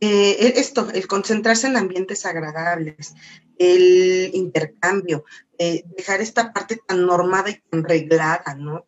eh, 0.00 0.36
e, 0.40 0.60
esto, 0.60 0.88
el 0.92 1.06
concentrarse 1.06 1.66
en 1.66 1.76
ambientes 1.76 2.24
agradables, 2.26 3.14
el 3.58 4.30
intercambio, 4.32 5.24
eh, 5.58 5.84
dejar 5.96 6.20
esta 6.22 6.52
parte 6.52 6.80
tan 6.86 7.06
normada 7.06 7.50
y 7.50 7.60
tan 7.70 7.84
reglada, 7.84 8.54
¿no? 8.54 8.86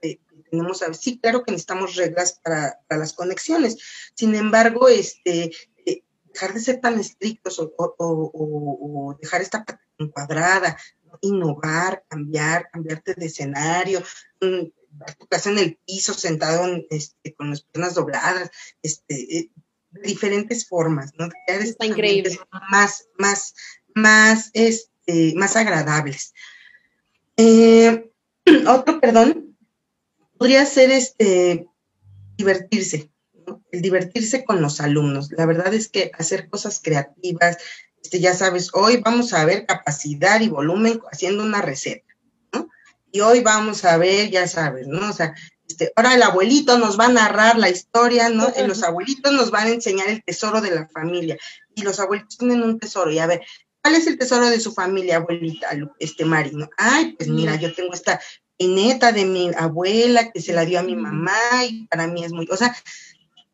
tenemos, 0.52 0.83
sí, 1.00 1.18
claro 1.18 1.42
que 1.42 1.50
necesitamos 1.50 1.96
reglas 1.96 2.38
para, 2.42 2.78
las 2.90 3.14
conexiones, 3.14 3.78
sin 4.14 4.35
embargo, 4.35 4.88
este, 4.88 5.50
eh, 5.87 6.05
dejar 6.33 6.52
de 6.52 6.61
ser 6.61 6.81
tan 6.81 7.00
estrictos 7.00 7.59
o, 7.59 9.16
dejar 9.20 9.40
esta 9.40 9.64
parte 9.64 9.83
encuadrada, 9.98 10.76
innovar, 11.22 12.05
cambiar, 12.09 12.68
cambiarte 12.70 13.14
de 13.14 13.26
escenario, 13.26 14.02
mm, 14.40 14.66
tu 15.18 15.26
casa 15.26 15.50
en 15.50 15.59
el 15.59 15.78
piso, 15.87 16.14
sentado 16.14 16.66
este, 16.90 17.35
con 17.35 17.50
las 17.50 17.62
piernas 17.62 17.94
dobladas, 17.94 18.50
este, 18.83 19.50
diferentes 20.02 20.66
formas, 20.66 21.12
¿no? 21.18 21.28
Está 21.46 21.87
increíble. 21.87 22.38
Más, 22.70 23.09
más, 23.18 23.55
más, 23.94 24.50
este, 24.55 25.35
más 25.37 25.57
agradables. 25.57 26.35
Eh, 27.37 28.11
otro, 28.68 29.00
perdón, 29.00 29.57
podría 30.38 30.64
ser 30.66 30.90
este, 30.90 31.68
divertirse, 32.37 33.11
el 33.70 33.83
divertirse 33.83 34.44
con 34.44 34.62
los 34.62 34.81
alumnos. 34.81 35.31
La 35.33 35.46
verdad 35.46 35.72
es 35.74 35.88
que 35.88 36.11
hacer 36.18 36.48
cosas 36.48 36.81
creativas, 36.83 37.59
este, 38.02 38.20
ya 38.20 38.35
sabes, 38.35 38.70
hoy 38.74 38.98
vamos 38.98 39.33
a 39.33 39.44
ver 39.44 39.66
capacidad 39.66 40.40
y 40.40 40.48
volumen 40.48 41.00
haciendo 41.11 41.44
una 41.44 41.62
receta, 41.62 42.07
¿no? 42.07 42.12
Y 43.12 43.20
hoy 43.20 43.40
vamos 43.40 43.85
a 43.85 43.98
ver, 43.98 44.31
ya 44.31 44.48
sabes, 44.48 44.88
¿no? 44.88 45.11
O 45.11 45.12
sea, 45.12 45.35
este, 45.68 45.92
ahora 45.94 46.14
el 46.14 46.22
abuelito 46.22 46.79
nos 46.79 46.98
va 46.98 47.07
a 47.07 47.12
narrar 47.12 47.59
la 47.59 47.68
historia, 47.68 48.29
¿no? 48.31 48.53
los 48.66 48.83
abuelitos 48.83 49.33
nos 49.33 49.51
van 49.51 49.68
a 49.68 49.70
enseñar 49.70 50.09
el 50.09 50.25
tesoro 50.25 50.61
de 50.61 50.70
la 50.70 50.88
familia. 50.88 51.37
Y 51.75 51.83
los 51.83 52.01
abuelitos 52.01 52.38
tienen 52.38 52.62
un 52.62 52.79
tesoro. 52.79 53.11
Y 53.11 53.18
a 53.18 53.27
ver, 53.27 53.42
¿cuál 53.83 53.94
es 53.94 54.07
el 54.07 54.18
tesoro 54.18 54.48
de 54.48 54.61
su 54.61 54.72
familia, 54.72 55.16
abuelita, 55.16 55.68
este 55.98 56.25
Mari? 56.25 56.53
Ay, 56.79 57.12
pues 57.12 57.29
mira, 57.29 57.57
yo 57.57 57.75
tengo 57.75 57.92
esta 57.92 58.20
pineta 58.57 59.12
de 59.12 59.25
mi 59.25 59.51
abuela 59.57 60.31
que 60.31 60.40
se 60.40 60.53
la 60.53 60.64
dio 60.64 60.81
a 60.81 60.83
mi 60.83 60.96
mamá 60.96 61.37
y 61.68 61.87
para 61.88 62.07
mí 62.07 62.25
es 62.25 62.33
muy, 62.33 62.48
o 62.51 62.57
sea, 62.57 62.75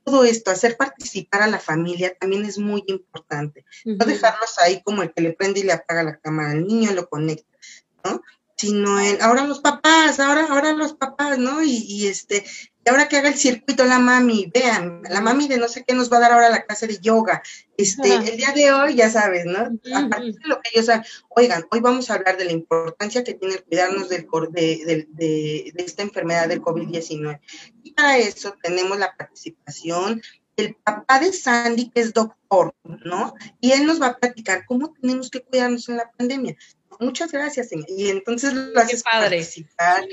todo 0.04 0.24
esto, 0.24 0.50
hacer 0.50 0.76
participar 0.76 1.42
a 1.42 1.46
la 1.46 1.58
familia 1.58 2.14
también 2.18 2.44
es 2.44 2.58
muy 2.58 2.82
importante. 2.86 3.64
No 3.84 4.06
dejarlos 4.06 4.58
ahí 4.58 4.82
como 4.82 5.02
el 5.02 5.12
que 5.12 5.20
le 5.20 5.34
prende 5.34 5.60
y 5.60 5.64
le 5.64 5.72
apaga 5.72 6.02
la 6.02 6.16
cámara 6.16 6.52
al 6.52 6.66
niño, 6.66 6.92
lo 6.92 7.08
conecta, 7.08 7.58
¿no? 8.04 8.22
Sino 8.58 8.98
en 9.00 9.22
ahora 9.22 9.46
los 9.46 9.60
papás, 9.60 10.18
ahora, 10.18 10.46
ahora 10.50 10.72
los 10.72 10.94
papás, 10.94 11.38
¿no? 11.38 11.62
Y, 11.62 12.08
este, 12.08 12.44
y 12.84 12.90
ahora 12.90 13.08
que 13.08 13.16
haga 13.16 13.28
el 13.28 13.36
circuito 13.36 13.84
la 13.84 14.00
mami, 14.00 14.50
vean, 14.52 15.02
la 15.08 15.20
mami 15.20 15.46
de 15.46 15.58
no 15.58 15.68
sé 15.68 15.84
qué 15.86 15.94
nos 15.94 16.12
va 16.12 16.16
a 16.16 16.20
dar 16.20 16.32
ahora 16.32 16.50
la 16.50 16.64
clase 16.64 16.88
de 16.88 16.98
yoga. 16.98 17.40
Este, 17.76 18.12
el 18.16 18.36
día 18.36 18.52
de 18.52 18.72
hoy, 18.72 18.96
ya 18.96 19.10
sabes, 19.10 19.44
¿no? 19.46 19.60
A 19.94 20.08
partir 20.08 20.34
de 20.34 20.48
lo 20.48 20.60
que 20.60 20.70
ellos 20.74 20.86
saben, 20.86 21.04
oigan, 21.28 21.66
hoy 21.70 21.78
vamos 21.78 22.10
a 22.10 22.14
hablar 22.14 22.36
de 22.36 22.46
la 22.46 22.52
importancia 22.52 23.22
que 23.22 23.34
tiene 23.34 23.58
cuidarnos 23.58 24.08
del, 24.08 24.26
de, 24.50 25.06
de, 25.08 25.72
de 25.72 25.84
esta 25.84 26.02
enfermedad 26.02 26.48
del 26.48 26.60
COVID-19. 26.60 27.38
Y 27.84 27.92
para 27.92 28.18
eso 28.18 28.56
tenemos 28.60 28.98
la 28.98 29.14
participación 29.16 30.20
del 30.56 30.74
papá 30.74 31.20
de 31.20 31.32
Sandy, 31.32 31.90
que 31.90 32.00
es 32.00 32.12
doctor, 32.12 32.74
¿no? 32.82 33.34
Y 33.60 33.70
él 33.70 33.86
nos 33.86 34.02
va 34.02 34.08
a 34.08 34.18
platicar 34.18 34.66
cómo 34.66 34.92
tenemos 35.00 35.30
que 35.30 35.44
cuidarnos 35.44 35.88
en 35.88 35.98
la 35.98 36.10
pandemia 36.10 36.56
muchas 37.00 37.32
gracias. 37.32 37.68
Y 37.88 38.08
entonces 38.08 38.52
lo 38.54 38.78
haces 38.80 39.02
padre. 39.02 39.46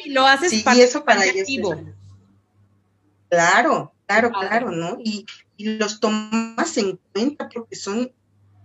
lo 0.08 0.26
haces 0.26 0.52
sí, 0.52 0.64
y 0.76 0.82
eso 0.82 1.04
para 1.04 1.26
ellos. 1.26 1.48
Claro, 3.30 3.94
claro, 4.08 4.32
claro, 4.32 4.72
¿no? 4.72 4.98
Y, 5.00 5.26
los 5.58 6.02
tomas 6.02 6.78
en 6.78 7.00
cuenta 7.14 7.48
porque 7.48 7.78
son 7.78 8.12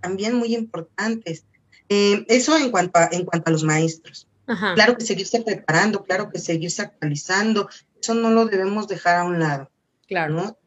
también 0.01 0.35
muy 0.35 0.55
importantes. 0.57 1.45
Eh, 1.89 2.25
eso 2.29 2.57
en 2.57 2.71
cuanto 2.71 2.99
a, 2.99 3.09
en 3.13 3.25
cuanto 3.25 3.49
a 3.49 3.53
los 3.53 3.63
maestros. 3.63 4.27
Claro 4.75 4.97
que 4.97 5.05
seguirse 5.05 5.43
preparando, 5.43 6.03
claro 6.03 6.29
que 6.29 6.41
seguirse 6.41 6.83
actualizando, 6.83 7.69
eso 8.01 8.15
no 8.15 8.31
lo 8.31 8.47
debemos 8.47 8.89
dejar 8.89 9.19
a 9.19 9.25
un 9.25 9.39
lado. 9.39 9.71
Claro. 10.09 10.35
¿no? 10.35 10.59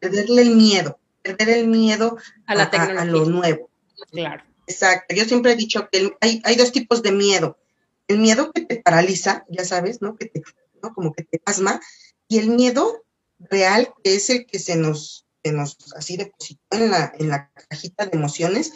perderle 0.00 0.42
el 0.42 0.56
miedo, 0.56 0.98
perder 1.22 1.50
el 1.50 1.68
miedo 1.68 2.16
a, 2.46 2.54
la 2.54 2.64
a 2.64 3.04
lo 3.04 3.26
nuevo. 3.26 3.70
Claro. 4.10 4.42
Exacto. 4.70 5.14
Yo 5.14 5.24
siempre 5.24 5.52
he 5.52 5.56
dicho 5.56 5.88
que 5.90 6.12
hay, 6.20 6.56
dos 6.56 6.72
tipos 6.72 7.02
de 7.02 7.12
miedo. 7.12 7.58
El 8.06 8.18
miedo 8.18 8.52
que 8.52 8.62
te 8.62 8.76
paraliza, 8.76 9.44
ya 9.48 9.64
sabes, 9.64 10.00
¿no? 10.00 10.16
Que 10.16 10.26
te, 10.26 10.42
¿no? 10.82 10.94
Como 10.94 11.12
que 11.12 11.24
te 11.24 11.38
pasma. 11.38 11.80
Y 12.28 12.38
el 12.38 12.50
miedo 12.50 13.04
real, 13.38 13.92
que 14.02 14.14
es 14.14 14.30
el 14.30 14.46
que 14.46 14.58
se 14.58 14.76
nos, 14.76 15.26
se 15.42 15.52
nos 15.52 15.76
así 15.96 16.16
depositó 16.16 16.62
en 16.70 16.90
la, 16.90 17.12
en 17.18 17.28
la 17.28 17.50
cajita 17.68 18.06
de 18.06 18.16
emociones, 18.16 18.72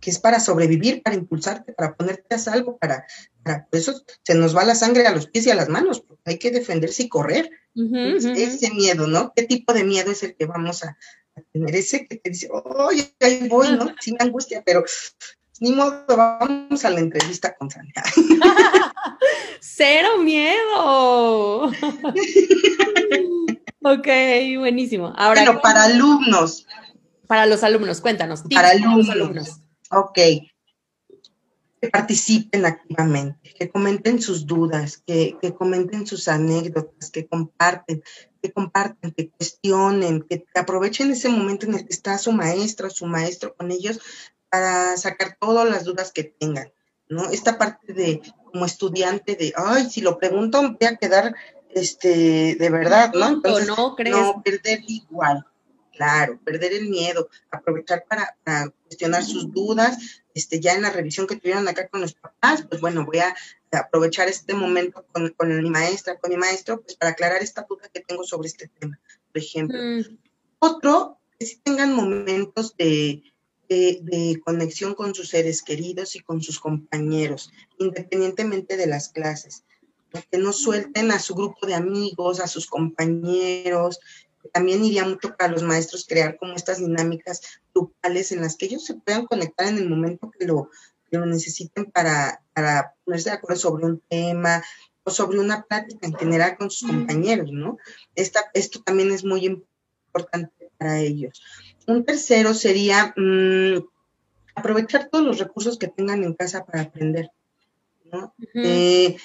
que 0.00 0.10
es 0.10 0.18
para 0.18 0.40
sobrevivir, 0.40 1.02
para 1.02 1.16
impulsarte, 1.16 1.74
para 1.74 1.94
ponerte 1.94 2.34
a 2.34 2.38
salvo, 2.38 2.78
para, 2.78 3.04
para 3.42 3.66
por 3.66 3.78
eso 3.78 4.02
se 4.22 4.34
nos 4.34 4.56
va 4.56 4.64
la 4.64 4.74
sangre 4.74 5.06
a 5.06 5.14
los 5.14 5.26
pies 5.26 5.46
y 5.46 5.50
a 5.50 5.54
las 5.54 5.68
manos, 5.68 6.00
porque 6.00 6.22
hay 6.24 6.38
que 6.38 6.50
defenderse 6.50 7.02
y 7.02 7.08
correr. 7.08 7.50
Ese 7.74 8.70
miedo, 8.72 9.06
¿no? 9.06 9.32
¿Qué 9.34 9.42
tipo 9.42 9.72
de 9.74 9.84
miedo 9.84 10.10
es 10.10 10.22
el 10.22 10.34
que 10.34 10.46
vamos 10.46 10.82
a, 10.82 10.96
tener 11.52 11.74
ese 11.74 12.06
que 12.06 12.16
te 12.16 12.30
dice, 12.30 12.48
oye, 12.52 13.14
ahí 13.20 13.48
voy, 13.48 13.72
¿no? 13.72 13.92
Sin 14.00 14.16
angustia, 14.20 14.62
pero 14.64 14.84
ni 15.60 15.72
modo, 15.72 16.04
vamos 16.16 16.84
a 16.84 16.90
la 16.90 17.00
entrevista 17.00 17.54
con 17.54 17.70
Sandra. 17.70 18.02
Cero 19.60 20.18
miedo. 20.18 21.64
ok, 23.82 24.08
buenísimo. 24.58 25.12
Ahora, 25.16 25.44
bueno, 25.44 25.60
para 25.60 25.84
alumnos. 25.84 26.66
Para 27.26 27.44
los 27.44 27.62
alumnos, 27.62 28.00
cuéntanos. 28.00 28.42
Para 28.52 28.70
alumnos. 28.70 29.06
Para 29.06 29.20
alumnos. 29.20 29.60
Ok. 29.90 30.18
Que 31.82 31.88
participen 31.90 32.64
activamente, 32.64 33.54
que 33.58 33.70
comenten 33.70 34.20
sus 34.20 34.46
dudas, 34.46 35.02
que, 35.06 35.36
que 35.40 35.54
comenten 35.54 36.06
sus 36.06 36.28
anécdotas, 36.28 37.10
que 37.10 37.26
comparten, 37.26 38.02
que 38.40 38.52
compartan, 38.52 39.12
que 39.12 39.30
cuestionen, 39.30 40.22
que 40.22 40.46
aprovechen 40.54 41.10
ese 41.10 41.28
momento 41.28 41.66
en 41.66 41.74
el 41.74 41.86
que 41.86 41.92
está 41.92 42.18
su 42.18 42.32
maestra, 42.32 42.90
su 42.90 43.06
maestro 43.06 43.54
con 43.54 43.70
ellos 43.70 44.00
para 44.48 44.96
sacar 44.96 45.36
todas 45.40 45.68
las 45.68 45.84
dudas 45.84 46.12
que 46.12 46.24
tengan, 46.24 46.72
¿no? 47.08 47.30
Esta 47.30 47.58
parte 47.58 47.92
de 47.92 48.20
como 48.52 48.66
estudiante 48.66 49.36
de, 49.36 49.52
ay, 49.56 49.88
si 49.88 50.00
lo 50.00 50.18
pregunto 50.18 50.60
voy 50.60 50.88
a 50.88 50.96
quedar, 50.96 51.34
este, 51.70 52.56
de 52.58 52.70
verdad, 52.70 53.12
¿no? 53.14 53.28
Entonces, 53.28 53.68
no, 53.68 53.94
¿crees? 53.94 54.16
no 54.16 54.42
perder 54.42 54.80
igual, 54.88 55.46
claro, 56.00 56.40
perder 56.42 56.72
el 56.72 56.88
miedo, 56.88 57.28
aprovechar 57.50 58.06
para, 58.08 58.34
para, 58.42 58.72
cuestionar 58.86 59.22
sus 59.22 59.52
dudas, 59.52 60.22
este, 60.32 60.58
ya 60.58 60.72
en 60.72 60.80
la 60.80 60.90
revisión 60.90 61.26
que 61.26 61.36
tuvieron 61.36 61.68
acá 61.68 61.88
con 61.88 62.00
los 62.00 62.14
papás, 62.14 62.64
pues 62.66 62.80
bueno, 62.80 63.04
voy 63.04 63.18
a 63.18 63.36
aprovechar 63.70 64.26
este 64.26 64.54
momento 64.54 65.04
con, 65.12 65.62
mi 65.62 65.68
maestra, 65.68 66.18
con 66.18 66.30
mi 66.30 66.38
maestro, 66.38 66.80
pues 66.80 66.96
para 66.96 67.10
aclarar 67.10 67.42
esta 67.42 67.66
duda 67.68 67.90
que 67.92 68.00
tengo 68.00 68.24
sobre 68.24 68.48
este 68.48 68.68
tema, 68.68 68.98
por 69.30 69.42
ejemplo. 69.42 69.78
Mm. 69.78 70.16
Otro, 70.58 71.18
que 71.38 71.44
si 71.44 71.58
tengan 71.58 71.94
momentos 71.94 72.74
de, 72.78 73.22
de, 73.68 74.40
conexión 74.42 74.94
con 74.94 75.14
sus 75.14 75.28
seres 75.28 75.60
queridos 75.60 76.16
y 76.16 76.20
con 76.20 76.40
sus 76.40 76.58
compañeros, 76.58 77.52
independientemente 77.78 78.78
de 78.78 78.86
las 78.86 79.10
clases. 79.10 79.64
Que 80.30 80.38
no 80.38 80.52
suelten 80.54 81.12
a 81.12 81.20
su 81.20 81.34
grupo 81.34 81.66
de 81.66 81.74
amigos, 81.74 82.40
a 82.40 82.48
sus 82.48 82.66
compañeros. 82.66 84.00
También 84.52 84.84
iría 84.84 85.04
mucho 85.04 85.36
para 85.36 85.52
los 85.52 85.62
maestros 85.62 86.06
crear 86.08 86.36
como 86.38 86.54
estas 86.54 86.78
dinámicas 86.78 87.42
grupales 87.74 88.32
en 88.32 88.40
las 88.40 88.56
que 88.56 88.66
ellos 88.66 88.84
se 88.84 88.94
puedan 88.94 89.26
conectar 89.26 89.68
en 89.68 89.78
el 89.78 89.88
momento 89.88 90.30
que 90.30 90.46
lo, 90.46 90.70
lo 91.10 91.26
necesiten 91.26 91.86
para, 91.86 92.42
para 92.54 92.94
ponerse 93.04 93.30
de 93.30 93.36
acuerdo 93.36 93.60
sobre 93.60 93.84
un 93.86 94.02
tema 94.08 94.62
o 95.04 95.10
sobre 95.10 95.38
una 95.38 95.62
plática 95.62 96.06
en 96.06 96.14
general 96.14 96.56
con 96.56 96.70
sus 96.70 96.88
compañeros, 96.88 97.50
¿no? 97.52 97.78
Esta, 98.14 98.50
esto 98.54 98.82
también 98.82 99.10
es 99.10 99.24
muy 99.24 99.46
importante 99.46 100.70
para 100.78 101.00
ellos. 101.00 101.42
Un 101.86 102.04
tercero 102.04 102.54
sería 102.54 103.14
mm, 103.16 103.84
aprovechar 104.54 105.08
todos 105.10 105.24
los 105.24 105.38
recursos 105.38 105.78
que 105.78 105.88
tengan 105.88 106.22
en 106.24 106.34
casa 106.34 106.64
para 106.64 106.82
aprender, 106.82 107.30
¿no? 108.12 108.34
Eh, 108.54 109.16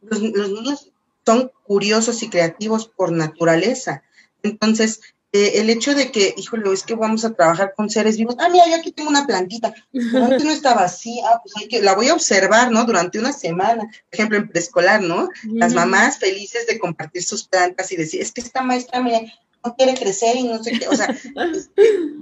los, 0.00 0.22
los 0.22 0.50
niños 0.50 0.92
son 1.26 1.50
curiosos 1.64 2.22
y 2.22 2.30
creativos 2.30 2.88
por 2.88 3.12
naturaleza. 3.12 4.02
Entonces, 4.42 5.00
eh, 5.32 5.60
el 5.60 5.70
hecho 5.70 5.94
de 5.94 6.10
que, 6.10 6.34
híjole, 6.36 6.72
es 6.72 6.82
que 6.82 6.96
vamos 6.96 7.24
a 7.24 7.32
trabajar 7.34 7.72
con 7.76 7.88
seres 7.88 8.16
vivos. 8.16 8.34
Ah, 8.40 8.48
mira, 8.48 8.66
yo 8.68 8.74
aquí 8.74 8.90
tengo 8.90 9.10
una 9.10 9.26
plantita. 9.26 9.72
Antes 9.92 10.44
no 10.44 10.50
estaba 10.50 10.82
así. 10.82 11.20
Ah, 11.24 11.40
pues 11.42 11.54
hay 11.56 11.68
que, 11.68 11.82
la 11.82 11.94
voy 11.94 12.08
a 12.08 12.14
observar, 12.14 12.72
¿no? 12.72 12.84
Durante 12.84 13.18
una 13.18 13.32
semana. 13.32 13.84
Por 13.84 14.12
ejemplo, 14.12 14.38
en 14.38 14.48
preescolar, 14.48 15.02
¿no? 15.02 15.28
Las 15.44 15.72
mamás 15.72 16.18
felices 16.18 16.66
de 16.66 16.80
compartir 16.80 17.22
sus 17.22 17.46
plantas 17.46 17.92
y 17.92 17.96
decir, 17.96 18.20
es 18.20 18.32
que 18.32 18.40
esta 18.40 18.62
maestra 18.62 19.00
me 19.00 19.32
no 19.62 19.76
quiere 19.76 19.94
crecer 19.94 20.36
y 20.36 20.44
no 20.44 20.64
sé 20.64 20.72
qué. 20.78 20.88
O 20.88 20.96
sea, 20.96 21.14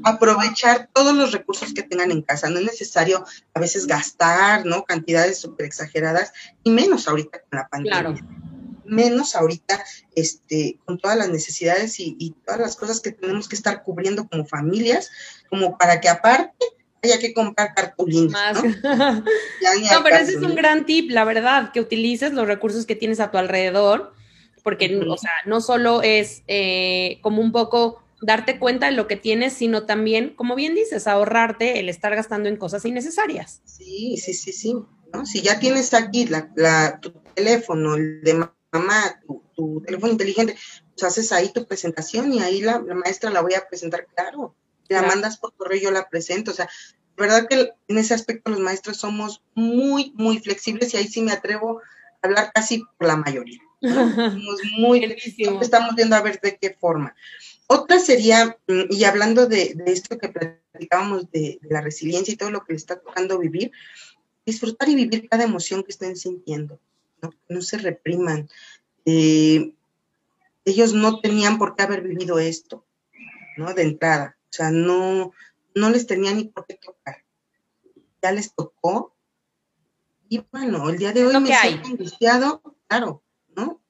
aprovechar 0.04 0.90
todos 0.92 1.14
los 1.14 1.32
recursos 1.32 1.72
que 1.72 1.84
tengan 1.84 2.10
en 2.10 2.20
casa. 2.20 2.50
No 2.50 2.58
es 2.58 2.66
necesario 2.66 3.24
a 3.54 3.60
veces 3.60 3.86
gastar, 3.86 4.66
¿no? 4.66 4.84
Cantidades 4.84 5.38
súper 5.38 5.64
exageradas 5.64 6.32
y 6.62 6.70
menos 6.70 7.08
ahorita 7.08 7.40
con 7.40 7.58
la 7.58 7.68
pandemia. 7.68 8.00
Claro 8.00 8.47
menos 8.88 9.36
ahorita 9.36 9.82
este, 10.14 10.78
con 10.84 10.98
todas 10.98 11.16
las 11.16 11.28
necesidades 11.28 12.00
y, 12.00 12.34
todas 12.44 12.60
las 12.60 12.76
cosas 12.76 13.00
que 13.00 13.12
tenemos 13.12 13.48
que 13.48 13.56
estar 13.56 13.82
cubriendo 13.82 14.28
como 14.28 14.44
familias, 14.44 15.10
como 15.48 15.78
para 15.78 16.00
que 16.00 16.08
aparte 16.08 16.66
haya 17.02 17.18
que 17.18 17.32
comprar 17.32 17.74
cartulinas. 17.74 18.62
¿no? 18.62 18.70
no, 19.22 20.02
pero 20.02 20.16
ese 20.16 20.32
es 20.32 20.42
un 20.42 20.54
gran 20.54 20.86
tip, 20.86 21.10
la 21.10 21.24
verdad, 21.24 21.70
que 21.72 21.80
utilices 21.80 22.32
los 22.32 22.46
recursos 22.46 22.86
que 22.86 22.96
tienes 22.96 23.20
a 23.20 23.30
tu 23.30 23.38
alrededor, 23.38 24.14
porque, 24.64 25.00
o 25.08 25.16
sea, 25.16 25.32
no 25.46 25.60
solo 25.60 26.02
es 26.02 26.42
eh, 26.48 27.18
como 27.22 27.40
un 27.40 27.52
poco 27.52 28.02
darte 28.20 28.58
cuenta 28.58 28.86
de 28.86 28.92
lo 28.92 29.06
que 29.06 29.16
tienes, 29.16 29.52
sino 29.52 29.84
también, 29.84 30.30
como 30.30 30.56
bien 30.56 30.74
dices, 30.74 31.06
ahorrarte 31.06 31.78
el 31.78 31.88
estar 31.88 32.14
gastando 32.14 32.48
en 32.48 32.56
cosas 32.56 32.84
innecesarias. 32.84 33.62
Sí, 33.64 34.16
sí, 34.16 34.34
sí, 34.34 34.52
sí. 34.52 34.74
¿no? 35.12 35.24
Si 35.24 35.40
ya 35.40 35.58
tienes 35.58 35.94
aquí 35.94 36.26
la, 36.26 36.50
la, 36.56 36.98
tu 37.00 37.12
teléfono, 37.34 37.94
el 37.94 38.22
de 38.22 38.48
mamá, 38.72 39.20
tu, 39.54 39.82
teléfono 39.84 40.12
inteligente, 40.12 40.56
pues 40.94 41.04
haces 41.04 41.32
ahí 41.32 41.52
tu 41.52 41.66
presentación 41.66 42.32
y 42.32 42.40
ahí 42.40 42.60
la, 42.60 42.80
maestra 42.80 43.30
la 43.30 43.40
voy 43.40 43.54
a 43.54 43.68
presentar, 43.68 44.06
claro, 44.14 44.54
la 44.88 45.02
mandas 45.02 45.38
por 45.38 45.54
correo 45.54 45.78
y 45.78 45.82
yo 45.82 45.90
la 45.90 46.08
presento, 46.08 46.50
o 46.50 46.54
sea, 46.54 46.68
verdad 47.18 47.48
que 47.48 47.72
en 47.88 47.98
ese 47.98 48.14
aspecto 48.14 48.50
los 48.50 48.60
maestros 48.60 48.98
somos 48.98 49.42
muy, 49.54 50.12
muy 50.14 50.38
flexibles 50.38 50.94
y 50.94 50.96
ahí 50.96 51.08
sí 51.08 51.20
me 51.20 51.32
atrevo 51.32 51.80
a 52.22 52.26
hablar 52.26 52.52
casi 52.54 52.84
por 52.96 53.08
la 53.08 53.16
mayoría. 53.16 53.60
Somos 53.80 54.60
muy 54.76 55.04
estamos 55.60 55.94
viendo 55.94 56.16
a 56.16 56.20
ver 56.20 56.40
de 56.40 56.56
qué 56.56 56.76
forma. 56.80 57.14
Otra 57.68 58.00
sería, 58.00 58.58
mm, 58.66 58.84
y 58.90 59.04
hablando 59.04 59.46
de, 59.46 59.76
esto 59.86 60.18
que 60.18 60.30
platicábamos 60.30 61.30
de, 61.30 61.58
de, 61.60 61.68
la 61.70 61.80
resiliencia 61.80 62.34
y 62.34 62.36
todo 62.36 62.50
lo 62.50 62.64
que 62.64 62.72
le 62.72 62.76
está 62.78 62.98
tocando 62.98 63.38
vivir, 63.38 63.70
disfrutar 64.44 64.88
y 64.88 64.96
vivir 64.96 65.28
cada 65.28 65.44
emoción 65.44 65.84
que 65.84 65.92
estén 65.92 66.16
sintiendo. 66.16 66.80
¿No? 67.48 67.62
se 67.62 67.78
repriman. 67.78 68.48
Eh, 69.04 69.74
ellos 70.64 70.92
no 70.92 71.20
tenían 71.20 71.58
por 71.58 71.74
qué 71.74 71.84
haber 71.84 72.02
vivido 72.02 72.38
esto, 72.38 72.86
¿no? 73.56 73.72
De 73.74 73.82
entrada. 73.82 74.36
O 74.44 74.52
sea, 74.52 74.70
no, 74.70 75.32
no 75.74 75.90
les 75.90 76.06
tenía 76.06 76.32
ni 76.32 76.44
por 76.44 76.66
qué 76.66 76.74
tocar. 76.74 77.24
Ya 78.22 78.32
les 78.32 78.54
tocó. 78.54 79.14
Y 80.28 80.44
bueno, 80.52 80.90
el 80.90 80.98
día 80.98 81.12
de 81.12 81.26
hoy 81.26 81.40
me 81.40 81.56
siento 81.56 81.88
angustiado, 81.88 82.62
claro, 82.86 83.22
¿no? 83.56 83.80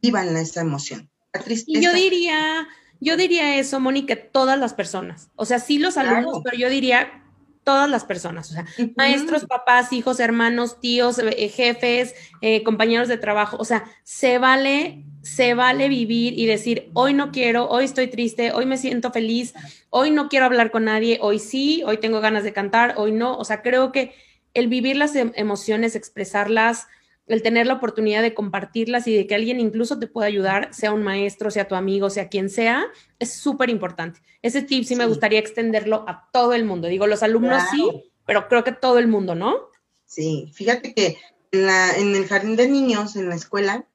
Vivan 0.00 0.36
esa 0.36 0.60
emoción. 0.60 1.10
La 1.32 1.40
tristeza. 1.40 1.78
Y 1.78 1.82
yo 1.82 1.92
diría, 1.92 2.68
yo 3.00 3.16
diría 3.16 3.58
eso, 3.58 3.80
Mónica, 3.80 4.30
todas 4.30 4.58
las 4.58 4.74
personas. 4.74 5.30
O 5.34 5.44
sea, 5.44 5.58
sí 5.58 5.78
los 5.78 5.96
alumnos, 5.96 6.42
pero 6.44 6.56
yo 6.56 6.68
diría 6.68 7.24
todas 7.64 7.90
las 7.90 8.04
personas, 8.04 8.50
o 8.50 8.54
sea, 8.54 8.66
maestros, 8.96 9.44
papás, 9.44 9.92
hijos, 9.92 10.18
hermanos, 10.18 10.80
tíos, 10.80 11.18
eh, 11.18 11.48
jefes, 11.48 12.14
eh, 12.40 12.62
compañeros 12.62 13.08
de 13.08 13.18
trabajo, 13.18 13.56
o 13.58 13.64
sea, 13.64 13.84
se 14.02 14.38
vale, 14.38 15.04
se 15.22 15.54
vale 15.54 15.88
vivir 15.88 16.38
y 16.38 16.46
decir, 16.46 16.90
hoy 16.94 17.12
no 17.12 17.30
quiero, 17.30 17.68
hoy 17.68 17.84
estoy 17.84 18.08
triste, 18.08 18.52
hoy 18.52 18.66
me 18.66 18.78
siento 18.78 19.12
feliz, 19.12 19.54
hoy 19.90 20.10
no 20.10 20.28
quiero 20.28 20.46
hablar 20.46 20.70
con 20.70 20.84
nadie, 20.84 21.18
hoy 21.20 21.38
sí, 21.38 21.82
hoy 21.86 21.98
tengo 21.98 22.20
ganas 22.20 22.44
de 22.44 22.52
cantar, 22.52 22.94
hoy 22.96 23.12
no, 23.12 23.36
o 23.36 23.44
sea, 23.44 23.62
creo 23.62 23.92
que 23.92 24.14
el 24.54 24.68
vivir 24.68 24.96
las 24.96 25.14
em, 25.14 25.32
emociones, 25.36 25.94
expresarlas, 25.94 26.88
el 27.34 27.42
tener 27.42 27.66
la 27.66 27.74
oportunidad 27.74 28.22
de 28.22 28.34
compartirlas 28.34 29.06
y 29.06 29.16
de 29.16 29.26
que 29.26 29.34
alguien 29.34 29.60
incluso 29.60 29.98
te 29.98 30.08
pueda 30.08 30.26
ayudar, 30.26 30.74
sea 30.74 30.92
un 30.92 31.02
maestro, 31.02 31.50
sea 31.50 31.68
tu 31.68 31.76
amigo, 31.76 32.10
sea 32.10 32.28
quien 32.28 32.50
sea, 32.50 32.86
es 33.18 33.32
súper 33.32 33.70
importante. 33.70 34.20
Ese 34.42 34.62
tip 34.62 34.84
sí, 34.84 34.96
me 34.96 35.06
gustaría 35.06 35.38
extenderlo 35.38 36.04
a 36.08 36.28
todo 36.32 36.54
el 36.54 36.64
mundo. 36.64 36.88
Digo, 36.88 37.06
los 37.06 37.22
alumnos 37.22 37.62
sí, 37.70 38.10
pero 38.26 38.48
creo 38.48 38.64
que 38.64 38.72
todo 38.72 38.98
el 38.98 39.06
mundo, 39.06 39.34
¿no? 39.34 39.68
Sí, 40.06 40.50
fíjate 40.54 40.92
que 40.92 41.18
en, 41.52 41.66
la, 41.66 41.92
en 41.96 42.16
el 42.16 42.26
jardín 42.26 42.56
de 42.56 42.68
niños, 42.68 43.14
en 43.14 43.28
la 43.28 43.36
escuela, 43.36 43.86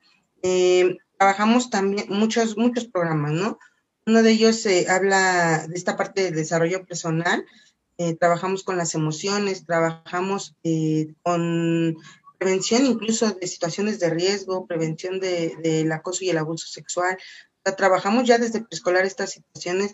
eh, 0.42 0.98
trabajamos 1.18 1.70
también 1.70 2.06
muchos, 2.10 2.58
muchos 2.58 2.86
programas, 2.86 3.34
¿no? 3.34 3.60
Uno 4.06 4.24
de 4.24 4.32
ellos 4.32 4.66
eh, 4.66 4.86
habla 4.88 5.66
de 5.68 5.76
esta 5.76 5.98
parte 5.98 6.24
del 6.24 6.36
desarrollo 6.36 6.86
personal. 6.86 7.46
Eh, 7.98 8.16
trabajamos 8.16 8.64
con 8.64 8.78
las 8.78 8.94
emociones, 8.94 9.66
trabajamos 9.66 10.56
con 11.24 11.98
prevención 12.38 12.86
incluso 12.86 13.32
de 13.32 13.48
situaciones 13.48 14.00
de 14.00 14.10
riesgo, 14.10 14.68
prevención 14.68 15.20
del 15.20 15.62
de, 15.62 15.90
acoso 15.94 16.24
y 16.24 16.30
el 16.30 16.38
abuso 16.38 16.68
sexual. 16.68 17.18
trabajamos 17.78 18.26
ya 18.28 18.38
desde 18.38 18.62
preescolar 18.62 19.06
estas 19.06 19.32
situaciones. 19.32 19.94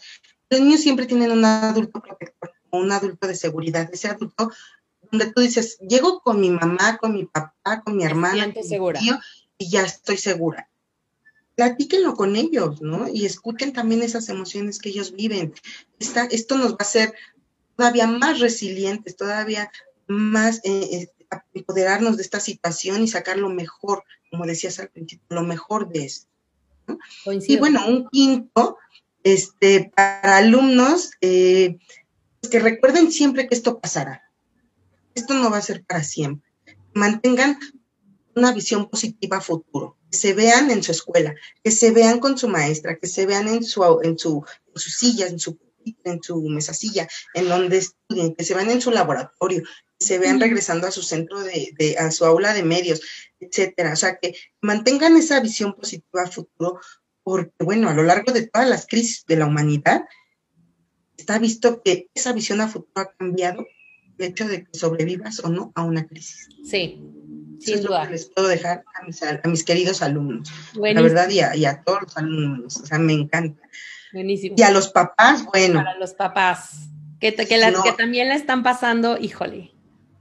Los 0.49 0.61
niños 0.61 0.81
siempre 0.81 1.05
tienen 1.05 1.31
un 1.31 1.45
adulto 1.45 2.01
protector, 2.01 2.51
un 2.71 2.91
adulto 2.91 3.27
de 3.27 3.35
seguridad, 3.35 3.89
ese 3.93 4.09
adulto 4.09 4.51
donde 5.11 5.31
tú 5.31 5.41
dices, 5.41 5.77
llego 5.79 6.21
con 6.21 6.39
mi 6.39 6.49
mamá, 6.49 6.97
con 6.97 7.13
mi 7.13 7.25
papá, 7.25 7.81
con 7.83 7.97
mi 7.97 8.03
hermana, 8.03 8.53
con 8.53 8.63
mi 8.63 8.99
tío, 8.99 9.19
y 9.57 9.69
ya 9.69 9.83
estoy 9.83 10.17
segura. 10.17 10.69
Platíquenlo 11.55 12.15
con 12.15 12.35
ellos, 12.35 12.81
¿no? 12.81 13.09
Y 13.09 13.25
escuchen 13.25 13.73
también 13.73 14.01
esas 14.01 14.29
emociones 14.29 14.79
que 14.79 14.89
ellos 14.89 15.13
viven. 15.13 15.53
esto 15.99 16.57
nos 16.57 16.71
va 16.73 16.77
a 16.79 16.83
hacer 16.83 17.13
todavía 17.75 18.07
más 18.07 18.39
resilientes, 18.39 19.17
todavía 19.17 19.69
más 20.07 20.61
eh, 20.63 20.89
eh, 20.91 21.07
empoderarnos 21.53 22.17
de 22.17 22.23
esta 22.23 22.39
situación 22.39 23.03
y 23.03 23.07
sacar 23.07 23.37
lo 23.37 23.49
mejor, 23.49 24.03
como 24.29 24.45
decías 24.45 24.79
al 24.79 24.89
principio, 24.89 25.25
lo 25.29 25.43
mejor 25.43 25.89
de 25.89 26.05
esto. 26.05 26.27
Y 27.47 27.57
bueno, 27.57 27.87
un 27.87 28.09
quinto, 28.09 28.77
este, 29.23 29.91
para 29.95 30.37
alumnos, 30.37 31.11
eh, 31.21 31.77
pues 32.39 32.51
que 32.51 32.59
recuerden 32.59 33.11
siempre 33.11 33.47
que 33.47 33.55
esto 33.55 33.79
pasará. 33.79 34.23
Esto 35.13 35.33
no 35.33 35.49
va 35.49 35.57
a 35.57 35.61
ser 35.61 35.83
para 35.83 36.03
siempre. 36.03 36.49
Mantengan 36.93 37.59
una 38.35 38.53
visión 38.53 38.89
positiva 38.89 39.37
a 39.37 39.41
futuro, 39.41 39.97
que 40.09 40.17
se 40.17 40.33
vean 40.33 40.71
en 40.71 40.83
su 40.83 40.91
escuela, 40.91 41.35
que 41.63 41.71
se 41.71 41.91
vean 41.91 42.19
con 42.19 42.37
su 42.37 42.47
maestra, 42.47 42.97
que 42.97 43.07
se 43.07 43.25
vean 43.25 43.47
en 43.47 43.63
su, 43.63 43.83
en 44.01 44.17
su, 44.17 44.43
en 44.73 44.79
su 44.79 44.89
silla, 44.89 45.27
en 45.27 45.39
su 45.39 45.57
en 46.03 46.21
su 46.21 46.41
mesasilla, 46.43 47.07
en 47.33 47.49
donde 47.49 47.77
estudien, 47.77 48.35
que 48.35 48.43
se 48.43 48.53
vean 48.53 48.69
en 48.69 48.81
su 48.81 48.91
laboratorio, 48.91 49.63
se 50.01 50.17
vean 50.19 50.39
regresando 50.39 50.87
a 50.87 50.91
su 50.91 51.01
centro 51.03 51.41
de, 51.41 51.95
a 51.99 52.11
su 52.11 52.25
aula 52.25 52.53
de 52.53 52.63
medios, 52.63 53.01
etcétera. 53.39 53.93
O 53.93 53.95
sea, 53.95 54.17
que 54.17 54.35
mantengan 54.61 55.15
esa 55.15 55.39
visión 55.39 55.73
positiva 55.73 56.23
a 56.23 56.31
futuro, 56.31 56.79
porque, 57.23 57.51
bueno, 57.59 57.89
a 57.89 57.93
lo 57.93 58.03
largo 58.03 58.31
de 58.31 58.47
todas 58.47 58.67
las 58.67 58.87
crisis 58.87 59.25
de 59.27 59.37
la 59.37 59.45
humanidad, 59.45 60.05
está 61.17 61.37
visto 61.37 61.81
que 61.83 62.09
esa 62.15 62.33
visión 62.33 62.61
a 62.61 62.67
futuro 62.67 62.91
ha 62.95 63.11
cambiado 63.13 63.65
el 64.17 64.25
hecho 64.25 64.47
de 64.47 64.65
que 64.65 64.77
sobrevivas 64.77 65.39
o 65.43 65.49
no 65.49 65.71
a 65.75 65.83
una 65.83 66.07
crisis. 66.07 66.49
Sí, 66.63 66.99
sin 67.59 67.81
duda. 67.81 68.09
les 68.09 68.25
puedo 68.25 68.47
dejar 68.47 68.83
a 69.43 69.47
mis, 69.47 69.63
queridos 69.63 70.01
alumnos. 70.01 70.51
La 70.73 71.01
verdad, 71.01 71.29
y 71.29 71.41
a, 71.41 71.55
y 71.55 71.65
a, 71.65 71.83
todos 71.83 72.01
los 72.03 72.17
alumnos, 72.17 72.77
o 72.77 72.85
sea, 72.85 72.97
me 72.97 73.13
encanta. 73.13 73.61
Buenísimo. 74.13 74.55
Y 74.57 74.63
a 74.63 74.71
los 74.71 74.89
papás, 74.89 75.45
bueno. 75.45 75.75
Para 75.75 75.97
los 75.97 76.13
papás, 76.13 76.89
que, 77.19 77.35
que, 77.35 77.45
que 77.47 77.93
también 77.97 78.29
la 78.29 78.35
están 78.35 78.63
pasando, 78.63 79.17
híjole, 79.17 79.71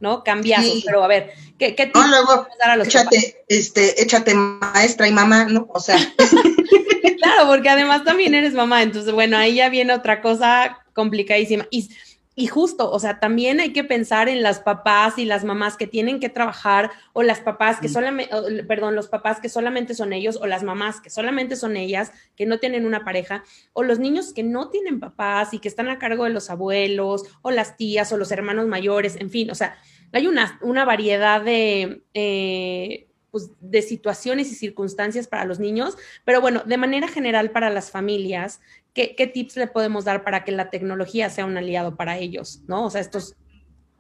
¿no? 0.01 0.25
Cambiazos, 0.25 0.83
pero 0.85 1.05
a 1.05 1.09
ver, 1.09 1.33
¿qué, 1.59 1.75
qué 1.75 1.91
no, 1.95 2.07
luego, 2.09 2.47
a 2.63 2.77
los 2.77 2.89
échate, 2.89 3.45
este, 3.49 4.03
échate 4.03 4.35
maestra 4.35 5.07
y 5.07 5.13
mamá, 5.13 5.45
¿no? 5.45 5.69
O 5.73 5.81
sea. 5.81 5.97
claro, 7.19 7.47
porque 7.47 7.69
además 7.69 8.03
también 8.05 8.35
eres 8.35 8.55
mamá, 8.55 8.83
entonces, 8.83 9.13
bueno, 9.13 9.37
ahí 9.37 9.57
ya 9.57 9.69
viene 9.69 9.93
otra 9.93 10.23
cosa 10.23 10.79
complicadísima. 10.95 11.67
Y 11.71 11.91
y 12.37 12.47
justo, 12.47 12.91
o 12.91 12.99
sea, 13.01 13.19
también 13.19 13.59
hay 13.59 13.73
que 13.73 13.83
pensar 13.83 14.29
en 14.29 14.43
las 14.43 14.61
papás 14.61 15.19
y 15.19 15.25
las 15.25 15.45
mamás 15.45 15.77
que 15.77 15.89
tienen 15.89 16.21
que 16.21 16.29
trabajar 16.29 16.91
o 17.13 17.23
las 17.23 17.41
papás 17.41 17.81
que 17.81 17.89
solamente, 17.89 18.65
perdón, 18.65 18.95
los 18.95 19.09
papás 19.09 19.41
que 19.41 19.49
solamente 19.49 19.95
son 19.95 20.13
ellos 20.13 20.39
o 20.41 20.47
las 20.47 20.63
mamás 20.63 21.01
que 21.01 21.11
solamente 21.11 21.57
son 21.57 21.77
ellas, 21.77 22.13
que 22.37 22.47
no 22.47 22.59
tienen 22.59 22.87
una 22.87 23.05
pareja, 23.05 23.43
o 23.73 23.83
los 23.83 23.99
niños 23.99 24.33
que 24.33 24.45
no 24.45 24.71
tienen 24.71 25.01
papás 25.01 25.53
y 25.53 25.59
que 25.59 25.69
están 25.69 25.89
a 25.89 25.99
cargo 25.99 26.25
de 26.25 26.31
los 26.31 26.51
abuelos 26.51 27.25
o 27.43 27.51
las 27.51 27.77
tías 27.77 28.13
o 28.13 28.17
los 28.17 28.31
hermanos 28.31 28.69
mayores, 28.69 29.17
en 29.17 29.31
fin, 29.31 29.51
o 29.51 29.55
sea, 29.57 29.77
hay 30.13 30.27
una, 30.27 30.59
una 30.63 30.85
variedad 30.85 31.43
de... 31.43 32.03
Eh, 32.15 33.07
pues, 33.31 33.51
de 33.61 33.81
situaciones 33.83 34.51
y 34.51 34.57
circunstancias 34.57 35.29
para 35.29 35.45
los 35.45 35.61
niños, 35.61 35.97
pero 36.25 36.41
bueno, 36.41 36.65
de 36.67 36.77
manera 36.77 37.07
general 37.07 37.53
para 37.53 37.71
las 37.71 37.93
familias, 37.93 38.61
¿qué, 38.95 39.31
tips 39.33 39.57
le 39.57 39.67
podemos 39.67 40.05
dar 40.05 40.25
para 40.25 40.45
que 40.45 40.53
la 40.53 40.71
tecnología 40.71 41.31
sea 41.31 41.47
un 41.47 41.57
aliado 41.57 41.97
para 41.97 42.19
ellos? 42.19 42.63
¿No? 42.67 42.87
O 42.87 42.91
sea, 42.91 43.01
estos... 43.01 43.35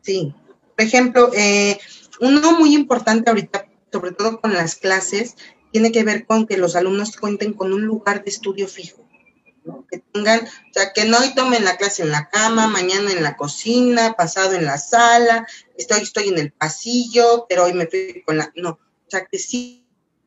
Sí, 0.02 0.34
por 0.76 0.84
ejemplo, 0.84 1.30
eh, 1.34 1.78
uno 2.20 2.52
muy 2.58 2.74
importante 2.74 3.30
ahorita, 3.30 3.68
sobre 3.92 4.12
todo 4.12 4.40
con 4.40 4.52
las 4.54 4.76
clases, 4.76 5.36
tiene 5.72 5.92
que 5.92 6.04
ver 6.04 6.26
con 6.26 6.46
que 6.46 6.56
los 6.56 6.76
alumnos 6.76 7.16
cuenten 7.16 7.52
con 7.52 7.72
un 7.72 7.84
lugar 7.84 8.24
de 8.24 8.30
estudio 8.30 8.66
fijo. 8.66 9.06
que 9.90 9.98
tengan, 10.12 10.40
o 10.40 10.72
sea, 10.72 10.92
que 10.92 11.04
no 11.04 11.18
hoy 11.18 11.34
tomen 11.34 11.64
la 11.64 11.76
clase 11.76 12.02
en 12.02 12.10
la 12.10 12.28
cama, 12.28 12.66
mañana 12.66 13.12
en 13.12 13.22
la 13.22 13.36
cocina, 13.36 14.14
pasado 14.14 14.54
en 14.54 14.64
la 14.64 14.78
sala, 14.78 15.46
estoy, 15.76 16.00
estoy 16.00 16.28
en 16.28 16.38
el 16.38 16.52
pasillo, 16.52 17.46
pero 17.48 17.64
hoy 17.64 17.74
me 17.74 17.86
fui 17.86 18.22
con 18.26 18.38
la, 18.38 18.50
no, 18.56 18.70
o 18.70 19.10
sea, 19.10 19.26
que 19.26 19.38
sí 19.38 19.79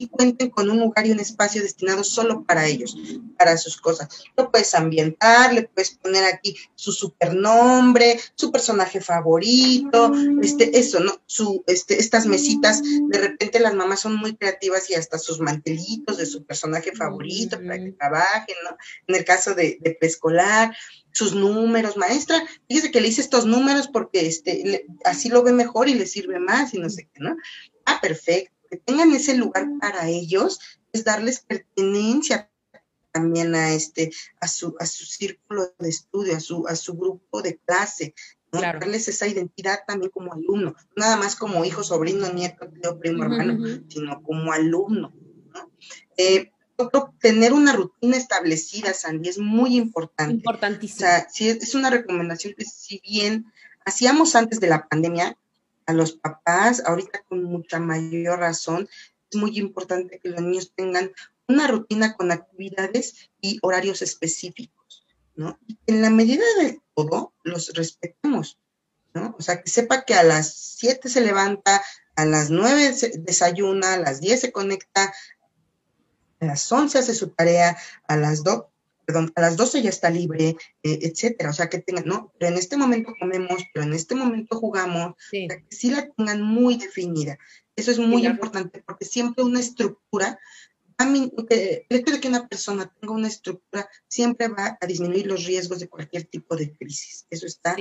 cuenten 0.07 0.49
con 0.49 0.69
un 0.69 0.79
lugar 0.79 1.05
y 1.05 1.11
un 1.11 1.19
espacio 1.19 1.61
destinado 1.61 2.03
solo 2.03 2.43
para 2.43 2.67
ellos, 2.67 2.97
para 3.37 3.57
sus 3.57 3.77
cosas. 3.77 4.09
Lo 4.35 4.51
puedes 4.51 4.73
ambientar, 4.75 5.53
le 5.53 5.63
puedes 5.63 5.91
poner 5.91 6.25
aquí 6.25 6.55
su 6.75 6.91
supernombre, 6.91 8.19
su 8.35 8.51
personaje 8.51 9.01
favorito, 9.01 10.11
este, 10.41 10.77
eso, 10.77 10.99
¿no? 10.99 11.21
Su, 11.25 11.63
este, 11.67 11.99
estas 11.99 12.25
mesitas, 12.25 12.81
de 12.83 13.17
repente 13.17 13.59
las 13.59 13.73
mamás 13.73 14.01
son 14.01 14.15
muy 14.15 14.35
creativas 14.35 14.89
y 14.89 14.95
hasta 14.95 15.17
sus 15.17 15.39
mantelitos 15.39 16.17
de 16.17 16.25
su 16.25 16.43
personaje 16.43 16.91
favorito 16.93 17.57
para 17.61 17.77
que 17.77 17.91
trabajen, 17.91 18.55
¿no? 18.63 18.77
En 19.07 19.15
el 19.15 19.25
caso 19.25 19.53
de, 19.53 19.77
de 19.81 19.91
preescolar, 19.91 20.75
sus 21.11 21.35
números, 21.35 21.95
maestra, 21.95 22.43
fíjese 22.67 22.91
que 22.91 22.99
le 22.99 23.07
hice 23.07 23.21
estos 23.21 23.45
números 23.45 23.87
porque 23.87 24.25
este, 24.25 24.85
así 25.05 25.29
lo 25.29 25.43
ve 25.43 25.51
mejor 25.51 25.87
y 25.87 25.93
le 25.93 26.07
sirve 26.07 26.39
más 26.39 26.73
y 26.73 26.79
no 26.79 26.89
sé 26.89 27.07
qué, 27.13 27.19
¿no? 27.19 27.37
Ah, 27.85 27.99
perfecto 28.01 28.53
tengan 28.77 29.11
ese 29.13 29.35
lugar 29.35 29.67
para 29.79 30.07
ellos, 30.07 30.59
es 30.91 31.03
darles 31.03 31.39
pertenencia 31.39 32.49
también 33.11 33.53
a 33.55 33.73
este, 33.73 34.11
a 34.39 34.47
su, 34.47 34.75
a 34.79 34.85
su 34.85 35.05
círculo 35.05 35.73
de 35.79 35.89
estudio, 35.89 36.35
a 36.35 36.39
su, 36.39 36.67
a 36.67 36.75
su 36.75 36.95
grupo 36.95 37.41
de 37.41 37.57
clase, 37.57 38.15
darles 38.51 39.07
esa 39.07 39.27
identidad 39.27 39.79
también 39.87 40.11
como 40.11 40.33
alumno, 40.33 40.75
nada 40.95 41.17
más 41.17 41.35
como 41.35 41.65
hijo, 41.65 41.83
sobrino, 41.83 42.31
nieto, 42.31 42.67
tío, 42.69 42.99
primo, 42.99 43.23
hermano, 43.23 43.83
sino 43.87 44.21
como 44.21 44.51
alumno. 44.51 45.13
Eh, 46.17 46.51
tener 47.19 47.53
una 47.53 47.73
rutina 47.73 48.17
establecida, 48.17 48.93
Sandy, 48.93 49.29
es 49.29 49.37
muy 49.37 49.77
importante. 49.77 50.35
Importantísimo. 50.35 51.07
O 51.07 51.11
sea, 51.11 51.27
es 51.39 51.75
una 51.75 51.89
recomendación 51.89 52.53
que 52.57 52.65
si 52.65 52.99
bien 52.99 53.45
hacíamos 53.85 54.35
antes 54.35 54.59
de 54.59 54.67
la 54.67 54.87
pandemia, 54.87 55.37
a 55.85 55.93
los 55.93 56.13
papás, 56.13 56.83
ahorita 56.85 57.23
con 57.23 57.43
mucha 57.43 57.79
mayor 57.79 58.39
razón, 58.39 58.89
es 59.31 59.37
muy 59.37 59.57
importante 59.57 60.19
que 60.19 60.29
los 60.29 60.41
niños 60.41 60.73
tengan 60.75 61.11
una 61.47 61.67
rutina 61.67 62.15
con 62.15 62.31
actividades 62.31 63.29
y 63.41 63.59
horarios 63.61 64.01
específicos, 64.01 65.05
¿no? 65.35 65.59
En 65.87 66.01
la 66.01 66.09
medida 66.09 66.43
de 66.59 66.81
todo, 66.95 67.33
los 67.43 67.73
respetemos, 67.73 68.59
¿no? 69.13 69.35
O 69.37 69.41
sea, 69.41 69.61
que 69.61 69.69
sepa 69.69 70.05
que 70.05 70.15
a 70.15 70.23
las 70.23 70.53
7 70.77 71.09
se 71.09 71.21
levanta, 71.21 71.83
a 72.15 72.25
las 72.25 72.49
9 72.49 72.95
desayuna, 73.19 73.93
a 73.93 73.97
las 73.97 74.21
10 74.21 74.41
se 74.41 74.51
conecta, 74.51 75.13
a 76.39 76.45
las 76.45 76.71
11 76.71 76.99
hace 76.99 77.15
su 77.15 77.29
tarea, 77.29 77.77
a 78.07 78.15
las 78.15 78.43
2 78.43 78.65
perdón, 79.05 79.31
a 79.35 79.41
las 79.41 79.57
12 79.57 79.81
ya 79.81 79.89
está 79.89 80.09
libre, 80.09 80.55
eh, 80.83 80.99
etcétera. 81.01 81.49
O 81.49 81.53
sea, 81.53 81.69
que 81.69 81.79
tengan, 81.79 82.05
¿no? 82.05 82.33
Pero 82.37 82.51
en 82.51 82.57
este 82.57 82.77
momento 82.77 83.13
comemos, 83.19 83.63
pero 83.73 83.85
en 83.85 83.93
este 83.93 84.15
momento 84.15 84.59
jugamos, 84.59 85.15
sí. 85.31 85.47
que 85.47 85.65
sí 85.75 85.91
la 85.91 86.09
tengan 86.09 86.41
muy 86.41 86.77
definida. 86.77 87.37
Eso 87.75 87.91
es 87.91 87.99
muy 87.99 88.25
importante 88.25 88.83
porque 88.85 89.05
siempre 89.05 89.43
una 89.43 89.59
estructura, 89.59 90.39
el 90.99 91.85
hecho 91.89 92.13
de 92.13 92.19
que 92.19 92.27
una 92.27 92.47
persona 92.47 92.93
tenga 92.99 93.13
una 93.13 93.27
estructura 93.27 93.89
siempre 94.07 94.47
va 94.47 94.77
a 94.79 94.85
disminuir 94.85 95.27
los 95.27 95.45
riesgos 95.45 95.79
de 95.79 95.89
cualquier 95.89 96.25
tipo 96.25 96.55
de 96.55 96.75
crisis. 96.77 97.25
Eso 97.29 97.47
está 97.47 97.75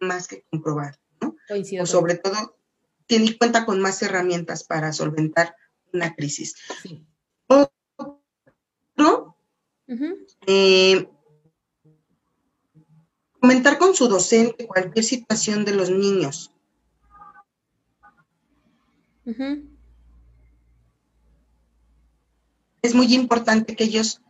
más 0.00 0.26
que 0.26 0.44
comprobado, 0.50 0.98
¿no? 1.20 1.36
o 1.80 1.86
sobre 1.86 2.16
todo, 2.16 2.58
tiene 3.06 3.36
cuenta 3.36 3.66
con 3.66 3.80
más 3.80 4.02
herramientas 4.02 4.64
para 4.64 4.92
solventar 4.92 5.54
una 5.92 6.14
crisis. 6.14 6.56
Sí. 6.82 7.06
Otro 7.46 7.72
eh, 10.46 11.08
comentar 13.40 13.78
con 13.78 13.94
su 13.94 14.08
docente 14.08 14.66
cualquier 14.66 15.04
situación 15.04 15.64
de 15.64 15.74
los 15.74 15.90
niños. 15.90 16.50
Es 22.82 22.94
muy 22.94 23.14
importante 23.14 23.76
que 23.76 23.84
ellos, 23.84 24.20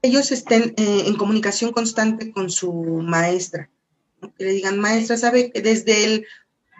ellos 0.00 0.32
estén 0.32 0.74
eh, 0.76 1.04
en 1.06 1.16
comunicación 1.16 1.72
constante 1.72 2.32
con 2.32 2.50
su 2.50 2.72
maestra. 2.72 3.70
Que 4.38 4.44
le 4.44 4.52
digan, 4.52 4.78
maestra, 4.78 5.16
sabe 5.16 5.50
que 5.50 5.60
desde 5.60 6.04
el 6.04 6.26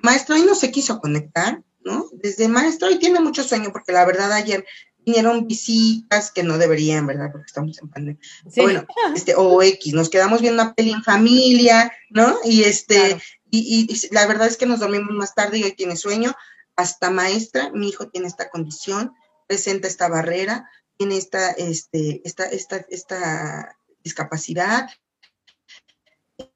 maestro 0.03 0.35
hoy 0.35 0.43
no 0.43 0.55
se 0.55 0.71
quiso 0.71 1.01
conectar, 1.01 1.63
¿no? 1.85 2.09
Desde 2.13 2.49
maestro 2.49 2.89
hoy 2.89 2.99
tiene 2.99 3.21
mucho 3.21 3.45
sueño, 3.45 3.73
porque 3.73 3.93
la 3.93 4.05
verdad 4.05 4.33
ayer 4.33 4.65
vinieron 5.05 5.47
visitas 5.47 6.31
que 6.31 6.43
no 6.43 6.59
deberían, 6.59 7.07
¿verdad? 7.07 7.31
Porque 7.33 7.47
estamos 7.47 7.79
en 7.81 7.89
pandemia. 7.89 8.21
Bueno, 8.57 8.87
este, 9.15 9.35
o 9.35 9.63
X, 9.63 9.95
nos 9.95 10.09
quedamos 10.09 10.41
viendo 10.41 10.63
una 10.63 10.75
peli 10.75 10.93
en 10.93 11.03
familia, 11.03 11.93
¿no? 12.11 12.37
Y 12.45 12.65
este, 12.65 13.21
y, 13.51 13.87
y, 13.89 14.15
la 14.15 14.27
verdad 14.27 14.47
es 14.47 14.57
que 14.57 14.67
nos 14.67 14.81
dormimos 14.81 15.13
más 15.13 15.35
tarde 15.35 15.59
y 15.59 15.65
hoy 15.65 15.73
tiene 15.73 15.97
sueño. 15.97 16.35
Hasta 16.77 17.11
maestra, 17.11 17.71
mi 17.71 17.89
hijo 17.89 18.09
tiene 18.09 18.27
esta 18.27 18.49
condición, 18.49 19.13
presenta 19.47 19.89
esta 19.89 20.09
barrera, 20.09 20.69
tiene 20.97 21.17
esta, 21.17 21.51
este, 21.51 22.23
esta, 22.25 22.45
esta, 22.45 22.77
esta 22.89 23.77
discapacidad. 24.03 24.89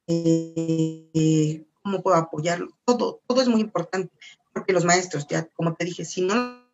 Eh, 0.07 1.65
¿Cómo 1.83 2.03
puedo 2.03 2.17
apoyarlo? 2.17 2.77
Todo, 2.85 3.21
todo 3.27 3.43
es 3.43 3.49
muy 3.49 3.61
importante, 3.61 4.13
porque 4.53 4.73
los 4.73 4.85
maestros, 4.85 5.27
ya 5.29 5.47
como 5.47 5.75
te 5.75 5.85
dije, 5.85 6.05
si 6.05 6.23
no 6.23 6.65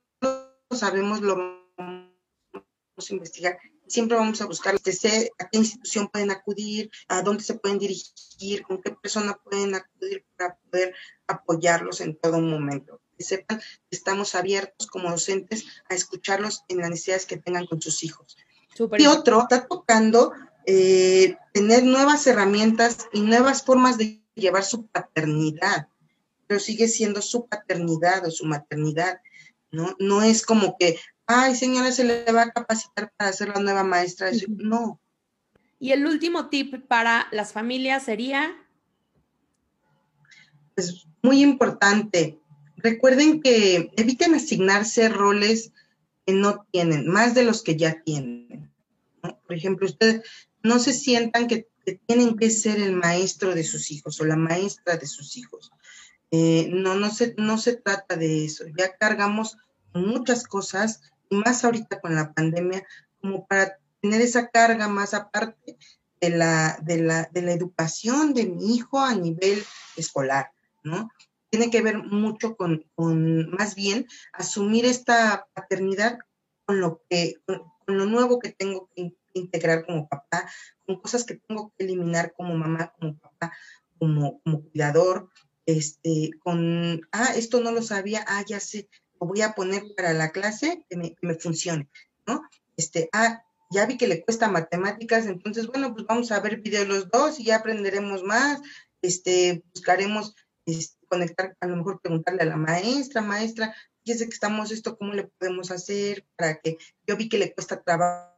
sabemos, 0.71 1.21
lo 1.21 1.62
a 3.11 3.15
investigar. 3.15 3.59
Siempre 3.87 4.17
vamos 4.17 4.41
a 4.41 4.47
buscar 4.47 4.81
que 4.81 4.93
sé 4.93 5.31
a 5.38 5.49
qué 5.49 5.59
institución 5.59 6.09
pueden 6.09 6.31
acudir, 6.31 6.91
a 7.09 7.23
dónde 7.23 7.45
se 7.45 7.55
pueden 7.55 7.79
dirigir, 7.79 8.62
con 8.62 8.81
qué 8.81 8.93
persona 8.93 9.38
pueden 9.45 9.75
acudir 9.75 10.25
para 10.37 10.57
poder 10.57 10.95
apoyarlos 11.27 12.01
en 12.01 12.17
todo 12.17 12.41
momento. 12.41 13.01
Que 13.19 13.25
sepan 13.25 13.59
que 13.59 13.97
estamos 13.97 14.35
abiertos 14.35 14.87
como 14.87 15.11
docentes 15.11 15.67
a 15.88 15.95
escucharlos 15.95 16.62
en 16.69 16.79
las 16.79 16.91
necesidades 16.91 17.27
que 17.27 17.37
tengan 17.37 17.67
con 17.67 17.83
sus 17.83 18.03
hijos. 18.03 18.37
Y 18.99 19.07
otro, 19.07 19.43
está 19.43 19.67
tocando 19.67 20.33
eh, 20.67 21.37
tener 21.53 21.83
nuevas 21.85 22.27
herramientas 22.27 23.09
y 23.12 23.21
nuevas 23.21 23.65
formas 23.65 23.99
de 23.99 24.23
llevar 24.35 24.65
su 24.65 24.87
paternidad, 24.87 25.88
pero 26.47 26.61
sigue 26.61 26.88
siendo 26.88 27.21
su 27.21 27.47
paternidad 27.47 28.27
o 28.27 28.31
su 28.31 28.47
maternidad, 28.47 29.21
¿no? 29.71 29.95
No 29.99 30.23
es 30.23 30.45
como 30.45 30.77
que, 30.79 30.99
ay, 31.27 31.55
señora, 31.57 31.93
se 31.93 32.05
le 32.05 32.31
va 32.33 32.43
a 32.43 32.51
capacitar 32.51 33.13
para 33.17 33.33
ser 33.33 33.49
la 33.49 33.61
nueva 33.61 33.85
maestra. 33.85 34.31
No. 34.49 35.01
Y 35.79 35.93
el 35.93 36.07
último 36.07 36.49
tip 36.49 36.87
para 36.87 37.27
las 37.33 37.53
familias 37.53 38.05
sería. 38.05 38.57
Es 40.77 41.07
muy 41.23 41.43
importante. 41.43 42.39
Recuerden 42.77 43.41
que 43.41 43.93
eviten 43.97 44.35
asignarse 44.35 45.09
roles 45.09 45.73
que 46.27 46.33
no 46.33 46.67
tienen, 46.71 47.09
más 47.09 47.35
de 47.35 47.45
los 47.45 47.63
que 47.63 47.77
ya 47.77 48.03
tienen. 48.03 48.71
Por 49.21 49.57
ejemplo, 49.57 49.87
ustedes 49.87 50.23
no 50.63 50.79
se 50.79 50.93
sientan 50.93 51.47
que, 51.47 51.69
tienen 52.07 52.37
que 52.37 52.49
ser 52.51 52.81
el 52.81 52.93
maestro 52.93 53.57
de 53.57 53.65
sus 53.65 53.91
hijos 53.91 54.21
o 54.21 54.25
la 54.25 54.37
maestra 54.37 54.97
de 54.97 55.07
sus 55.07 55.37
hijos. 55.37 55.73
Eh, 56.31 56.71
no, 56.73 56.95
no 56.95 57.11
se, 57.11 57.35
no 57.39 57.59
se 57.59 57.75
trata 57.75 58.17
de 58.17 58.45
eso. 58.45 58.65
Ya 58.79 58.97
cargamos 58.97 59.59
muchas 59.93 60.47
cosas 60.47 61.01
más 61.33 61.64
ahorita 61.64 62.01
con 62.01 62.14
la 62.14 62.33
pandemia, 62.33 62.87
como 63.21 63.47
para 63.47 63.79
tener 64.01 64.21
esa 64.21 64.49
carga 64.49 64.88
más 64.88 65.14
aparte 65.14 65.77
de 66.21 66.31
la, 66.31 66.79
de 66.83 67.03
la, 67.03 67.29
de 67.33 67.42
la 67.42 67.53
educación 67.53 68.35
de 68.35 68.47
mi 68.47 68.77
hijo 68.77 69.01
a 69.01 69.14
nivel 69.14 69.62
escolar, 69.97 70.53
¿no? 70.83 71.11
Tiene 71.51 71.71
que 71.71 71.83
ver 71.83 71.99
mucho 71.99 72.57
con, 72.57 72.85
con 72.95 73.51
más 73.51 73.75
bien 73.75 74.07
asumir 74.33 74.87
esta 74.87 75.47
paternidad 75.53 76.18
con 76.64 76.81
lo 76.81 77.03
que, 77.09 77.35
con, 77.47 77.62
lo 77.87 78.07
nuevo 78.07 78.38
que 78.38 78.51
tengo 78.51 78.88
que 78.95 79.14
integrar 79.35 79.85
como 79.85 80.09
papá, 80.09 80.49
con 80.87 81.01
cosas 81.01 81.25
que 81.25 81.35
tengo 81.35 81.73
que 81.77 81.85
eliminar 81.85 82.33
como 82.37 82.55
mamá, 82.55 82.92
como 82.99 83.18
papá, 83.18 83.53
como, 83.99 84.40
como 84.42 84.62
cuidador, 84.62 85.29
este, 85.66 86.31
con, 86.40 87.01
ah, 87.12 87.33
esto 87.37 87.61
no 87.61 87.73
lo 87.73 87.83
sabía, 87.83 88.25
ah, 88.27 88.45
ya 88.47 88.61
sé, 88.61 88.88
voy 89.27 89.43
a 89.43 89.53
poner 89.53 89.85
para 89.97 90.13
la 90.13 90.31
clase 90.31 90.85
que 90.89 90.97
me, 90.97 91.35
funcione, 91.35 91.89
¿no? 92.27 92.43
Este, 92.77 93.09
ah, 93.13 93.45
ya 93.71 93.87
vi 93.87 93.97
que 93.97 94.07
le 94.07 94.23
cuesta 94.23 94.49
matemáticas, 94.49 95.27
entonces, 95.27 95.66
bueno, 95.66 95.95
pues 95.95 96.07
vamos 96.07 96.31
a 96.33 96.41
ver 96.41 96.61
videos 96.61 96.89
los 96.89 97.11
dos 97.11 97.41
y 97.41 97.45
ya 97.45 97.57
aprenderemos 97.57 98.23
más, 98.23 98.61
este, 99.01 99.64
buscaremos 99.75 100.35
este, 100.66 100.97
conectar, 101.09 101.57
a 101.61 101.66
lo 101.66 101.77
mejor 101.77 102.01
preguntarle 102.01 102.43
a 102.43 102.47
la 102.47 102.57
maestra, 102.57 103.23
maestra, 103.23 103.75
fíjese 104.05 104.27
que 104.27 104.35
estamos 104.35 104.70
esto, 104.70 104.97
¿cómo 104.97 105.12
le 105.12 105.25
podemos 105.25 105.70
hacer 105.70 106.27
para 106.37 106.57
que, 106.57 106.79
yo 107.07 107.16
vi 107.16 107.29
que 107.29 107.39
le 107.39 107.53
cuesta 107.53 107.83
trabajo 107.83 108.33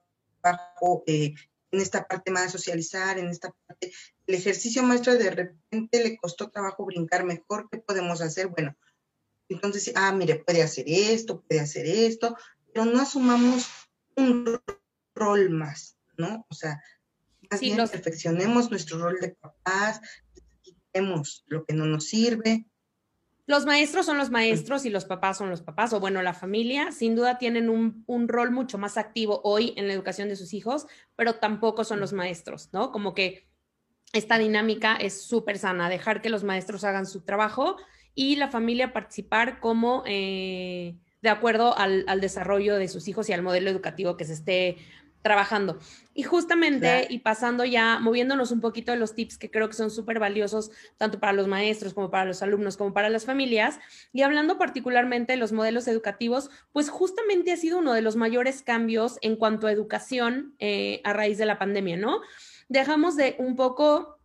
eh, 1.07 1.35
en 1.70 1.80
esta 1.80 2.07
parte 2.07 2.30
más 2.30 2.53
socializar, 2.53 3.18
en 3.18 3.28
esta 3.28 3.53
parte, 3.66 3.93
el 4.26 4.35
ejercicio 4.35 4.82
maestra 4.82 5.14
de 5.14 5.30
repente 5.30 6.03
le 6.03 6.16
costó 6.16 6.51
trabajo 6.51 6.85
brincar 6.85 7.24
mejor, 7.24 7.68
¿qué 7.70 7.78
podemos 7.78 8.20
hacer? 8.20 8.49
Bueno, 8.49 8.76
entonces, 9.49 9.92
ah, 9.97 10.12
mire, 10.12 10.36
puede 10.36 10.62
hacer 10.62 10.84
esto, 10.88 11.42
puede 11.42 11.61
hacer 11.61 11.86
esto, 11.86 12.36
pero 12.72 12.86
no 12.86 13.01
asumamos 13.01 13.68
un 14.16 14.61
rol 15.14 15.51
más, 15.51 15.97
¿no? 16.16 16.47
O 16.49 16.55
sea, 16.55 16.82
más 17.51 17.61
bien 17.61 17.76
perfeccionemos 17.76 18.70
nuestro 18.70 18.99
rol 18.99 19.18
de 19.20 19.30
papás, 19.30 20.01
quitemos 20.62 21.45
lo 21.47 21.64
que 21.64 21.74
no 21.74 21.86
nos 21.86 22.05
sirve. 22.05 22.66
Los 23.47 23.66
maestros 23.66 24.07
son 24.07 24.16
los 24.16 24.30
maestros 24.30 24.86
y 24.86 24.90
los 24.90 25.05
papás 25.05 25.36
son 25.36 25.51
los 25.51 25.61
papás, 25.61 25.92
o 25.92 26.01
bueno, 26.01 26.22
la 26.22 26.32
familia 26.32 26.92
sin 26.92 27.14
duda 27.14 27.36
tienen 27.36 27.68
un, 27.68 28.03
un, 28.07 28.26
rol 28.26 28.51
mucho 28.51 28.78
más 28.78 28.97
activo 28.97 29.42
hoy 29.45 29.74
en 29.76 29.86
la 29.86 29.92
educación 29.92 30.30
de 30.30 30.36
sus 30.36 30.55
hijos, 30.55 30.86
pero 31.14 31.34
tampoco 31.34 31.84
son 31.84 32.01
los 32.01 32.14
maestros, 32.14 32.70
¿no? 32.72 32.90
Como 32.90 33.12
que 33.12 33.47
esta 34.14 34.38
dinámica 34.38 34.97
es 34.97 35.22
súper 35.22 35.59
sana, 35.59 35.90
dejar 35.90 36.22
que 36.22 36.30
los 36.30 36.42
maestros 36.42 36.84
hagan 36.84 37.05
su 37.05 37.20
trabajo 37.20 37.76
y 38.14 38.36
la 38.36 38.48
familia 38.48 38.92
participar 38.92 39.60
como 39.60 40.02
eh, 40.06 40.96
de 41.22 41.28
acuerdo 41.28 41.76
al, 41.76 42.04
al, 42.06 42.20
desarrollo 42.20 42.76
de 42.76 42.88
sus 42.88 43.08
hijos 43.08 43.28
y 43.28 43.32
al 43.32 43.42
modelo 43.42 43.70
educativo 43.70 44.16
que 44.16 44.24
se 44.24 44.34
esté 44.34 44.76
trabajando. 45.24 45.78
Y 46.12 46.22
justamente, 46.22 47.06
y 47.08 47.20
pasando 47.20 47.64
ya, 47.64 47.98
moviéndonos 47.98 48.50
un 48.50 48.60
poquito 48.60 48.92
de 48.92 48.98
los 48.98 49.14
tips 49.14 49.38
que 49.38 49.50
creo 49.50 49.68
que 49.68 49.74
son 49.74 49.90
súper 49.90 50.18
valiosos, 50.18 50.70
tanto 50.98 51.18
para 51.18 51.32
los 51.32 51.48
maestros 51.48 51.94
como 51.94 52.10
para 52.10 52.26
los 52.26 52.42
alumnos, 52.42 52.76
como 52.76 52.92
para 52.92 53.08
las 53.08 53.24
familias, 53.24 53.80
y 54.12 54.20
hablando 54.20 54.58
particularmente 54.58 55.32
de 55.32 55.38
los 55.38 55.50
modelos 55.50 55.88
educativos, 55.88 56.50
pues 56.72 56.90
justamente 56.90 57.52
ha 57.52 57.56
sido 57.56 57.78
uno 57.78 57.94
de 57.94 58.02
los 58.02 58.16
mayores 58.16 58.60
cambios 58.60 59.16
en 59.22 59.36
cuanto 59.36 59.66
a 59.66 59.72
educación 59.72 60.54
eh, 60.58 61.00
a 61.04 61.14
raíz 61.14 61.38
de 61.38 61.46
la 61.46 61.58
pandemia, 61.58 61.96
¿no? 61.96 62.20
Dejamos 62.68 63.16
de 63.16 63.34
un 63.38 63.56
poco... 63.56 64.18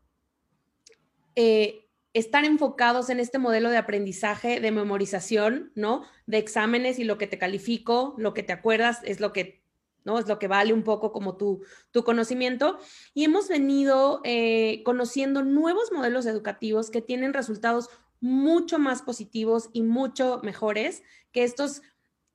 Eh, 1.36 1.86
estar 2.20 2.46
enfocados 2.46 3.10
en 3.10 3.20
este 3.20 3.40
modelo 3.40 3.70
de 3.70 3.78
aprendizaje, 3.78 4.60
de 4.60 4.72
memorización, 4.72 5.72
¿no? 5.76 6.04
De 6.26 6.38
exámenes 6.38 7.00
y 7.00 7.04
lo 7.04 7.18
que 7.18 7.28
te 7.28 7.38
califico, 7.38 8.16
lo 8.18 8.34
que 8.34 8.44
te 8.44 8.54
acuerdas 8.54 9.00
es 9.04 9.20
lo 9.20 9.34
que 9.34 9.60
¿no? 10.06 10.18
Es 10.18 10.28
lo 10.28 10.40
que 10.40 10.48
vale 10.48 10.74
un 10.74 10.84
poco 10.84 11.12
como 11.12 11.36
tu, 11.36 11.62
tu 11.92 12.04
conocimiento. 12.04 12.80
Y 13.14 13.26
hemos 13.26 13.50
venido 13.50 14.22
eh, 14.24 14.82
conociendo 14.86 15.44
nuevos 15.44 15.92
modelos 15.92 16.26
educativos 16.26 16.90
que 16.90 17.02
tienen 17.02 17.34
resultados 17.34 17.90
mucho 18.22 18.80
más 18.80 19.02
positivos 19.02 19.70
y 19.74 19.82
mucho 19.82 20.40
mejores 20.44 21.04
que 21.32 21.44
estos 21.44 21.82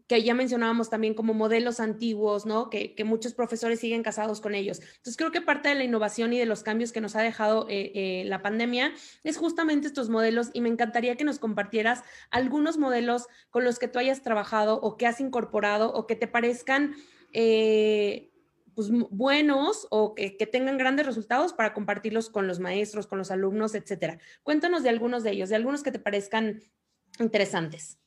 que 0.06 0.22
ya 0.22 0.34
mencionábamos 0.34 0.90
también 0.90 1.14
como 1.14 1.32
modelos 1.32 1.80
antiguos, 1.80 2.44
¿no? 2.44 2.68
Que, 2.68 2.94
muchos 3.04 3.34
profesores 3.34 3.80
siguen 3.80 4.02
casados 4.02 4.40
con 4.40 4.54
ellos. 4.54 4.80
Entonces, 4.80 5.16
creo 5.16 5.30
que 5.30 5.40
parte 5.40 5.68
de 5.68 5.74
la 5.74 5.84
innovación 5.84 6.32
y 6.32 6.38
de 6.38 6.46
los 6.46 6.62
cambios 6.62 6.92
que 6.92 7.00
nos 7.00 7.16
ha 7.16 7.22
dejado 7.22 7.66
eh, 7.68 7.92
eh, 7.94 8.24
la 8.26 8.42
pandemia 8.42 8.92
es 9.22 9.36
justamente 9.36 9.86
estos 9.86 10.08
modelos 10.08 10.50
y 10.52 10.60
me 10.60 10.68
encantaría 10.68 11.16
que 11.16 11.24
nos 11.24 11.38
compartieras 11.38 12.02
algunos 12.30 12.78
modelos 12.78 13.26
con 13.50 13.64
los 13.64 13.78
que 13.78 13.88
tú 13.88 13.98
hayas 13.98 14.22
trabajado 14.22 14.80
o 14.80 14.96
que 14.96 15.06
has 15.06 15.20
incorporado 15.20 15.92
o 15.92 16.06
que 16.06 16.16
te 16.16 16.26
parezcan 16.26 16.94
eh, 17.32 18.30
pues, 18.74 18.90
buenos 18.90 19.86
o 19.90 20.14
que, 20.14 20.30
tengan 20.50 20.78
grandes 20.78 21.06
resultados 21.06 21.52
para 21.52 21.72
compartirlos 21.72 22.28
con 22.28 22.46
los 22.46 22.60
maestros, 22.60 23.06
con 23.06 23.18
los 23.18 23.30
alumnos, 23.30 23.74
etcétera. 23.74 24.18
Cuéntanos 24.42 24.82
de 24.82 24.90
algunos 24.90 25.22
de 25.22 25.30
ellos, 25.32 25.48
de 25.48 25.56
algunos 25.56 25.82
que 25.82 25.92
te 25.92 25.98
parezcan 25.98 26.62
interesantes. 27.18 27.98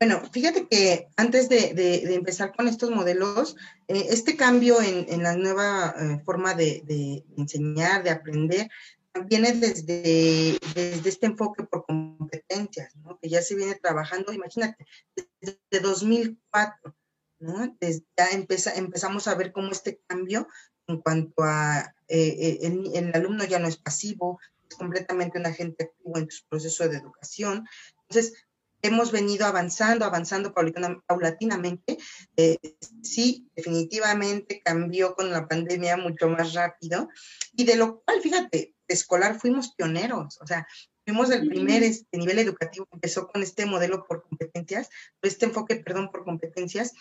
Bueno, 0.00 0.22
fíjate 0.32 0.66
que 0.66 1.08
antes 1.16 1.50
de, 1.50 2.14
empezar 2.14 2.56
con 2.56 2.68
estos 2.68 2.90
modelos, 2.90 3.54
eh, 3.86 4.06
este 4.08 4.34
cambio 4.34 4.80
en, 4.80 5.22
la 5.22 5.36
nueva 5.36 5.94
eh, 5.98 6.22
forma 6.24 6.54
de, 6.54 7.22
enseñar, 7.36 8.02
de 8.02 8.10
aprender, 8.10 8.70
viene 9.26 9.52
desde, 9.52 10.58
desde 10.74 11.08
este 11.08 11.26
enfoque 11.26 11.64
por 11.64 11.84
competencias, 11.84 12.96
¿no? 12.96 13.18
que 13.20 13.28
ya 13.28 13.42
se 13.42 13.56
viene 13.56 13.74
trabajando, 13.74 14.32
imagínate, 14.32 14.86
desde 15.40 15.80
2004 15.82 16.96
¿no? 17.40 17.76
ya 17.80 18.28
empezamos 18.74 19.28
a 19.28 19.34
ver 19.34 19.52
cómo 19.52 19.72
este 19.72 20.00
cambio 20.06 20.46
en 20.86 21.00
cuanto 21.00 21.42
a 21.42 21.94
eh, 22.08 22.58
eh, 22.62 22.90
el, 22.94 23.14
alumno 23.14 23.44
ya 23.44 23.58
no 23.58 23.68
es 23.68 23.76
pasivo, 23.76 24.40
es 24.68 24.76
completamente 24.76 25.38
un 25.38 25.46
agente 25.46 25.84
activo 25.84 26.18
en 26.18 26.30
su 26.30 26.44
proceso 26.48 26.88
de 26.88 26.96
educación. 26.96 27.66
Entonces, 28.08 28.34
hemos 28.82 29.12
venido 29.12 29.46
avanzando, 29.46 30.04
avanzando 30.04 30.52
paulatinamente. 30.52 31.98
Eh, 32.36 32.58
sí, 33.02 33.48
definitivamente 33.54 34.62
cambió 34.64 35.14
con 35.14 35.30
la 35.30 35.46
pandemia 35.46 35.96
mucho 35.96 36.28
más 36.28 36.54
rápido 36.54 37.08
y 37.52 37.64
de 37.64 37.76
lo 37.76 38.00
cual, 38.02 38.20
fíjate, 38.20 38.74
escolar 38.88 39.38
fuimos 39.38 39.74
pioneros, 39.74 40.38
o 40.40 40.46
sea, 40.46 40.66
fuimos 41.04 41.30
el 41.30 41.48
primer 41.48 41.82
este, 41.82 42.18
nivel 42.18 42.38
educativo 42.38 42.86
que 42.86 42.96
empezó 42.96 43.28
con 43.28 43.42
este 43.42 43.66
modelo 43.66 44.06
por 44.06 44.22
competencias, 44.22 44.88
este 45.22 45.46
enfoque, 45.46 45.76
perdón, 45.76 46.10
por 46.10 46.24
competencias, 46.24 46.92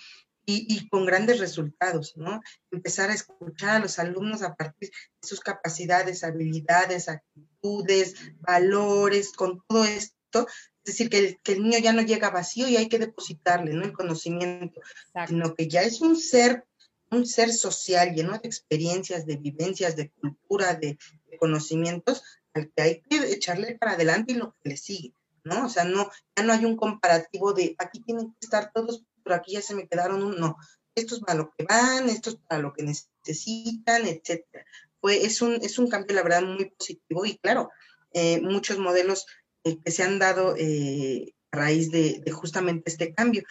y, 0.52 0.90
con 0.90 1.06
grandes 1.06 1.40
resultados, 1.40 2.18
¿no? 2.18 2.42
Empezar 2.72 3.10
a 3.10 3.14
escuchar 3.14 3.76
a 3.76 3.80
los 3.80 4.00
alumnos 4.00 4.42
a 4.42 4.56
partir 4.56 4.90
de 4.90 5.28
sus 5.28 5.40
capacidades, 5.40 6.24
habilidades, 6.24 7.08
actitudes, 7.08 8.16
valores, 8.40 9.32
con 9.34 9.64
todo 9.68 9.86
esto. 9.86 10.48
Es 10.90 10.98
decir, 10.98 11.10
que 11.10 11.54
el, 11.54 11.64
niño 11.64 11.80
ya 11.80 11.94
no 11.94 12.02
llega 12.02 12.30
vacío 12.32 12.68
y 12.68 12.78
hay 12.78 12.90
que 12.90 13.00
depositarle, 13.00 13.74
¿no? 13.74 13.86
El 13.86 13.94
conocimiento, 13.94 14.82
sino 15.28 15.54
que 15.54 15.68
ya 15.68 15.84
es 15.84 16.02
un 16.02 16.16
ser, 16.18 16.66
un 17.12 17.26
ser 17.26 17.54
social 17.54 18.14
lleno 18.14 18.32
de 18.32 18.48
experiencias, 18.48 19.26
de 19.26 19.38
vivencias, 19.38 19.96
de 19.96 20.10
cultura, 20.10 20.74
de, 20.74 20.98
de 21.28 21.38
conocimientos, 21.38 22.24
al 22.54 22.72
que 22.72 22.82
hay 22.82 23.02
que 23.02 23.18
echarle 23.32 23.76
para 23.76 23.92
adelante 23.92 24.34
y 24.34 24.36
lo 24.38 24.56
que 24.64 24.70
le 24.70 24.78
sigue. 24.78 25.14
¿no? 25.44 25.68
O 25.68 25.70
sea, 25.70 25.84
no, 25.84 26.10
ya 26.36 26.44
no 26.44 26.54
hay 26.54 26.66
un 26.66 26.76
comparativo 26.76 27.54
de 27.54 27.76
aquí 27.78 28.02
tienen 28.02 28.32
que 28.32 28.46
estar 28.46 28.72
todos 28.74 29.04
pero 29.24 29.36
aquí 29.36 29.54
ya 29.54 29.62
se 29.62 29.76
me 29.76 29.88
quedaron 29.88 30.24
un, 30.24 30.40
no, 30.40 30.58
esto 30.96 31.14
es 31.14 31.22
para 31.22 31.38
lo 31.38 31.54
que 31.56 31.64
van, 31.64 32.10
esto 32.10 32.32
es 32.32 32.38
para 32.48 32.64
lo 32.64 32.74
que 32.74 32.84
necesitan, 32.84 34.08
etcétera. 34.08 34.66
Es 35.04 35.44
un, 35.44 35.60
es 35.62 35.78
un 35.78 35.88
cambio, 35.88 36.16
la 36.16 36.24
verdad, 36.24 36.42
muy 36.42 36.72
positivo 36.72 37.26
y 37.26 37.38
claro, 37.38 37.70
eh, 38.12 38.42
muchos 38.42 38.80
modelos 38.80 39.28
eh, 39.64 39.78
que 39.84 39.92
se 39.92 40.04
han 40.04 40.20
dado 40.20 40.56
eh, 40.58 41.34
a 41.52 41.58
raíz 41.58 41.92
de, 41.92 42.24
justamente 42.32 42.90
este 42.90 43.14
cambio. 43.14 43.44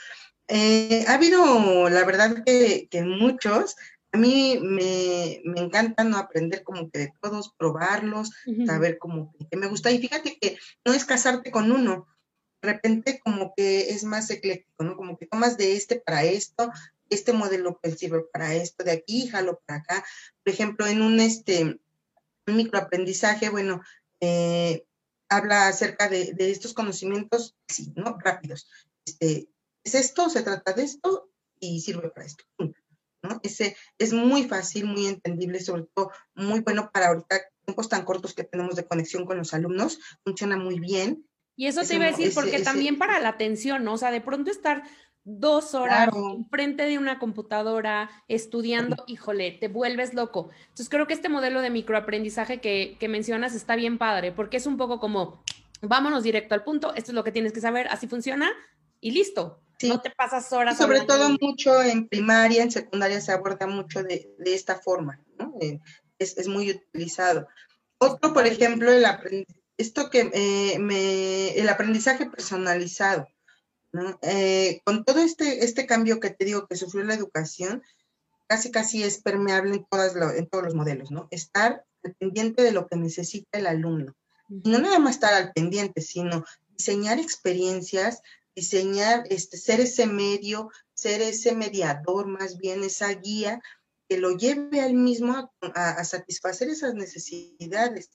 ha 0.49 1.15
habido, 1.15 1.89
la 1.89 2.05
verdad, 2.05 2.43
que, 2.45 2.89
que 2.91 3.03
muchos, 3.03 3.77
a 4.13 4.19
mí 4.19 4.59
me, 4.63 5.41
me, 5.45 5.61
encanta 5.61 6.05
no 6.05 6.17
aprender 6.17 6.63
como 6.63 6.91
que 6.91 6.99
de 6.99 7.13
todos, 7.21 7.53
probarlos, 7.59 8.31
saber 8.67 8.99
como 8.99 9.33
que, 9.33 9.47
que, 9.49 9.57
me 9.57 9.67
gusta. 9.67 9.91
Y 9.91 9.99
fíjate 9.99 10.39
que 10.39 10.59
no 10.85 10.95
es 10.95 11.05
casarte 11.05 11.51
con 11.51 11.71
uno, 11.71 12.07
de 12.63 12.73
repente 12.73 13.21
como 13.23 13.53
que 13.57 13.91
es 13.91 14.05
más 14.05 14.31
ecléctico, 14.31 14.85
¿no? 14.85 14.97
Como 14.97 15.17
que 15.17 15.27
tomas 15.27 15.57
de 15.57 15.75
este 15.75 16.01
para 16.01 16.25
esto, 16.25 16.71
este 17.11 17.33
modelo 17.33 17.79
que 17.83 17.91
sirve 17.93 18.25
para 18.33 18.55
esto, 18.55 18.85
de 18.85 18.93
aquí, 18.93 19.29
jalo 19.29 19.61
para 19.67 19.81
acá. 19.81 20.05
Por 20.45 20.53
ejemplo, 20.53 20.87
en 20.87 21.03
un, 21.03 21.21
este, 21.21 21.63
un 22.47 22.57
microaprendizaje, 22.57 23.49
bueno, 23.51 23.83
eh, 24.21 24.85
habla 25.29 25.69
acerca 25.69 26.09
de, 26.09 26.35
estos 26.39 26.75
conocimientos, 26.75 27.57
sí, 27.69 27.93
¿no? 27.97 28.19
Rápidos. 28.19 28.69
Este, 29.05 29.49
es 29.85 29.95
esto, 29.95 30.29
se 30.31 30.43
trata 30.43 30.73
de 30.73 30.85
esto 30.85 31.31
y 31.61 31.81
sirve 31.81 32.11
para 32.11 32.27
esto. 32.27 32.45
¿no? 33.23 33.41
Ese 33.43 33.77
es 33.99 34.13
muy 34.13 34.45
fácil, 34.45 34.87
muy 34.87 35.07
entendible, 35.07 35.61
sobre 35.61 35.87
todo 35.95 36.11
muy 36.35 36.61
bueno 36.61 36.91
para 36.93 37.09
ahorita 37.09 37.41
tiempos 37.65 37.89
tan 37.89 38.05
cortos 38.05 38.35
que 38.35 38.45
tenemos 38.45 38.77
de 38.77 38.87
conexión 38.87 39.27
con 39.27 39.37
los 39.39 39.53
alumnos, 39.53 39.99
funciona 40.25 40.57
muy 40.57 40.81
bien 40.81 41.29
y 41.59 41.67
eso 41.67 41.83
te 41.83 41.97
iba 41.97 42.05
a 42.05 42.11
decir, 42.13 42.33
porque 42.35 42.61
también 42.61 42.99
para 42.99 43.19
la 43.19 43.31
atención, 43.31 43.83
¿no? 43.83 43.95
O 43.95 43.99
sea, 43.99 44.13
de 44.13 44.21
pronto 44.21 44.49
estar 44.49 44.85
dos 45.29 45.75
horas 45.75 46.09
enfrente 46.15 46.85
de 46.85 46.99
una 46.99 47.19
computadora 47.19 48.11
estudiando, 48.29 49.05
híjole, 49.07 49.53
te 49.53 49.69
vuelves 49.69 50.15
loco. 50.15 50.49
Entonces 50.63 50.89
creo 50.89 51.07
que 51.07 51.13
este 51.13 51.29
modelo 51.29 51.61
de 51.61 51.71
microaprendizaje 51.71 52.61
que, 52.61 52.97
que 52.99 53.09
mencionas 53.09 53.55
está 53.55 53.77
bien 53.77 53.99
padre, 53.99 54.33
porque 54.33 54.57
es 54.57 54.67
un 54.67 54.79
poco 54.79 54.99
como, 55.01 55.43
vámonos 55.83 56.23
directo 56.23 56.55
al 56.55 56.65
punto, 56.65 56.95
esto 56.95 57.11
es 57.11 57.15
lo 57.15 57.25
que 57.25 57.33
tienes 57.33 57.53
que 57.53 57.61
saber, 57.61 57.89
así 57.89 58.07
funciona 58.07 58.51
y 59.01 59.11
listo. 59.11 59.61
No 59.83 60.01
te 60.01 60.11
pasas 60.11 60.53
horas. 60.53 60.75
Y 60.75 60.79
sobre 60.79 61.03
todo 61.03 61.29
mucho 61.41 61.83
en 61.83 62.09
primaria, 62.09 62.63
en 62.63 62.71
secundaria 62.71 63.21
se 63.21 63.31
aborda 63.31 63.67
mucho 63.67 64.03
de, 64.03 64.35
de 64.39 64.55
esta 64.55 64.77
forma, 64.77 65.21
¿no? 65.39 65.55
Eh, 65.61 65.79
es, 66.19 66.37
es, 66.37 66.49
muy 66.49 66.71
utilizado. 66.71 67.47
Otro, 67.99 68.33
por 68.33 68.45
ejemplo, 68.47 68.91
el 68.91 69.07
esto 69.77 70.11
que 70.11 70.31
eh, 70.35 70.79
me, 70.81 71.51
el 71.51 71.69
aprendizaje 71.69 72.27
personalizado, 72.27 73.29
eh, 74.23 74.81
con 74.85 75.05
todo 75.05 75.21
este, 75.21 75.65
este 75.65 75.87
cambio 75.87 76.21
que 76.21 76.31
te 76.31 76.45
digo 76.45 76.67
que 76.67 76.77
sufrió 76.77 77.05
la 77.05 77.15
educación, 77.15 77.83
casi 78.47 78.71
casi 78.71 79.03
es 79.03 79.19
permeable 79.19 79.77
en, 79.77 79.87
todas 79.91 80.15
en 80.37 80.47
todos 80.49 80.65
los 80.65 80.75
modelos, 80.75 81.11
¿no? 81.11 81.29
Estar 81.31 81.85
al 82.05 82.15
pendiente 82.15 82.63
de 82.63 82.73
lo 82.73 82.87
que 82.87 82.97
necesita 82.97 83.59
el 83.59 83.67
alumno. 83.67 84.15
Y 84.49 84.71
no 84.71 84.79
nada 84.79 84.99
más 84.99 85.17
estar 85.17 85.35
al 85.35 85.53
pendiente, 85.53 86.01
sino 86.01 86.45
diseñar 86.71 87.19
experiencias, 87.19 88.23
diseñar, 88.55 89.25
este, 89.29 89.59
ser 89.59 89.81
ese 89.81 90.07
medio, 90.07 90.71
ser 90.95 91.21
ese 91.21 91.55
mediador, 91.55 92.27
más 92.27 92.57
bien 92.57 92.83
esa 92.83 93.13
guía 93.13 93.61
que 94.09 94.17
lo 94.17 94.31
lleve 94.31 94.81
al 94.81 94.95
mismo 94.95 95.53
a 95.75 96.03
satisfacer 96.05 96.71
esas 96.71 96.95
necesidades. 96.95 98.11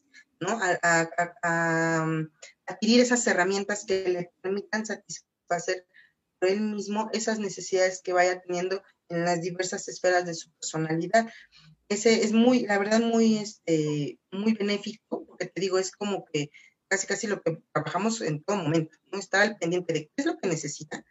A, 1.43 2.05
mm, 2.05 2.31
adquirir 2.65 3.01
esas 3.01 3.25
herramientas 3.27 3.85
que 3.85 4.09
le 4.09 4.31
permitan 4.41 4.85
satisfacer 4.85 5.32
por 6.39 6.49
él 6.49 6.61
mismo 6.61 7.09
esas 7.13 7.39
necesidades 7.39 8.01
que 8.01 8.13
vaya 8.13 8.41
teniendo 8.41 8.81
en 9.09 9.25
las 9.25 9.41
diversas 9.41 9.87
esferas 9.87 10.25
de 10.25 10.33
su 10.33 10.51
personalidad. 10.51 11.29
ese 11.89 12.23
es 12.23 12.33
muy, 12.33 12.65
la 12.65 12.79
verdad, 12.79 13.01
muy, 13.01 13.37
este, 13.37 14.19
muy 14.31 14.53
benéfico, 14.53 15.25
porque 15.25 15.47
te 15.47 15.61
digo, 15.61 15.77
es 15.77 15.91
como 15.91 16.25
que 16.25 16.49
casi 16.87 17.07
casi 17.07 17.27
lo 17.27 17.41
que 17.41 17.61
trabajamos 17.71 18.21
en 18.21 18.43
todo 18.43 18.57
momento, 18.57 18.97
¿no? 19.11 19.19
Estar 19.19 19.41
al 19.41 19.57
pendiente 19.57 19.93
de 19.93 20.05
qué 20.05 20.13
es 20.17 20.25
lo 20.25 20.37
que 20.37 20.47
necesita, 20.47 21.05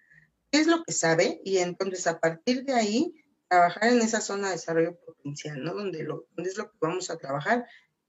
qué 0.50 0.60
es 0.60 0.66
lo 0.66 0.82
que 0.84 0.92
sabe, 0.92 1.40
y 1.44 1.58
entonces 1.58 2.06
a 2.06 2.20
partir 2.20 2.64
de 2.64 2.74
ahí 2.74 3.14
trabajar 3.48 3.92
en 3.92 4.00
esa 4.00 4.20
zona 4.20 4.48
de 4.48 4.54
desarrollo 4.54 4.98
potencial, 5.04 5.62
¿no? 5.62 5.74
Donde, 5.74 6.02
lo, 6.04 6.26
donde 6.36 6.50
es 6.50 6.56
lo 6.56 6.70
que 6.70 6.78
vamos 6.80 7.10
a 7.10 7.18
trabajar 7.18 7.66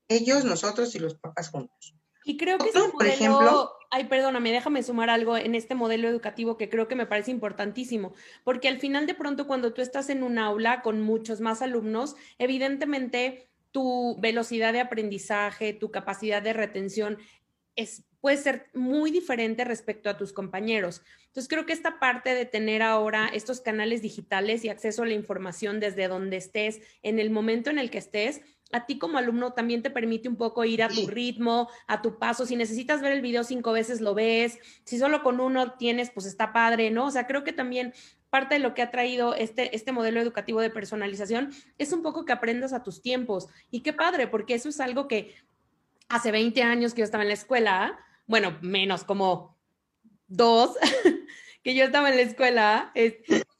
ellos, 0.08 0.46
nosotros 0.46 0.96
y 0.96 1.00
los 1.00 1.16
papás 1.16 1.50
juntos. 1.50 1.96
Y 2.26 2.38
creo 2.38 2.58
que 2.58 2.70
Otro, 2.70 2.92
por 2.92 3.06
ejemplo, 3.06 3.74
ay, 3.94 4.06
perdóname, 4.06 4.52
déjame 4.52 4.82
sumar 4.82 5.12
algo 5.12 5.38
en 5.38 5.54
este 5.54 5.76
modelo 5.76 6.08
educativo 6.08 6.58
que 6.58 6.68
creo 6.68 6.88
que 6.88 6.96
me 6.96 7.06
parece 7.06 7.30
importantísimo, 7.30 8.16
porque 8.44 8.68
al 8.68 8.80
final 8.80 9.06
de 9.06 9.14
pronto 9.14 9.46
cuando 9.46 9.72
tú 9.72 9.84
estás 9.84 10.10
en 10.10 10.24
un 10.24 10.40
aula 10.40 10.82
con 10.82 11.00
muchos 11.00 11.42
más 11.42 11.62
alumnos, 11.62 12.16
evidentemente 12.40 13.52
tu 13.70 14.18
velocidad 14.20 14.74
de 14.74 14.80
aprendizaje, 14.80 15.74
tu 15.74 15.92
capacidad 15.92 16.42
de 16.42 16.54
retención 16.54 17.20
es, 17.76 18.04
puede 18.20 18.38
ser 18.38 18.66
muy 18.74 19.12
diferente 19.12 19.64
respecto 19.64 20.10
a 20.10 20.18
tus 20.18 20.34
compañeros. 20.34 21.04
Entonces, 21.28 21.48
creo 21.48 21.68
que 21.68 21.74
esta 21.74 22.00
parte 22.00 22.34
de 22.34 22.46
tener 22.46 22.82
ahora 22.82 23.30
estos 23.32 23.62
canales 23.62 24.02
digitales 24.02 24.66
y 24.66 24.70
acceso 24.70 25.04
a 25.04 25.08
la 25.08 25.14
información 25.14 25.80
desde 25.80 26.08
donde 26.08 26.38
estés, 26.38 26.82
en 27.04 27.20
el 27.20 27.30
momento 27.30 27.70
en 27.70 27.78
el 27.78 27.92
que 27.92 28.00
estés, 28.00 28.42
a 28.74 28.86
ti 28.86 28.98
como 28.98 29.18
alumno 29.18 29.54
también 29.54 29.82
te 29.82 29.90
permite 29.90 30.28
un 30.28 30.36
poco 30.36 30.66
ir 30.66 30.84
a 30.84 30.90
tu 30.90 31.08
ritmo, 31.08 31.70
a 31.88 32.02
tu 32.02 32.18
paso. 32.18 32.46
Si 32.46 32.56
necesitas 32.56 33.02
ver 33.02 33.14
el 33.14 33.22
video 33.22 33.44
cinco 33.44 33.72
veces, 33.72 34.02
lo 34.02 34.16
ves. 34.16 34.58
Si 34.84 34.98
solo 34.98 35.24
con 35.24 35.40
uno 35.40 35.74
tienes, 35.74 36.10
pues 36.10 36.26
está 36.26 36.52
padre, 36.52 36.90
¿no? 36.90 37.06
O 37.06 37.12
sea, 37.12 37.28
creo 37.28 37.44
que 37.44 37.54
también 37.54 37.94
parte 38.30 38.56
de 38.56 38.60
lo 38.60 38.74
que 38.74 38.82
ha 38.82 38.90
traído 38.90 39.36
este, 39.36 39.76
este 39.76 39.92
modelo 39.92 40.20
educativo 40.20 40.60
de 40.60 40.72
personalización 40.72 41.52
es 41.78 41.94
un 41.94 42.02
poco 42.02 42.26
que 42.26 42.34
aprendas 42.34 42.74
a 42.74 42.82
tus 42.82 43.02
tiempos. 43.02 43.48
Y 43.70 43.82
qué 43.82 43.94
padre, 43.94 44.28
porque 44.28 44.56
eso 44.56 44.70
es 44.70 44.80
algo 44.80 45.08
que 45.08 45.36
hace 46.10 46.32
20 46.32 46.64
años 46.64 46.94
que 46.94 47.02
yo 47.02 47.06
estaba 47.06 47.24
en 47.24 47.30
la 47.30 47.36
escuela, 47.36 48.00
bueno, 48.26 48.58
menos 48.62 49.04
como 49.04 49.56
dos, 50.28 50.76
que 51.64 51.76
yo 51.76 51.86
estaba 51.86 52.10
en 52.10 52.16
la 52.16 52.24
escuela, 52.24 52.92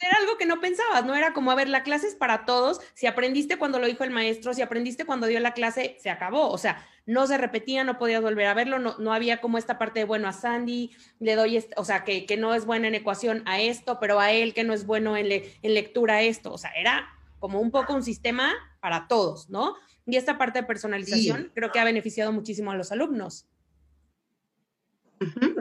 era 0.06 0.18
algo 0.18 0.38
que 0.38 0.46
no 0.46 0.60
pensabas, 0.60 1.06
no 1.06 1.16
era 1.16 1.34
como, 1.34 1.52
a 1.52 1.56
ver, 1.56 1.70
la 1.70 1.84
clase 1.84 2.08
es 2.08 2.16
para 2.16 2.46
todos, 2.46 2.82
si 2.94 3.08
aprendiste 3.08 3.58
cuando 3.58 3.80
lo 3.80 3.88
dijo 3.88 4.04
el 4.04 4.12
maestro, 4.12 4.54
si 4.54 4.62
aprendiste 4.62 5.06
cuando 5.06 5.28
dio 5.28 5.40
la 5.40 5.54
clase, 5.54 5.98
se 6.00 6.10
acabó, 6.10 6.50
o 6.50 6.58
sea, 6.58 6.86
no 7.06 7.28
se 7.28 7.38
repetía, 7.38 7.84
no 7.84 7.98
podías 7.98 8.22
volver 8.22 8.48
a 8.48 8.54
verlo, 8.54 8.80
no, 8.80 8.96
no 8.98 9.14
había 9.14 9.42
como 9.42 9.58
esta 9.58 9.78
parte 9.78 10.00
de, 10.00 10.06
bueno, 10.06 10.28
a 10.28 10.34
Sandy 10.34 10.92
le 11.20 11.36
doy, 11.36 11.64
o 11.76 11.86
sea, 11.86 12.04
que, 12.04 12.26
que, 12.26 12.38
no 12.38 12.54
es 12.56 12.66
buena 12.66 12.88
en 12.88 12.96
ecuación 12.96 13.44
a 13.46 13.60
esto, 13.60 14.00
pero 14.00 14.20
a 14.20 14.32
él 14.32 14.54
que 14.54 14.64
no 14.64 14.74
es 14.74 14.86
bueno 14.86 15.18
en, 15.18 15.32
en 15.32 15.74
lectura 15.74 16.16
a 16.16 16.22
esto, 16.22 16.54
o 16.54 16.58
sea, 16.58 16.72
era 16.72 17.10
como 17.40 17.60
un 17.60 17.72
poco 17.72 17.94
un 17.94 18.04
sistema 18.04 18.54
para 18.80 19.08
todos, 19.08 19.50
¿no? 19.50 19.76
Y 20.06 20.18
esta 20.18 20.38
parte 20.38 20.60
de 20.60 20.66
personalización 20.66 21.52
creo 21.54 21.72
que 21.72 21.80
ha 21.80 21.84
beneficiado 21.84 22.32
muchísimo 22.32 22.72
a 22.72 22.76
los 22.76 22.92
alumnos. 22.92 23.48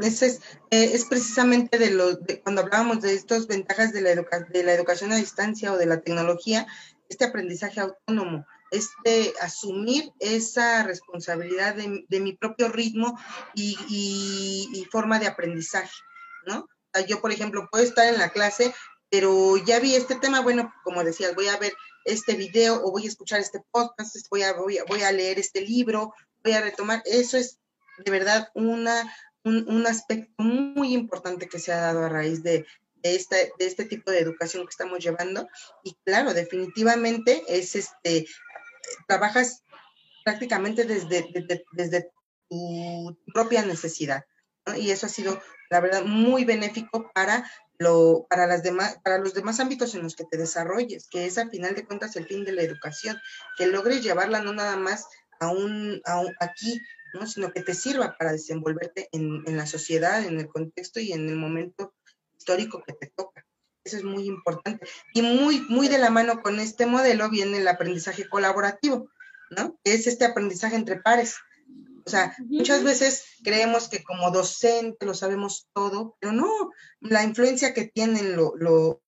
Es, 0.02 0.22
eh, 0.22 0.38
es 0.70 1.04
precisamente 1.04 1.78
de 1.78 1.90
lo 1.90 2.14
de 2.14 2.40
cuando 2.40 2.62
hablábamos 2.62 3.00
de 3.00 3.14
estas 3.14 3.46
ventajas 3.46 3.92
de 3.92 4.00
la, 4.00 4.14
de 4.14 4.64
la 4.64 4.72
educación 4.72 5.12
a 5.12 5.16
distancia 5.16 5.72
o 5.72 5.76
de 5.76 5.86
la 5.86 6.00
tecnología, 6.00 6.66
este 7.08 7.26
aprendizaje 7.26 7.80
autónomo, 7.80 8.46
este 8.72 9.34
asumir 9.40 10.10
esa 10.18 10.82
responsabilidad 10.82 11.76
de, 11.76 12.20
mi 12.20 12.32
propio 12.32 12.68
ritmo 12.68 13.18
y, 13.54 13.76
y, 13.88 14.84
forma 14.90 15.18
de 15.18 15.26
aprendizaje, 15.26 15.94
¿no? 16.46 16.68
yo, 17.06 17.20
por 17.20 17.32
ejemplo, 17.32 17.68
puedo 17.70 17.84
estar 17.84 18.06
en 18.06 18.18
la 18.18 18.30
clase, 18.30 18.74
pero 19.10 19.56
ya 19.58 19.78
vi 19.78 19.94
este 19.94 20.16
tema, 20.16 20.40
bueno, 20.40 20.72
como 20.84 21.04
decías, 21.04 21.34
voy 21.34 21.48
a 21.48 21.58
ver 21.58 21.74
este 22.04 22.34
video 22.34 22.82
o 22.82 22.90
voy 22.90 23.04
a 23.04 23.08
escuchar 23.08 23.40
este 23.40 23.62
podcast, 23.70 24.16
voy 24.30 24.42
a, 24.42 24.54
voy 24.54 24.78
a, 24.78 24.84
voy 24.84 25.02
a 25.02 25.12
leer 25.12 25.38
este 25.38 25.60
libro, 25.60 26.14
voy 26.42 26.52
a 26.52 26.60
retomar, 26.60 27.02
eso 27.04 27.36
es 27.36 27.58
de 28.04 28.10
verdad 28.10 28.48
una 28.54 29.12
un, 29.44 29.86
aspecto 29.86 30.42
muy 30.42 30.94
importante 30.94 31.48
que 31.48 31.58
se 31.58 31.72
ha 31.72 31.80
dado 31.80 32.04
a 32.04 32.08
raíz 32.08 32.42
de, 32.42 32.66
de, 32.96 33.14
este, 33.16 33.52
de 33.58 33.66
este 33.66 33.84
tipo 33.84 34.10
de 34.10 34.20
educación 34.20 34.64
que 34.64 34.70
estamos 34.70 35.00
llevando. 35.00 35.48
Y 35.82 35.96
claro, 36.04 36.34
definitivamente 36.34 37.42
es 37.48 37.74
este, 37.74 38.26
trabajas 39.06 39.62
prácticamente 40.24 40.84
desde, 40.84 41.28
desde, 41.72 42.10
tu 42.48 43.16
propia 43.32 43.64
necesidad. 43.64 44.24
Y 44.76 44.90
eso 44.90 45.06
ha 45.06 45.08
sido, 45.08 45.40
la 45.70 45.80
verdad, 45.80 46.04
muy 46.04 46.44
benéfico 46.44 47.10
para, 47.14 47.50
lo, 47.78 48.26
para, 48.28 48.46
las 48.46 48.62
demás, 48.62 48.98
para 49.02 49.18
los 49.18 49.34
demás 49.34 49.58
ámbitos 49.58 49.94
en 49.94 50.02
los 50.02 50.14
que 50.14 50.24
te 50.24 50.36
desarrolles, 50.36 51.08
que 51.08 51.26
es 51.26 51.38
al 51.38 51.50
final 51.50 51.74
de 51.74 51.86
cuentas 51.86 52.14
el 52.16 52.26
fin 52.26 52.44
de 52.44 52.52
la 52.52 52.62
educación, 52.62 53.18
que 53.56 53.66
logres 53.66 54.02
llevarla 54.02 54.42
no 54.42 54.52
nada 54.52 54.76
más 54.76 55.06
a 55.40 55.50
un, 55.50 56.00
a 56.04 56.20
un 56.20 56.32
aquí 56.40 56.78
sino 57.26 57.52
que 57.52 57.62
te 57.62 57.74
sirva 57.74 58.16
para 58.18 58.32
desenvolverte 58.32 59.08
en, 59.12 59.44
la 59.56 59.66
sociedad, 59.66 60.24
en 60.24 60.38
el 60.38 60.48
contexto 60.48 61.00
y 61.00 61.12
en 61.12 61.28
el 61.28 61.36
momento 61.36 61.94
histórico 62.36 62.82
que 62.86 62.94
te 62.94 63.12
toca. 63.14 63.46
Eso 63.84 63.96
es 63.96 64.04
muy 64.04 64.26
importante. 64.26 64.86
Y 65.12 65.22
muy, 65.22 65.60
muy 65.68 65.88
de 65.88 65.98
la 65.98 66.10
mano 66.10 66.42
con 66.42 66.60
este 66.60 66.86
modelo 66.86 67.28
viene 67.30 67.58
el 67.58 67.68
aprendizaje 67.68 68.28
colaborativo, 68.28 69.10
¿no? 69.50 69.78
Es 69.84 70.06
este 70.06 70.24
aprendizaje 70.24 70.76
entre 70.76 71.00
pares. 71.00 71.36
O 72.04 72.10
sea, 72.10 72.34
muchas 72.46 72.82
veces 72.82 73.24
creemos 73.44 73.88
que 73.88 74.02
como 74.02 74.30
docente 74.30 75.06
lo 75.06 75.14
sabemos 75.14 75.68
todo, 75.72 76.16
pero 76.20 76.32
no, 76.32 76.70
la 77.00 77.22
influencia 77.22 77.74
que 77.74 77.86
tienen 77.86 78.36
los 78.36 78.98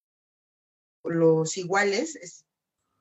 iguales 1.56 2.16
es 2.16 2.44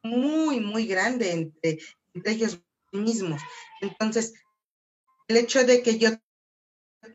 muy, 0.01 0.60
muy 0.60 0.88
grande 0.88 1.32
entre, 1.32 1.80
entre 2.14 2.34
ellos 2.34 2.60
mismos. 2.91 3.41
Entonces, 3.82 4.34
el 5.28 5.38
hecho 5.38 5.63
de 5.63 5.82
que 5.82 5.97
yo 5.97 6.09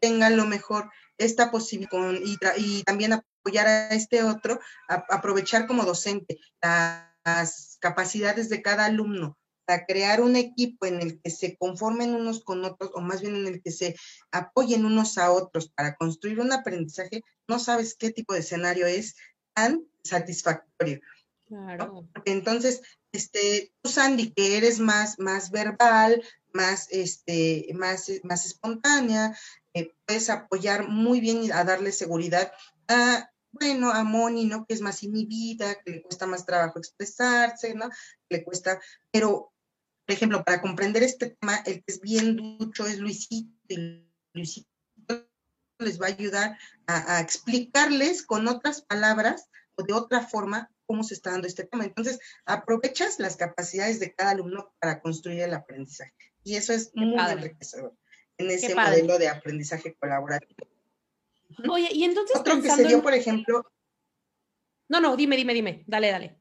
tenga 0.00 0.30
lo 0.30 0.46
mejor 0.46 0.90
esta 1.18 1.50
posibilidad 1.50 2.54
y, 2.56 2.82
también 2.84 3.12
apoyar 3.12 3.66
a 3.66 3.88
este 3.88 4.22
otro, 4.22 4.60
aprovechar 4.88 5.66
como 5.66 5.84
docente 5.84 6.38
las 6.62 7.78
capacidades 7.80 8.48
de 8.48 8.62
cada 8.62 8.86
alumno 8.86 9.36
para 9.68 9.84
crear 9.84 10.22
un 10.22 10.34
equipo 10.36 10.86
en 10.86 11.02
el 11.02 11.20
que 11.20 11.30
se 11.30 11.56
conformen 11.58 12.14
unos 12.14 12.42
con 12.42 12.64
otros, 12.64 12.90
o 12.94 13.02
más 13.02 13.20
bien 13.20 13.36
en 13.36 13.46
el 13.46 13.62
que 13.62 13.70
se 13.70 13.96
apoyen 14.32 14.86
unos 14.86 15.18
a 15.18 15.30
otros 15.30 15.68
para 15.68 15.94
construir 15.96 16.40
un 16.40 16.52
aprendizaje, 16.52 17.22
no 17.46 17.58
sabes 17.58 17.94
qué 17.94 18.10
tipo 18.10 18.32
de 18.32 18.40
escenario 18.40 18.86
es 18.86 19.16
tan 19.54 19.84
satisfactorio. 20.02 21.00
Claro. 21.46 22.08
Entonces, 22.24 22.80
este, 23.12 23.72
tú, 23.82 23.90
Sandy, 23.90 24.32
que 24.32 24.56
eres 24.56 24.80
más, 24.80 25.18
más 25.18 25.50
verbal, 25.50 26.22
más, 26.52 26.88
este, 26.90 27.68
más, 27.74 28.10
más 28.22 28.46
espontánea, 28.46 29.36
eh, 29.74 29.94
puedes 30.06 30.30
apoyar 30.30 30.88
muy 30.88 31.20
bien 31.20 31.52
a 31.52 31.64
darle 31.64 31.92
seguridad 31.92 32.52
a, 32.88 33.30
bueno, 33.52 33.90
a 33.92 34.04
Moni, 34.04 34.44
¿no? 34.44 34.66
Que 34.66 34.74
es 34.74 34.80
más 34.80 35.02
inhibida, 35.02 35.76
que 35.82 35.90
le 35.92 36.02
cuesta 36.02 36.26
más 36.26 36.46
trabajo 36.46 36.78
expresarse, 36.78 37.74
¿no? 37.74 37.88
le 38.28 38.44
cuesta, 38.44 38.80
pero, 39.10 39.52
por 40.06 40.14
ejemplo, 40.14 40.44
para 40.44 40.60
comprender 40.60 41.02
este 41.02 41.30
tema, 41.30 41.56
el 41.66 41.84
que 41.84 41.92
es 41.92 42.00
bien 42.00 42.36
ducho 42.36 42.86
es 42.86 42.98
Luisito, 42.98 43.52
y 43.68 44.06
Luisito 44.32 44.68
les 45.78 46.00
va 46.00 46.06
a 46.06 46.10
ayudar 46.10 46.58
a 46.86 47.20
explicarles 47.20 48.24
con 48.24 48.48
otras 48.48 48.82
palabras 48.82 49.48
o 49.76 49.84
de 49.84 49.92
otra 49.92 50.26
forma 50.26 50.70
cómo 50.88 51.04
se 51.04 51.14
está 51.14 51.30
dando 51.30 51.46
este 51.46 51.64
tema. 51.64 51.84
Entonces, 51.84 52.18
aprovechas 52.46 53.20
las 53.20 53.36
capacidades 53.36 54.00
de 54.00 54.14
cada 54.14 54.30
alumno 54.30 54.72
para 54.80 55.00
construir 55.00 55.42
el 55.42 55.54
aprendizaje. 55.54 56.14
Y 56.48 56.56
eso 56.56 56.72
es 56.72 56.92
muy 56.94 57.14
enriquecedor 57.20 57.94
en 58.38 58.50
ese 58.50 58.74
modelo 58.74 59.18
de 59.18 59.28
aprendizaje 59.28 59.94
colaborativo. 60.00 60.66
Oye, 61.68 61.90
y 61.92 62.04
entonces. 62.04 62.36
Otro 62.40 62.62
que 62.62 62.70
se 62.70 62.84
dio, 62.84 63.02
por 63.02 63.12
ejemplo. 63.12 63.70
No, 64.88 64.98
no, 64.98 65.14
dime, 65.14 65.36
dime, 65.36 65.52
dime. 65.52 65.84
Dale, 65.86 66.10
dale. 66.10 66.36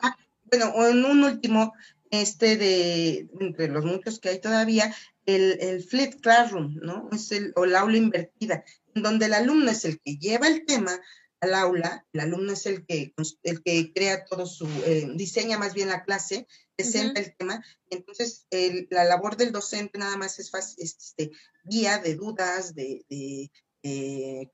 Ah, 0.00 0.16
bueno, 0.50 0.88
en 0.88 1.04
un 1.04 1.22
último, 1.22 1.74
este 2.10 2.56
de, 2.56 3.28
entre 3.38 3.68
los 3.68 3.84
muchos 3.84 4.18
que 4.18 4.30
hay 4.30 4.40
todavía, 4.40 4.92
el, 5.26 5.58
el 5.60 5.84
Fleet 5.84 6.20
Classroom, 6.20 6.74
¿no? 6.82 7.08
Es 7.12 7.30
el, 7.30 7.52
o 7.54 7.66
el 7.66 7.76
aula 7.76 7.98
invertida, 7.98 8.64
en 8.96 9.02
donde 9.04 9.26
el 9.26 9.34
alumno 9.34 9.70
es 9.70 9.84
el 9.84 10.00
que 10.00 10.16
lleva 10.16 10.48
el 10.48 10.64
tema, 10.64 11.00
al 11.40 11.54
aula, 11.54 12.06
el 12.12 12.20
alumno 12.20 12.52
es 12.52 12.66
el 12.66 12.86
que, 12.86 13.14
el 13.42 13.62
que 13.62 13.92
crea 13.92 14.24
todo 14.24 14.46
su, 14.46 14.66
eh, 14.84 15.08
diseña 15.14 15.58
más 15.58 15.74
bien 15.74 15.88
la 15.88 16.04
clase, 16.04 16.46
presenta 16.76 17.20
el 17.20 17.34
tema, 17.36 17.64
entonces 17.90 18.46
la 18.90 19.04
labor 19.04 19.36
del 19.36 19.52
docente 19.52 19.98
nada 19.98 20.16
más 20.16 20.38
es, 20.38 20.50
este, 20.78 21.30
guía 21.64 21.98
de 21.98 22.14
dudas, 22.14 22.74
de, 22.74 23.50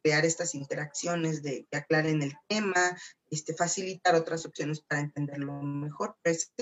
crear 0.02 0.26
estas 0.26 0.54
interacciones, 0.54 1.42
de 1.42 1.66
que 1.70 1.78
aclaren 1.78 2.20
el 2.20 2.34
tema, 2.48 2.98
este, 3.30 3.54
facilitar 3.54 4.14
otras 4.14 4.44
opciones 4.44 4.82
para 4.82 5.00
entenderlo 5.00 5.54
mejor, 5.62 6.16
pero 6.22 6.36
es 6.36 6.52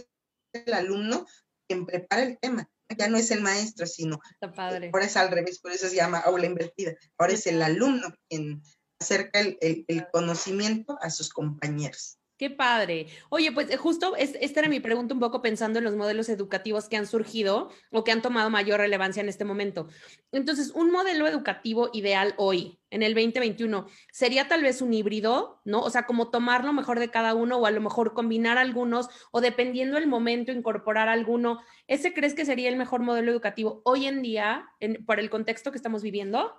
el 0.52 0.72
alumno 0.74 1.26
quien 1.66 1.84
prepara 1.84 2.22
el 2.22 2.38
tema, 2.38 2.70
ya 2.96 3.08
no 3.08 3.16
es 3.16 3.32
el 3.32 3.40
maestro, 3.40 3.86
sino, 3.86 4.20
ahora 4.40 5.04
es 5.04 5.16
al 5.16 5.30
revés, 5.30 5.58
por 5.60 5.72
eso 5.72 5.88
se 5.88 5.96
llama 5.96 6.18
aula 6.18 6.46
invertida, 6.46 6.94
ahora 7.18 7.32
es 7.32 7.46
el 7.48 7.60
alumno 7.60 8.14
quien 8.28 8.62
acerca 9.00 9.40
el, 9.40 10.06
conocimiento 10.12 10.98
a 11.00 11.10
sus 11.10 11.30
compañeros. 11.30 12.18
Qué 12.36 12.48
padre. 12.48 13.08
Oye, 13.28 13.52
pues 13.52 13.68
eh, 13.68 13.76
justo 13.76 14.16
esta 14.16 14.60
era 14.60 14.68
mi 14.70 14.80
pregunta 14.80 15.12
un 15.12 15.20
poco 15.20 15.42
pensando 15.42 15.78
en 15.78 15.84
los 15.84 15.94
modelos 15.94 16.30
educativos 16.30 16.88
que 16.88 16.96
han 16.96 17.06
surgido 17.06 17.68
o 17.90 18.02
que 18.02 18.12
han 18.12 18.22
tomado 18.22 18.48
mayor 18.48 18.80
relevancia 18.80 19.20
en 19.20 19.28
este 19.28 19.44
momento. 19.44 19.88
Entonces, 20.32 20.70
un 20.70 20.90
modelo 20.90 21.26
educativo 21.26 21.90
ideal 21.92 22.32
hoy, 22.38 22.78
en 22.88 23.02
el 23.02 23.12
2021, 23.12 23.86
sería 24.10 24.48
tal 24.48 24.62
vez 24.62 24.80
un 24.80 24.94
híbrido, 24.94 25.60
¿no? 25.66 25.82
O 25.82 25.90
sea, 25.90 26.06
como 26.06 26.30
tomar 26.30 26.64
lo 26.64 26.72
mejor 26.72 26.98
de 26.98 27.10
cada 27.10 27.34
uno 27.34 27.58
o 27.58 27.66
a 27.66 27.70
lo 27.70 27.82
mejor 27.82 28.14
combinar 28.14 28.56
algunos 28.56 29.10
o 29.32 29.42
dependiendo 29.42 29.96
del 29.96 30.06
momento 30.06 30.50
incorporar 30.50 31.10
alguno. 31.10 31.60
¿Ese 31.88 32.14
crees 32.14 32.32
que 32.32 32.46
sería 32.46 32.70
el 32.70 32.76
mejor 32.76 33.02
modelo 33.02 33.30
educativo 33.30 33.82
hoy 33.84 34.06
en 34.06 34.22
día 34.22 34.66
por 35.04 35.20
el 35.20 35.28
contexto 35.28 35.72
que 35.72 35.76
estamos 35.76 36.02
viviendo? 36.02 36.54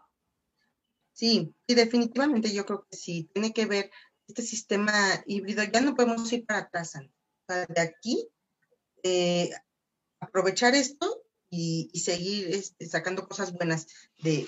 Sí, 1.22 1.54
y 1.68 1.76
definitivamente 1.76 2.52
yo 2.52 2.66
creo 2.66 2.88
que 2.90 2.98
sí, 2.98 3.30
tiene 3.32 3.54
que 3.54 3.68
ver 3.68 3.92
este 4.28 4.42
sistema 4.42 4.92
híbrido, 5.28 5.64
ya 5.64 5.80
no 5.80 5.94
podemos 5.94 6.34
ir 6.34 6.48
para 6.48 6.62
atrás. 6.62 6.94
de 7.48 7.80
aquí, 7.80 8.28
eh, 9.04 9.52
aprovechar 10.20 10.74
esto 10.74 11.24
y, 11.52 11.92
seguir 12.04 12.48
este, 12.48 12.88
sacando 12.88 13.28
cosas 13.28 13.54
buenas 13.54 13.86
de, 14.24 14.48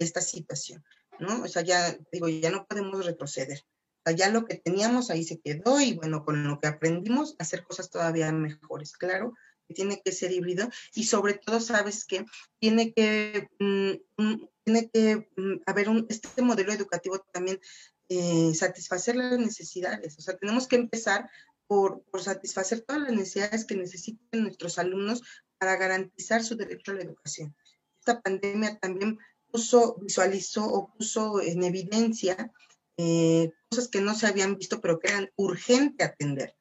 esta 0.00 0.22
situación, 0.22 0.82
¿no? 1.18 1.42
O 1.42 1.48
sea, 1.48 1.60
ya 1.60 1.94
digo, 2.10 2.26
ya 2.30 2.50
no 2.50 2.64
podemos 2.64 3.04
retroceder. 3.04 3.58
O 3.58 4.02
sea, 4.06 4.16
ya 4.16 4.30
lo 4.30 4.46
que 4.46 4.54
teníamos 4.54 5.10
ahí 5.10 5.24
se 5.24 5.40
quedó 5.40 5.78
y 5.78 5.92
bueno, 5.92 6.24
con 6.24 6.48
lo 6.48 6.58
que 6.58 6.68
aprendimos, 6.68 7.36
hacer 7.38 7.64
cosas 7.64 7.90
todavía 7.90 8.32
mejores. 8.32 8.96
Claro, 8.96 9.34
tiene 9.72 10.02
que 10.04 10.12
ser 10.12 10.32
híbrido 10.32 10.68
y 10.94 11.04
sobre 11.04 11.34
todo, 11.34 11.60
sabes 11.60 12.04
que 12.04 12.24
tiene 12.58 12.92
que, 12.92 13.48
mm, 13.58 14.22
mm, 14.22 14.48
tiene 14.64 14.90
que 14.90 15.28
mm, 15.36 15.62
haber 15.66 15.88
un, 15.88 16.06
este 16.08 16.42
modelo 16.42 16.72
educativo 16.72 17.18
también 17.32 17.60
eh, 18.08 18.52
satisfacer 18.54 19.16
las 19.16 19.38
necesidades. 19.38 20.18
O 20.18 20.22
sea, 20.22 20.36
tenemos 20.36 20.68
que 20.68 20.76
empezar 20.76 21.30
por, 21.66 22.04
satisfacer 22.20 22.82
todas 22.82 23.02
las 23.02 23.12
necesidades 23.12 23.64
que 23.64 23.76
necesitan 23.76 24.42
nuestros 24.42 24.78
alumnos 24.78 25.22
para 25.58 25.76
garantizar 25.76 26.44
su 26.44 26.56
derecho 26.56 26.92
a 26.92 26.94
la 26.94 27.02
educación. 27.02 27.54
Esta 27.98 28.20
pandemia 28.20 28.78
también 28.78 29.18
puso, 29.50 29.96
visualizó 30.00 30.66
o 30.66 30.92
puso 30.92 31.40
en 31.40 31.64
evidencia 31.64 32.52
eh, 32.96 33.50
cosas 33.70 33.88
que 33.88 34.00
no 34.00 34.14
se 34.14 34.26
habían 34.26 34.56
visto, 34.56 34.80
pero 34.80 34.98
que 35.00 35.08
eran 35.08 35.30
urgente 35.36 36.04
atender, 36.04 36.54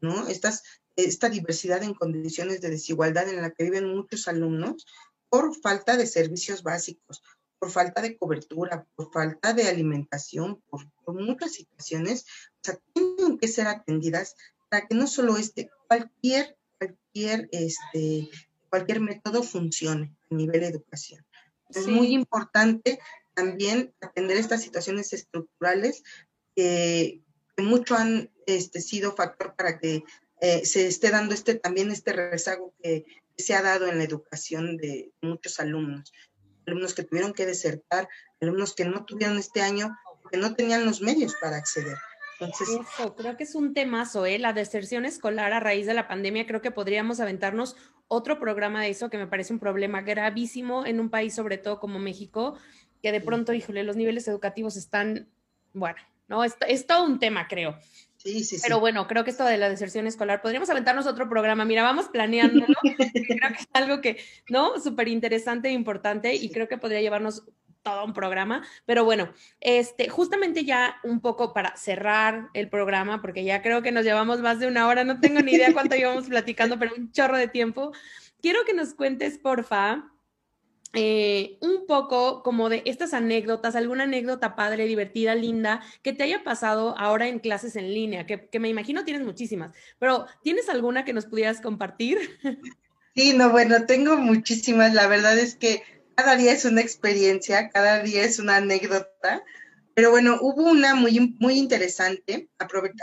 ¿no? 0.00 0.28
Estas, 0.28 0.62
esta 1.04 1.28
diversidad 1.28 1.82
en 1.82 1.94
condiciones 1.94 2.60
de 2.60 2.70
desigualdad 2.70 3.28
en 3.28 3.42
la 3.42 3.50
que 3.50 3.64
viven 3.64 3.94
muchos 3.94 4.28
alumnos 4.28 4.86
por 5.28 5.54
falta 5.60 5.96
de 5.96 6.06
servicios 6.06 6.62
básicos, 6.62 7.22
por 7.58 7.70
falta 7.70 8.02
de 8.02 8.16
cobertura, 8.16 8.86
por 8.96 9.12
falta 9.12 9.52
de 9.52 9.68
alimentación, 9.68 10.62
por, 10.68 10.86
muchas 11.14 11.52
situaciones, 11.52 12.24
o 12.24 12.60
sea, 12.62 12.78
tienen 12.94 13.38
que 13.38 13.48
ser 13.48 13.66
atendidas 13.66 14.36
para 14.68 14.86
que 14.86 14.94
no 14.94 15.06
solo 15.06 15.36
este, 15.36 15.68
cualquier, 15.88 16.56
cualquier, 16.78 17.48
este, 17.50 18.28
cualquier 18.68 19.00
método 19.00 19.42
funcione 19.42 20.14
a 20.30 20.34
nivel 20.34 20.60
de 20.60 20.68
educación. 20.68 21.24
Es 21.68 21.86
muy 21.86 22.14
importante 22.14 23.00
también 23.34 23.92
atender 24.00 24.36
estas 24.36 24.62
situaciones 24.62 25.12
estructurales 25.12 26.02
que, 26.54 27.22
mucho 27.56 27.94
han 27.94 28.30
este, 28.46 28.80
sido 28.80 29.14
factor 29.14 29.54
para 29.54 29.78
que 29.78 30.02
eh, 30.40 30.64
se 30.64 30.86
esté 30.86 31.10
dando 31.10 31.34
este 31.34 31.54
también 31.54 31.90
este 31.90 32.12
rezago 32.12 32.72
que 32.82 33.04
se 33.36 33.54
ha 33.54 33.62
dado 33.62 33.86
en 33.86 33.98
la 33.98 34.04
educación 34.04 34.76
de 34.76 35.12
muchos 35.22 35.60
alumnos 35.60 36.12
alumnos 36.70 36.94
que 36.94 37.02
tuvieron 37.02 37.32
que 37.32 37.46
desertar, 37.46 38.08
alumnos 38.40 38.74
que 38.74 38.84
no 38.84 39.04
tuvieron 39.04 39.38
este 39.38 39.60
año, 39.60 39.96
que 40.30 40.38
no 40.38 40.54
tenían 40.54 40.84
los 40.84 41.02
medios 41.02 41.34
para 41.40 41.56
acceder. 41.56 41.96
Entonces, 42.38 42.68
Eso, 42.68 43.14
creo 43.16 43.36
que 43.36 43.44
es 43.44 43.54
un 43.54 43.74
temazo, 43.74 44.24
¿eh? 44.24 44.38
La 44.38 44.52
deserción 44.54 45.04
escolar 45.04 45.52
a 45.52 45.60
raíz 45.60 45.86
de 45.86 45.94
la 45.94 46.08
pandemia, 46.08 46.46
creo 46.46 46.62
que 46.62 46.70
podríamos 46.70 47.20
aventarnos 47.20 47.76
otro 48.08 48.40
programa 48.40 48.82
de 48.82 48.90
eso 48.90 49.10
que 49.10 49.18
me 49.18 49.26
parece 49.26 49.52
un 49.52 49.58
problema 49.58 50.00
gravísimo 50.00 50.86
en 50.86 51.00
un 51.00 51.10
país, 51.10 51.34
sobre 51.34 51.58
todo 51.58 51.78
como 51.78 51.98
México, 51.98 52.56
que 53.02 53.12
de 53.12 53.20
pronto, 53.20 53.52
híjole, 53.52 53.84
los 53.84 53.96
niveles 53.96 54.26
educativos 54.26 54.76
están, 54.76 55.28
bueno, 55.74 55.98
no, 56.28 56.42
es, 56.42 56.56
es 56.66 56.86
todo 56.86 57.04
un 57.04 57.18
tema, 57.18 57.46
creo. 57.46 57.78
Sí, 58.22 58.44
sí, 58.44 58.56
sí. 58.56 58.62
Pero 58.62 58.80
bueno, 58.80 59.06
creo 59.06 59.24
que 59.24 59.30
esto 59.30 59.46
de 59.46 59.56
la 59.56 59.70
deserción 59.70 60.06
escolar, 60.06 60.42
podríamos 60.42 60.68
aventarnos 60.68 61.06
otro 61.06 61.26
programa. 61.26 61.64
Mira, 61.64 61.82
vamos 61.82 62.08
planeándolo. 62.08 62.66
creo 62.82 63.48
que 63.48 63.58
es 63.58 63.68
algo 63.72 64.02
que, 64.02 64.18
¿no? 64.50 64.78
Súper 64.78 65.08
interesante 65.08 65.68
e 65.68 65.72
importante 65.72 66.34
y 66.34 66.50
creo 66.50 66.68
que 66.68 66.76
podría 66.76 67.00
llevarnos 67.00 67.44
todo 67.82 68.04
un 68.04 68.12
programa. 68.12 68.62
Pero 68.84 69.06
bueno, 69.06 69.32
este, 69.58 70.10
justamente 70.10 70.66
ya 70.66 70.96
un 71.02 71.20
poco 71.20 71.54
para 71.54 71.74
cerrar 71.78 72.50
el 72.52 72.68
programa, 72.68 73.22
porque 73.22 73.42
ya 73.42 73.62
creo 73.62 73.80
que 73.80 73.90
nos 73.90 74.04
llevamos 74.04 74.40
más 74.40 74.60
de 74.60 74.66
una 74.66 74.86
hora, 74.86 75.02
no 75.02 75.18
tengo 75.18 75.40
ni 75.40 75.52
idea 75.52 75.72
cuánto 75.72 75.96
llevamos 75.96 76.26
platicando, 76.26 76.78
pero 76.78 76.94
un 76.94 77.10
chorro 77.12 77.38
de 77.38 77.48
tiempo. 77.48 77.90
Quiero 78.42 78.66
que 78.66 78.74
nos 78.74 78.92
cuentes, 78.92 79.38
porfa, 79.38 80.10
eh, 80.92 81.56
un 81.60 81.86
poco 81.86 82.42
como 82.42 82.68
de 82.68 82.82
estas 82.84 83.14
anécdotas, 83.14 83.76
alguna 83.76 84.04
anécdota 84.04 84.56
padre, 84.56 84.86
divertida, 84.86 85.34
linda, 85.34 85.82
que 86.02 86.12
te 86.12 86.24
haya 86.24 86.42
pasado 86.42 86.96
ahora 86.98 87.28
en 87.28 87.38
clases 87.38 87.76
en 87.76 87.94
línea, 87.94 88.26
que, 88.26 88.48
me 88.58 88.68
imagino 88.68 89.04
tienes 89.04 89.24
muchísimas, 89.24 89.72
pero 89.98 90.26
¿tienes 90.42 90.68
alguna 90.68 91.04
que 91.04 91.12
nos 91.12 91.26
pudieras 91.26 91.60
compartir? 91.60 92.18
Sí, 93.16 93.32
no, 93.36 93.50
bueno, 93.50 93.86
tengo 93.86 94.16
muchísimas. 94.16 94.94
La 94.94 95.08
verdad 95.08 95.36
es 95.36 95.56
que 95.56 95.82
cada 96.14 96.36
día 96.36 96.52
es 96.52 96.64
una 96.64 96.80
experiencia, 96.80 97.68
cada 97.68 98.04
día 98.04 98.22
es 98.22 98.38
una 98.38 98.56
anécdota. 98.56 99.42
Pero 100.00 100.12
bueno, 100.12 100.38
hubo 100.40 100.62
una 100.62 100.94
muy, 100.94 101.36
muy 101.40 101.58
interesante, 101.58 102.48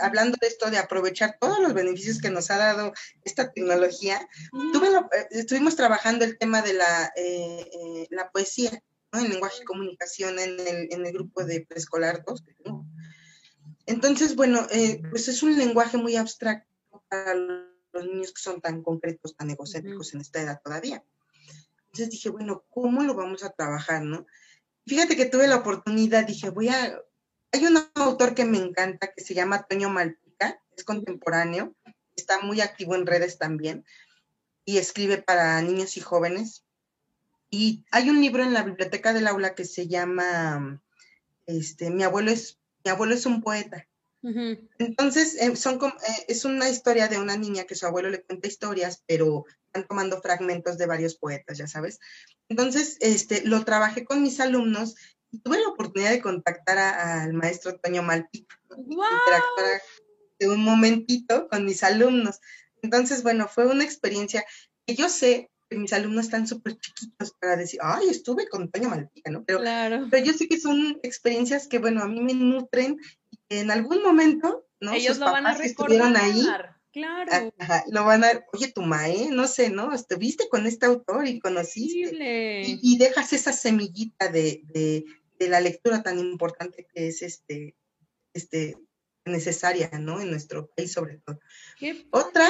hablando 0.00 0.36
de 0.40 0.48
esto 0.48 0.68
de 0.68 0.78
aprovechar 0.78 1.36
todos 1.40 1.60
los 1.60 1.72
beneficios 1.72 2.18
que 2.18 2.28
nos 2.28 2.50
ha 2.50 2.58
dado 2.58 2.92
esta 3.22 3.52
tecnología. 3.52 4.28
Eh, 4.52 5.26
estuvimos 5.30 5.76
trabajando 5.76 6.24
el 6.24 6.36
tema 6.38 6.60
de 6.60 6.72
la, 6.72 7.12
eh, 7.14 7.70
eh, 7.72 8.08
la 8.10 8.32
poesía, 8.32 8.82
¿no? 9.12 9.20
en 9.20 9.30
lenguaje 9.30 9.62
y 9.62 9.64
comunicación 9.64 10.40
en 10.40 10.58
el, 10.58 10.88
en 10.90 11.06
el 11.06 11.12
grupo 11.12 11.44
de 11.44 11.64
preescolar 11.68 12.24
2. 12.26 12.44
Entonces, 13.86 14.34
bueno, 14.34 14.66
pues 15.10 15.28
es 15.28 15.44
un 15.44 15.56
lenguaje 15.56 15.98
muy 15.98 16.16
abstracto 16.16 16.66
para 17.08 17.32
los 17.36 18.06
niños 18.06 18.32
que 18.32 18.42
son 18.42 18.60
tan 18.60 18.82
concretos, 18.82 19.36
tan 19.36 19.50
egocéntricos 19.50 20.14
en 20.14 20.22
esta 20.22 20.42
edad 20.42 20.60
todavía. 20.64 21.04
Entonces 21.92 22.10
dije, 22.10 22.30
bueno, 22.30 22.64
¿cómo 22.70 23.04
lo 23.04 23.14
vamos 23.14 23.44
a 23.44 23.50
trabajar, 23.50 24.02
no? 24.02 24.26
Fíjate 24.88 25.16
que 25.16 25.26
tuve 25.26 25.46
la 25.46 25.56
oportunidad, 25.56 26.26
dije, 26.26 26.50
voy 26.50 26.68
a... 26.70 26.98
Hay 27.52 27.66
un 27.66 27.78
autor 27.94 28.34
que 28.34 28.44
me 28.44 28.58
encanta 28.58 29.12
que 29.14 29.22
se 29.22 29.34
llama 29.34 29.66
Toño 29.66 29.90
Malpica, 29.90 30.60
es 30.76 30.84
contemporáneo, 30.84 31.74
está 32.16 32.40
muy 32.40 32.60
activo 32.60 32.94
en 32.94 33.06
redes 33.06 33.38
también 33.38 33.84
y 34.64 34.76
escribe 34.76 35.18
para 35.18 35.60
niños 35.62 35.96
y 35.96 36.00
jóvenes. 36.00 36.64
Y 37.50 37.84
hay 37.90 38.10
un 38.10 38.20
libro 38.20 38.42
en 38.42 38.52
la 38.52 38.62
biblioteca 38.62 39.14
del 39.14 39.26
aula 39.26 39.54
que 39.54 39.64
se 39.64 39.88
llama 39.88 40.82
este, 41.46 41.90
Mi 41.90 42.02
abuelo 42.02 42.30
es, 42.30 42.60
mi 42.84 42.90
abuelo 42.90 43.14
es 43.14 43.24
un 43.24 43.42
poeta. 43.42 43.87
Entonces, 44.78 45.36
eh, 45.40 45.54
son 45.54 45.76
eh, 45.76 46.24
es 46.26 46.44
una 46.44 46.68
historia 46.68 47.08
de 47.08 47.18
una 47.18 47.36
niña 47.36 47.64
que 47.64 47.74
su 47.74 47.86
abuelo 47.86 48.10
le 48.10 48.22
cuenta 48.22 48.48
historias, 48.48 49.02
pero 49.06 49.44
están 49.66 49.86
tomando 49.86 50.20
fragmentos 50.20 50.76
de 50.76 50.86
varios 50.86 51.16
poetas, 51.16 51.58
ya 51.58 51.66
sabes. 51.66 52.00
Entonces, 52.48 52.96
este, 53.00 53.46
lo 53.46 53.64
trabajé 53.64 54.04
con 54.04 54.22
mis 54.22 54.40
alumnos 54.40 54.96
y 55.30 55.38
tuve 55.40 55.60
la 55.60 55.68
oportunidad 55.68 56.10
de 56.10 56.22
contactar 56.22 56.78
al 56.78 57.32
maestro 57.34 57.78
Toño 57.78 58.02
Malpica, 58.02 58.58
interactuar 58.70 59.82
de 60.38 60.48
un 60.48 60.62
momentito 60.62 61.48
con 61.48 61.64
mis 61.64 61.82
alumnos. 61.82 62.40
Entonces, 62.82 63.22
bueno, 63.22 63.48
fue 63.48 63.66
una 63.66 63.84
experiencia 63.84 64.44
que 64.86 64.94
yo 64.94 65.08
sé 65.08 65.50
que 65.68 65.76
mis 65.76 65.92
alumnos 65.92 66.24
están 66.24 66.46
súper 66.46 66.78
chiquitos 66.78 67.32
para 67.38 67.56
decir, 67.56 67.78
ay, 67.82 68.08
estuve 68.08 68.48
con 68.48 68.70
Toño 68.70 68.88
Malpica, 68.88 69.30
¿no? 69.30 69.44
Pero, 69.44 69.60
pero 70.10 70.24
yo 70.24 70.32
sé 70.32 70.48
que 70.48 70.58
son 70.58 70.98
experiencias 71.02 71.68
que, 71.68 71.78
bueno, 71.78 72.02
a 72.02 72.08
mí 72.08 72.20
me 72.20 72.32
nutren 72.32 72.98
en 73.48 73.70
algún 73.70 74.02
momento, 74.02 74.66
¿no? 74.80 74.92
Ellos 74.92 75.18
lo 75.18 75.26
van 75.26 75.46
a 75.46 75.54
recordar. 75.54 75.66
estuvieron 75.66 76.16
ahí 76.16 76.46
Claro. 76.92 77.52
lo 77.90 78.04
van 78.04 78.24
a, 78.24 78.44
oye, 78.52 78.72
tu 78.72 78.82
mae, 78.82 79.28
no 79.30 79.46
sé, 79.46 79.70
¿no? 79.70 79.92
Estuviste 79.92 80.48
con 80.48 80.66
este 80.66 80.86
autor 80.86 81.26
y 81.26 81.38
conociste. 81.38 82.62
Y, 82.64 82.98
dejas 82.98 83.32
esa 83.32 83.52
semillita 83.52 84.28
de, 84.28 85.04
la 85.38 85.60
lectura 85.60 86.02
tan 86.02 86.18
importante 86.18 86.86
que 86.92 87.08
es 87.08 87.22
este, 87.22 87.76
este, 88.32 88.76
necesaria, 89.24 89.90
¿no? 90.00 90.20
En 90.20 90.30
nuestro 90.30 90.68
país 90.68 90.92
sobre 90.92 91.18
todo. 91.18 91.38
Otra, 92.10 92.48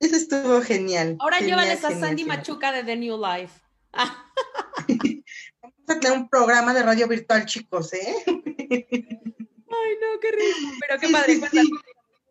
eso 0.00 0.16
estuvo 0.16 0.62
genial. 0.62 1.16
Ahora 1.20 1.40
llévales 1.40 1.84
a 1.84 1.98
Sandy 1.98 2.24
Machuca 2.24 2.72
de 2.72 2.82
The 2.82 2.96
New 2.96 3.18
Life. 3.18 3.60
Vamos 5.62 5.76
a 5.88 6.00
tener 6.00 6.18
un 6.18 6.28
programa 6.28 6.74
de 6.74 6.82
radio 6.82 7.08
virtual, 7.08 7.46
chicos, 7.46 7.92
¿eh? 7.92 8.14
Ay, 9.84 9.94
no, 10.00 10.20
qué 10.20 10.30
rico. 10.32 10.72
Pero 10.86 11.00
qué 11.00 11.08
padre. 11.08 11.40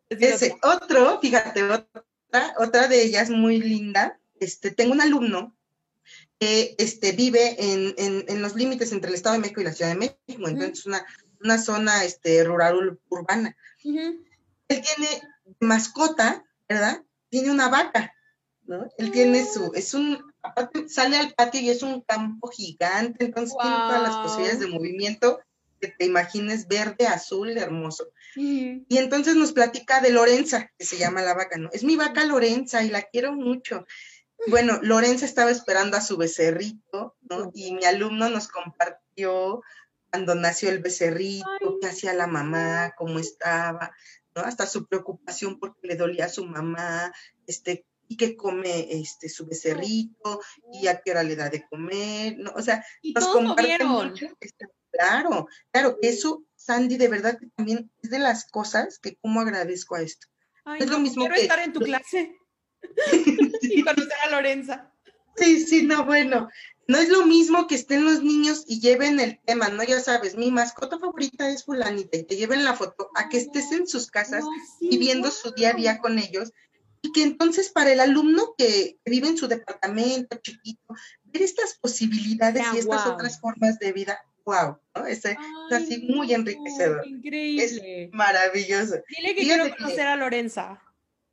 Ese 0.09 0.55
otro, 0.61 1.19
fíjate, 1.19 1.63
otra, 1.63 2.55
otra 2.57 2.87
de 2.87 3.03
ellas 3.03 3.29
muy 3.29 3.59
linda. 3.59 4.19
Este, 4.39 4.71
tengo 4.71 4.93
un 4.93 5.01
alumno 5.01 5.55
que 6.39 6.75
este, 6.77 7.13
vive 7.13 7.55
en, 7.57 8.41
los 8.41 8.55
límites 8.55 8.91
entre 8.91 9.09
el 9.09 9.15
Estado 9.15 9.33
de 9.33 9.41
México 9.41 9.61
y 9.61 9.63
la 9.63 9.73
Ciudad 9.73 9.91
de 9.91 9.97
México, 9.97 10.47
entonces 10.47 10.85
una, 10.85 11.05
una 11.41 11.57
zona 11.57 12.03
este, 12.03 12.43
rural 12.43 12.99
urbana. 13.09 13.55
él 13.83 14.25
tiene 14.67 15.21
mascota, 15.59 16.43
¿verdad? 16.67 17.03
Tiene 17.29 17.51
una 17.51 17.69
vaca, 17.69 18.13
¿no? 18.63 18.87
Él 18.97 19.11
tiene 19.11 19.45
su, 19.45 19.71
es 19.73 19.93
un, 19.93 20.21
aparte 20.41 20.89
sale 20.89 21.17
al 21.17 21.33
patio 21.33 21.61
y 21.61 21.69
es 21.69 21.83
un 21.83 22.01
campo 22.01 22.49
gigante, 22.49 23.25
entonces 23.25 23.55
tiene 23.59 23.75
todas 23.75 24.01
las 24.01 24.15
posibilidades 24.17 24.59
de 24.59 24.67
movimiento 24.67 25.39
que 25.79 25.89
te 25.89 26.05
imagines 26.05 26.67
verde, 26.67 27.07
azul, 27.07 27.57
hermoso. 27.57 28.11
Y 28.35 28.85
entonces 28.89 29.35
nos 29.35 29.53
platica 29.53 30.01
de 30.01 30.11
Lorenza, 30.11 30.71
que 30.77 30.85
se 30.85 30.97
llama 30.97 31.21
la 31.21 31.33
vaca, 31.33 31.57
¿no? 31.57 31.69
Es 31.71 31.83
mi 31.83 31.95
vaca 31.95 32.25
Lorenza 32.25 32.83
y 32.83 32.89
la 32.89 33.03
quiero 33.03 33.33
mucho. 33.33 33.85
Bueno, 34.47 34.79
Lorenza 34.81 35.25
estaba 35.25 35.51
esperando 35.51 35.97
a 35.97 36.01
su 36.01 36.17
becerrito, 36.17 37.15
¿no? 37.29 37.51
Y 37.53 37.73
mi 37.73 37.85
alumno 37.85 38.29
nos 38.29 38.47
compartió 38.47 39.61
cuando 40.11 40.35
nació 40.35 40.69
el 40.69 40.79
becerrito, 40.79 41.79
qué 41.81 41.87
hacía 41.87 42.13
la 42.13 42.27
mamá, 42.27 42.93
cómo 42.97 43.19
estaba, 43.19 43.95
¿no? 44.35 44.43
Hasta 44.43 44.65
su 44.65 44.85
preocupación 44.85 45.59
porque 45.59 45.87
le 45.87 45.95
dolía 45.95 46.25
a 46.25 46.29
su 46.29 46.45
mamá, 46.45 47.13
este, 47.47 47.85
y 48.07 48.17
qué 48.17 48.35
come 48.35 48.87
este 48.91 49.29
su 49.29 49.45
becerrito, 49.45 50.41
y 50.71 50.87
a 50.87 51.01
qué 51.01 51.11
hora 51.11 51.23
le 51.23 51.35
da 51.35 51.49
de 51.49 51.65
comer, 51.67 52.37
¿no? 52.37 52.51
O 52.55 52.61
sea, 52.61 52.85
nos 53.03 53.27
comparte 53.27 53.83
mucho. 53.83 54.27
Este, 54.39 54.67
claro, 54.97 55.47
claro, 55.71 55.97
eso, 56.01 56.43
Sandy, 56.55 56.97
de 56.97 57.07
verdad 57.07 57.39
que 57.39 57.47
también 57.55 57.91
es 58.01 58.09
de 58.09 58.19
las 58.19 58.45
cosas 58.45 58.99
que 58.99 59.15
como 59.17 59.41
agradezco 59.41 59.95
a 59.95 60.01
esto. 60.01 60.27
es 60.79 60.89
lo 60.89 60.99
mismo 60.99 61.25
quiero 61.25 61.35
estar 61.35 61.59
en 61.59 61.73
tu 61.73 61.79
clase 61.79 62.35
y 63.61 63.83
conocer 63.83 64.17
a 64.25 64.29
Lorenza. 64.29 64.91
Sí, 65.35 65.65
sí, 65.65 65.83
no, 65.83 66.05
bueno, 66.05 66.49
no 66.87 66.97
es 66.97 67.09
lo 67.09 67.25
mismo 67.25 67.67
que 67.67 67.75
estén 67.75 68.05
los 68.05 68.23
niños 68.23 68.63
y 68.67 68.79
lleven 68.79 69.19
el 69.19 69.39
tema, 69.45 69.69
¿no? 69.69 69.83
Ya 69.83 69.99
sabes, 69.99 70.35
mi 70.35 70.51
mascota 70.51 70.99
favorita 70.99 71.49
es 71.49 71.65
fulanita 71.65 72.17
y 72.17 72.23
te 72.23 72.35
lleven 72.35 72.63
la 72.63 72.75
foto 72.75 73.09
a 73.15 73.27
que 73.27 73.37
estés 73.37 73.71
en 73.71 73.87
sus 73.87 74.11
casas 74.11 74.43
y 74.79 74.97
viendo 74.97 75.31
su 75.31 75.51
día 75.51 75.71
a 75.71 75.73
día 75.73 75.99
con 75.99 76.19
ellos 76.19 76.53
y 77.01 77.11
que 77.11 77.23
entonces 77.23 77.69
para 77.69 77.91
el 77.91 77.99
alumno 77.99 78.55
que 78.57 78.99
vive 79.05 79.27
en 79.27 79.37
su 79.37 79.47
departamento 79.47 80.37
chiquito, 80.37 80.93
ver 81.23 81.41
estas 81.41 81.75
posibilidades 81.75 82.63
y 82.73 82.77
estas 82.77 83.05
otras 83.07 83.39
formas 83.39 83.79
de 83.79 83.91
vida, 83.91 84.19
wow, 84.45 84.77
¿no? 84.95 85.05
Es, 85.05 85.23
así 85.25 86.07
muy 86.07 86.33
enriquecedor. 86.33 87.05
increíble. 87.05 87.63
Es 87.63 88.13
maravilloso. 88.13 88.95
Dile 89.09 89.35
que 89.35 89.43
quiero 89.43 89.75
conocer 89.75 90.07
a 90.07 90.15
Lorenza. 90.15 90.81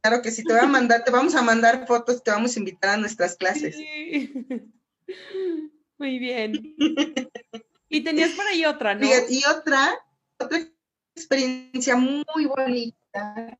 Claro 0.02 0.20
que 0.22 0.30
sí, 0.32 0.42
te 0.42 0.52
voy 0.52 0.62
a 0.62 0.66
mandar, 0.66 1.04
te 1.04 1.12
vamos 1.12 1.34
a 1.36 1.42
mandar 1.42 1.86
fotos, 1.86 2.24
te 2.24 2.32
vamos 2.32 2.56
a 2.56 2.58
invitar 2.58 2.90
a 2.90 2.96
nuestras 2.96 3.36
clases. 3.36 3.76
Muy 5.98 6.18
bien. 6.18 6.74
Y 7.88 8.02
tenías 8.02 8.30
por 8.32 8.46
ahí 8.46 8.64
otra, 8.64 8.94
¿no? 8.94 9.06
Y 9.06 9.44
otra, 9.44 9.94
otra 10.38 10.58
experiencia 11.14 11.94
muy 11.94 12.46
bonita. 12.46 13.58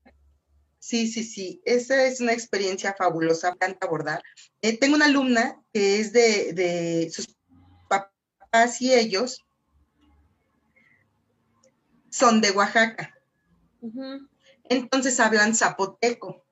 Sí, 0.79 1.07
sí, 1.07 1.23
sí, 1.23 1.63
esa 1.65 2.07
es 2.07 2.21
una 2.21 2.33
experiencia 2.33 2.93
fabulosa, 2.95 3.51
me 3.51 3.55
encanta 3.55 3.87
abordar. 3.87 4.23
Eh, 4.63 4.77
tengo 4.79 4.97
una 4.97 5.05
alumna 5.05 5.63
que 5.73 6.01
es 6.01 6.13
de, 6.13 7.09
sus 7.13 7.37
papás 8.53 8.81
y 8.81 8.93
ellos 8.93 9.45
son 12.11 12.41
de 12.41 12.51
Oaxaca. 12.51 13.19
Entonces 14.65 15.19
hablan 15.19 15.55
zapoteco. 15.55 16.45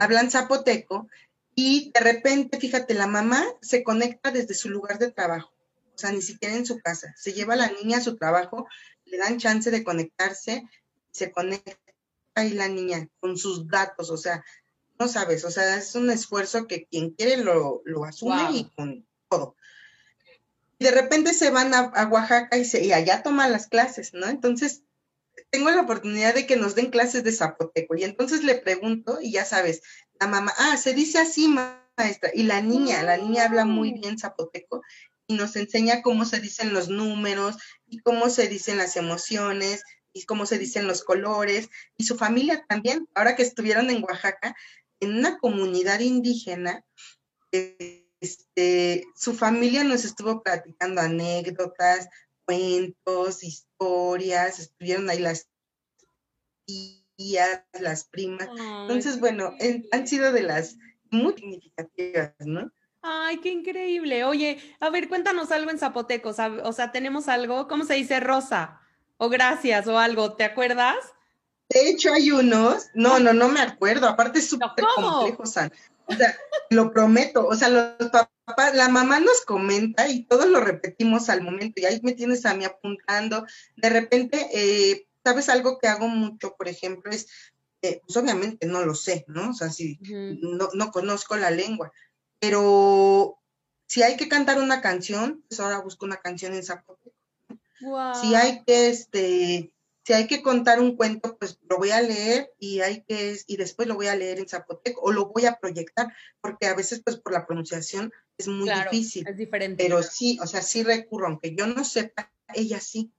Hablan 0.00 0.30
zapoteco 0.30 1.08
y 1.54 1.90
de 1.92 2.00
repente, 2.00 2.58
fíjate, 2.58 2.94
la 2.94 3.06
mamá 3.06 3.44
se 3.60 3.82
conecta 3.82 4.30
desde 4.30 4.54
su 4.54 4.68
lugar 4.68 4.98
de 4.98 5.10
trabajo, 5.10 5.52
o 5.94 5.98
sea, 5.98 6.12
ni 6.12 6.22
siquiera 6.22 6.54
en 6.54 6.66
su 6.66 6.78
casa. 6.80 7.14
Se 7.16 7.32
lleva 7.32 7.54
a 7.54 7.56
la 7.58 7.72
niña 7.72 7.98
a 7.98 8.02
su 8.02 8.16
trabajo, 8.16 8.66
le 9.06 9.18
dan 9.18 9.38
chance 9.38 9.70
de 9.70 9.84
conectarse, 9.84 10.68
se 11.10 11.30
conecta 11.30 11.78
ahí 12.34 12.50
la 12.50 12.68
niña 12.68 13.08
con 13.20 13.36
sus 13.36 13.68
datos, 13.68 14.10
o 14.10 14.16
sea, 14.16 14.44
no 14.98 15.08
sabes, 15.08 15.44
o 15.44 15.50
sea, 15.50 15.76
es 15.76 15.94
un 15.94 16.10
esfuerzo 16.10 16.66
que 16.66 16.86
quien 16.86 17.10
quiere 17.10 17.38
lo, 17.38 17.82
asume 18.06 18.52
y 18.52 18.64
con 18.76 19.06
todo. 19.28 19.56
De 20.82 20.90
repente 20.90 21.34
se 21.34 21.50
van 21.50 21.72
a, 21.74 22.08
Oaxaca 22.10 22.56
y, 22.58 22.64
se, 22.64 22.84
y 22.84 22.92
allá 22.92 23.22
toman 23.22 23.52
las 23.52 23.66
clases, 23.66 24.12
¿no? 24.14 24.26
Entonces, 24.26 24.82
tengo 25.50 25.70
la 25.70 25.82
oportunidad 25.82 26.34
de 26.34 26.46
que 26.46 26.56
nos 26.56 26.74
den 26.74 26.90
clases 26.90 27.24
de 27.24 27.32
zapoteco 27.32 27.96
y 27.96 28.04
entonces 28.04 28.44
le 28.44 28.56
pregunto 28.56 29.18
y 29.20 29.32
ya 29.32 29.44
sabes, 29.44 29.82
la 30.20 30.26
mamá, 30.26 30.52
ah, 30.58 30.76
se 30.76 30.94
dice 30.94 31.18
así, 31.18 31.48
maestra, 31.48 32.30
y 32.34 32.44
la 32.44 32.60
niña, 32.60 33.02
la 33.02 33.16
niña 33.16 33.44
habla 33.44 33.64
muy 33.64 33.92
bien 33.92 34.18
zapoteco 34.18 34.82
y 35.26 35.34
nos 35.34 35.56
enseña 35.56 36.02
cómo 36.02 36.24
se 36.24 36.40
dicen 36.40 36.72
los 36.72 36.88
números 36.88 37.56
y 37.86 37.98
cómo 37.98 38.28
se 38.30 38.48
dicen 38.48 38.78
las 38.78 38.96
emociones 38.96 39.82
y 40.12 40.24
cómo 40.24 40.46
se 40.46 40.58
dicen 40.58 40.86
los 40.86 41.04
colores 41.04 41.70
y 41.96 42.04
su 42.04 42.16
familia 42.16 42.64
también, 42.68 43.08
ahora 43.14 43.36
que 43.36 43.42
estuvieron 43.42 43.90
en 43.90 44.02
Oaxaca, 44.02 44.54
en 45.00 45.16
una 45.16 45.38
comunidad 45.38 46.00
indígena, 46.00 46.84
este, 48.22 49.04
su 49.16 49.34
familia 49.34 49.82
nos 49.82 50.04
estuvo 50.04 50.42
platicando 50.42 51.00
anécdotas, 51.00 52.08
cuentos, 52.44 53.42
historias, 53.42 54.60
estuvieron 54.60 55.10
ahí 55.10 55.18
las 55.18 55.48
tías, 56.64 57.64
las 57.80 58.04
primas. 58.04 58.48
Entonces, 58.48 59.18
bueno, 59.18 59.54
han 59.90 60.06
sido 60.06 60.32
de 60.32 60.42
las 60.42 60.76
muy 61.10 61.34
significativas, 61.34 62.32
¿no? 62.38 62.70
Ay, 63.02 63.38
qué 63.38 63.50
increíble. 63.50 64.22
Oye, 64.24 64.58
a 64.78 64.88
ver, 64.88 65.08
cuéntanos 65.08 65.50
algo 65.50 65.72
en 65.72 65.78
zapoteco. 65.80 66.32
O 66.62 66.72
sea, 66.72 66.92
tenemos 66.92 67.26
algo, 67.26 67.66
¿cómo 67.66 67.84
se 67.84 67.94
dice 67.94 68.20
rosa? 68.20 68.80
O 69.16 69.28
gracias 69.28 69.88
o 69.88 69.98
algo, 69.98 70.34
¿te 70.34 70.44
acuerdas? 70.44 70.96
De 71.68 71.88
hecho, 71.90 72.12
hay 72.12 72.30
unos, 72.30 72.86
no, 72.94 73.18
no, 73.18 73.32
no 73.32 73.48
me 73.48 73.60
acuerdo. 73.60 74.06
Aparte 74.06 74.38
es 74.38 74.48
súper 74.48 74.84
complejo, 74.94 75.44
San. 75.44 75.72
O 76.12 76.16
sea, 76.16 76.36
lo 76.70 76.92
prometo. 76.92 77.46
O 77.46 77.54
sea, 77.54 77.68
los 77.68 78.10
papás, 78.10 78.74
la 78.74 78.88
mamá 78.88 79.20
nos 79.20 79.42
comenta 79.42 80.08
y 80.08 80.24
todos 80.24 80.46
lo 80.46 80.60
repetimos 80.60 81.28
al 81.28 81.42
momento. 81.42 81.80
Y 81.80 81.86
ahí 81.86 82.00
me 82.02 82.12
tienes 82.12 82.44
a 82.46 82.54
mí 82.54 82.64
apuntando. 82.64 83.46
De 83.76 83.88
repente, 83.88 84.48
eh, 84.52 85.06
¿sabes 85.24 85.48
algo 85.48 85.78
que 85.78 85.88
hago 85.88 86.08
mucho, 86.08 86.54
por 86.56 86.68
ejemplo? 86.68 87.10
Es, 87.10 87.28
eh, 87.82 88.00
pues 88.06 88.16
obviamente 88.16 88.66
no 88.66 88.84
lo 88.84 88.94
sé, 88.94 89.24
¿no? 89.28 89.50
O 89.50 89.54
sea, 89.54 89.70
si 89.70 89.98
no, 90.00 90.68
no 90.72 90.90
conozco 90.90 91.36
la 91.36 91.50
lengua, 91.50 91.92
pero 92.38 93.38
si 93.86 94.02
hay 94.02 94.16
que 94.16 94.28
cantar 94.28 94.58
una 94.58 94.80
canción, 94.80 95.44
pues 95.48 95.60
ahora 95.60 95.80
busco 95.80 96.06
una 96.06 96.18
canción 96.18 96.54
en 96.54 96.62
zapoteco. 96.64 97.16
Si 98.20 98.34
hay 98.34 98.62
que, 98.64 98.88
este, 98.88 99.72
si 100.04 100.12
hay 100.12 100.26
que 100.26 100.42
contar 100.42 100.80
un 100.80 100.96
cuento, 100.96 101.36
pues 101.38 101.58
lo 101.68 101.78
voy 101.78 101.90
a 101.90 102.00
leer 102.00 102.52
y 102.58 102.80
hay 102.80 103.02
que, 103.02 103.38
y 103.46 103.56
después 103.56 103.86
lo 103.88 103.94
voy 103.94 104.08
a 104.08 104.16
leer 104.16 104.38
en 104.38 104.48
zapoteco 104.48 105.00
o 105.02 105.12
lo 105.12 105.26
voy 105.26 105.46
a 105.46 105.58
proyectar, 105.58 106.12
porque 106.40 106.66
a 106.66 106.74
veces, 106.74 107.02
pues 107.04 107.16
por 107.16 107.32
la 107.32 107.46
pronunciación 107.46 108.12
es 108.36 108.48
muy 108.48 108.68
difícil. 108.68 109.26
Es 109.28 109.36
diferente. 109.36 109.82
Pero 109.82 110.02
sí, 110.02 110.38
o 110.42 110.46
sea, 110.46 110.62
sí 110.62 110.82
recurro, 110.82 111.26
aunque 111.28 111.54
yo 111.54 111.66
no 111.66 111.84
sepa, 111.84 112.32
ella 112.54 112.80
sí. 112.80 113.12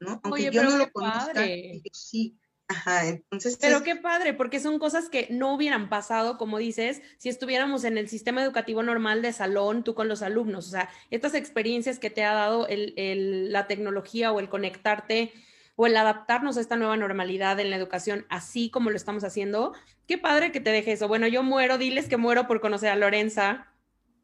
¿no? 0.00 0.20
Aunque 0.24 0.50
yo 0.50 0.62
no 0.62 0.76
lo 0.76 0.90
conozca, 0.90 1.44
sí. 1.92 2.36
Ajá, 2.68 3.08
entonces. 3.08 3.58
Pero 3.60 3.82
qué 3.82 3.96
padre, 3.96 4.32
porque 4.32 4.60
son 4.60 4.78
cosas 4.78 5.08
que 5.08 5.26
no 5.28 5.54
hubieran 5.54 5.88
pasado, 5.88 6.38
como 6.38 6.58
dices, 6.58 7.02
si 7.18 7.28
estuviéramos 7.28 7.82
en 7.82 7.98
el 7.98 8.08
sistema 8.08 8.44
educativo 8.44 8.84
normal 8.84 9.22
de 9.22 9.32
salón, 9.32 9.82
tú 9.82 9.94
con 9.94 10.06
los 10.06 10.22
alumnos. 10.22 10.68
O 10.68 10.70
sea, 10.70 10.88
estas 11.10 11.34
experiencias 11.34 11.98
que 11.98 12.10
te 12.10 12.22
ha 12.22 12.32
dado 12.32 12.68
el, 12.68 13.52
la 13.52 13.66
tecnología 13.66 14.30
o 14.30 14.38
el 14.38 14.48
conectarte 14.48 15.32
o 15.80 15.86
el 15.86 15.96
adaptarnos 15.96 16.58
a 16.58 16.60
esta 16.60 16.76
nueva 16.76 16.98
normalidad 16.98 17.58
en 17.58 17.70
la 17.70 17.76
educación, 17.76 18.26
así 18.28 18.68
como 18.68 18.90
lo 18.90 18.96
estamos 18.96 19.24
haciendo, 19.24 19.72
qué 20.06 20.18
padre 20.18 20.52
que 20.52 20.60
te 20.60 20.68
deje 20.68 20.92
eso. 20.92 21.08
Bueno, 21.08 21.26
yo 21.26 21.42
muero, 21.42 21.78
diles 21.78 22.06
que 22.06 22.18
muero 22.18 22.46
por 22.46 22.60
conocer 22.60 22.90
a 22.90 22.96
Lorenza, 22.96 23.66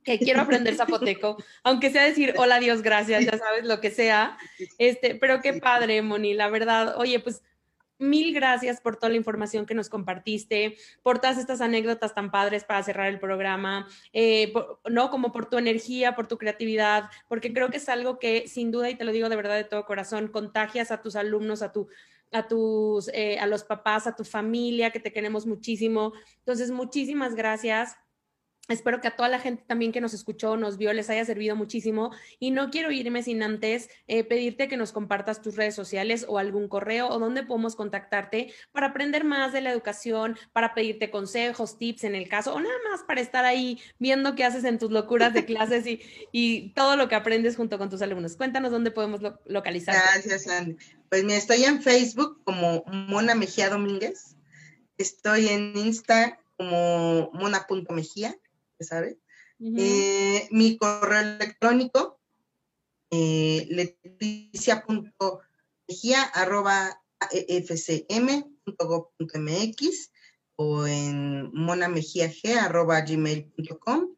que 0.05 0.19
quiero 0.19 0.43
aprender 0.43 0.75
zapoteco, 0.75 1.39
aunque 1.65 1.89
sea 1.89 2.05
decir 2.05 2.35
hola 2.37 2.61
Dios, 2.61 2.83
gracias, 2.83 3.25
ya 3.25 3.39
sabes, 3.39 3.65
lo 3.65 3.81
que 3.81 3.91
sea. 3.91 4.37
Este, 4.77 5.15
pero 5.15 5.41
qué 5.41 5.55
padre, 5.55 6.03
Moni, 6.03 6.35
la 6.35 6.51
verdad. 6.51 6.99
Oye, 6.99 7.21
pues 7.21 7.41
mil 7.99 8.35
gracias 8.35 8.81
por 8.81 8.97
toda 8.97 9.11
la 9.11 9.17
información 9.17 9.67
que 9.67 9.75
nos 9.75 9.89
compartiste, 9.89 10.77
por 11.03 11.19
todas 11.19 11.39
estas 11.39 11.61
anécdotas 11.61 12.15
tan 12.15 12.31
padres 12.31 12.65
para 12.65 12.83
cerrar 12.83 13.09
el 13.09 13.19
programa, 13.19 13.89
eh, 14.13 14.53
no 14.89 15.11
como 15.11 15.33
por 15.33 15.49
tu 15.49 15.59
energía, 15.59 16.15
por 16.15 16.27
tu 16.27 16.39
creatividad, 16.39 17.11
porque 17.29 17.53
creo 17.53 17.71
que 17.71 17.79
es 17.79 17.89
algo 17.89 18.19
que 18.19 18.49
sin 18.49 18.71
duda, 18.71 18.91
y 18.91 18.97
te 18.97 19.05
lo 19.05 19.13
digo 19.13 19.29
de 19.29 19.37
verdad 19.37 19.57
de 19.57 19.65
todo 19.65 19.87
corazón, 19.87 20.29
contagias 20.29 20.91
a 20.91 21.03
tus 21.03 21.17
alumnos, 21.17 21.63
a 21.63 21.73
tu 21.73 21.89
a 22.33 22.49
tus, 22.49 23.09
eh, 23.15 23.39
a 23.39 23.47
los 23.47 23.63
papás, 23.63 24.09
a 24.09 24.17
tu 24.17 24.25
familia, 24.25 24.91
que 24.91 24.99
te 24.99 25.13
queremos 25.13 25.47
muchísimo. 25.47 26.13
Entonces, 26.39 26.73
muchísimas 26.73 27.37
gracias 27.37 27.97
Espero 28.69 29.01
que 29.01 29.09
a 29.09 29.17
toda 29.17 29.29
la 29.29 29.39
gente 29.39 29.65
también 29.67 29.93
que 29.93 30.01
nos 30.01 30.15
escuchó, 30.15 30.57
nos 30.57 30.77
vio, 30.79 30.93
les 30.93 31.11
haya 31.11 31.25
servido 31.25 31.57
muchísimo. 31.57 32.13
Y 32.39 32.51
no 32.51 32.71
quiero 32.71 32.91
irme 32.91 33.23
sin 33.23 33.43
antes 33.43 33.89
eh, 34.07 34.25
pedirte 34.25 34.69
que 34.69 34.77
nos 34.77 34.93
compartas 34.93 35.43
tus 35.43 35.57
redes 35.57 35.75
sociales 35.75 36.27
o 36.29 36.39
algún 36.39 36.69
correo 36.69 37.09
o 37.09 37.19
donde 37.19 37.43
podemos 37.43 37.77
contactarte 37.77 38.53
para 38.73 38.89
aprender 38.89 39.25
más 39.25 39.53
de 39.53 39.61
la 39.61 39.71
educación, 39.71 40.39
para 40.53 40.75
pedirte 40.75 41.11
consejos, 41.11 41.79
tips 41.79 42.05
en 42.05 42.15
el 42.15 42.29
caso, 42.29 42.55
o 42.55 42.61
nada 42.61 42.77
más 42.91 43.03
para 43.03 43.21
estar 43.21 43.45
ahí 43.45 43.81
viendo 43.99 44.35
qué 44.35 44.45
haces 44.45 44.65
en 44.65 44.79
tus 44.79 44.91
locuras 44.91 45.33
de 45.35 45.45
clases 45.47 45.87
y, 45.87 46.01
y 46.33 46.71
todo 46.71 46.97
lo 46.97 47.09
que 47.09 47.15
aprendes 47.15 47.57
junto 47.57 47.79
con 47.79 47.91
tus 47.91 48.03
alumnos. 48.03 48.37
Cuéntanos 48.37 48.71
dónde 48.71 48.91
podemos 48.91 49.21
localizar. 49.47 49.95
Gracias, 49.95 50.49
Andy. 50.49 50.77
Pues 51.09 51.25
me 51.25 51.37
estoy 51.37 51.65
en 51.65 51.83
Facebook 51.83 52.41
como 52.45 52.83
Mona 52.87 53.35
Mejía 53.35 53.71
Domínguez 53.71 54.37
Estoy 54.99 55.49
en 55.49 55.77
Insta 55.77 56.39
como 56.57 57.31
mona.mejía, 57.35 58.35
¿sabes? 58.81 59.19
Eh, 59.59 60.49
mi 60.51 60.77
correo 60.77 61.21
electrónico, 61.21 62.21
eh, 63.11 63.67
leticia.mejía 63.71 66.23
arroba 66.23 67.03
efcm.gov.mx 67.31 70.11
o 70.57 70.87
en 70.87 71.51
monamejiag.gmail.com 71.53 74.17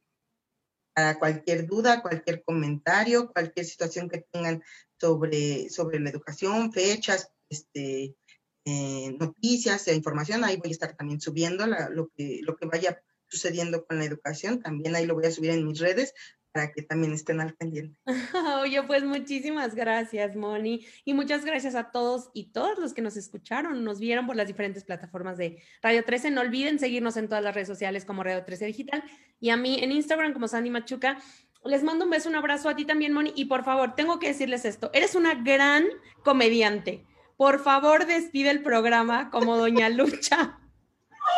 para 0.94 1.18
cualquier 1.18 1.66
duda, 1.66 2.00
cualquier 2.02 2.42
comentario, 2.42 3.32
cualquier 3.32 3.66
situación 3.66 4.09
que 4.09 4.26
tengan 4.32 4.62
sobre, 5.00 5.70
sobre 5.70 6.00
la 6.00 6.11
educación, 6.11 6.72
fechas, 6.72 7.30
este, 7.48 8.16
eh, 8.64 9.16
noticias 9.20 9.86
e 9.86 9.94
información. 9.94 10.42
Ahí 10.42 10.56
voy 10.56 10.70
a 10.70 10.72
estar 10.72 10.96
también 10.96 11.20
subiendo 11.20 11.64
lo, 11.66 12.09
que, 12.09 12.40
lo 12.42 12.56
que 12.56 12.66
vaya 12.66 13.00
sucediendo 13.28 13.84
con 13.84 13.98
la 13.98 14.04
educación. 14.04 14.60
También 14.60 14.96
ahí 14.96 15.06
lo 15.06 15.14
voy 15.14 15.26
a 15.26 15.30
subir 15.30 15.50
en 15.50 15.66
mis 15.66 15.78
redes 15.78 16.14
para 16.52 16.72
que 16.72 16.82
también 16.82 17.12
estén 17.12 17.40
al 17.40 17.54
pendiente. 17.54 17.98
Oye, 18.62 18.82
pues 18.82 19.04
muchísimas 19.04 19.74
gracias, 19.74 20.34
Moni. 20.34 20.86
Y 21.04 21.14
muchas 21.14 21.44
gracias 21.44 21.74
a 21.74 21.90
todos 21.90 22.30
y 22.34 22.50
todas 22.50 22.78
los 22.78 22.94
que 22.94 23.02
nos 23.02 23.16
escucharon, 23.16 23.84
nos 23.84 24.00
vieron 24.00 24.26
por 24.26 24.36
las 24.36 24.46
diferentes 24.46 24.84
plataformas 24.84 25.36
de 25.36 25.62
Radio 25.82 26.04
13. 26.04 26.30
No 26.30 26.40
olviden 26.40 26.78
seguirnos 26.78 27.16
en 27.16 27.28
todas 27.28 27.44
las 27.44 27.54
redes 27.54 27.68
sociales 27.68 28.04
como 28.04 28.22
Radio 28.22 28.44
13 28.44 28.66
Digital 28.66 29.04
y 29.40 29.50
a 29.50 29.56
mí 29.56 29.78
en 29.82 29.92
Instagram 29.92 30.32
como 30.32 30.48
Sandy 30.48 30.70
Machuca. 30.70 31.18
Les 31.64 31.82
mando 31.82 32.04
un 32.04 32.10
beso, 32.10 32.28
un 32.28 32.36
abrazo 32.36 32.68
a 32.68 32.76
ti 32.76 32.84
también, 32.84 33.12
Moni. 33.12 33.32
Y 33.36 33.44
por 33.44 33.64
favor, 33.64 33.94
tengo 33.94 34.18
que 34.18 34.28
decirles 34.28 34.64
esto. 34.64 34.90
Eres 34.94 35.14
una 35.14 35.34
gran 35.34 35.86
comediante. 36.24 37.04
Por 37.36 37.62
favor, 37.62 38.06
despide 38.06 38.50
el 38.50 38.62
programa 38.62 39.30
como 39.30 39.56
Doña 39.56 39.88
Lucha. 39.88 40.58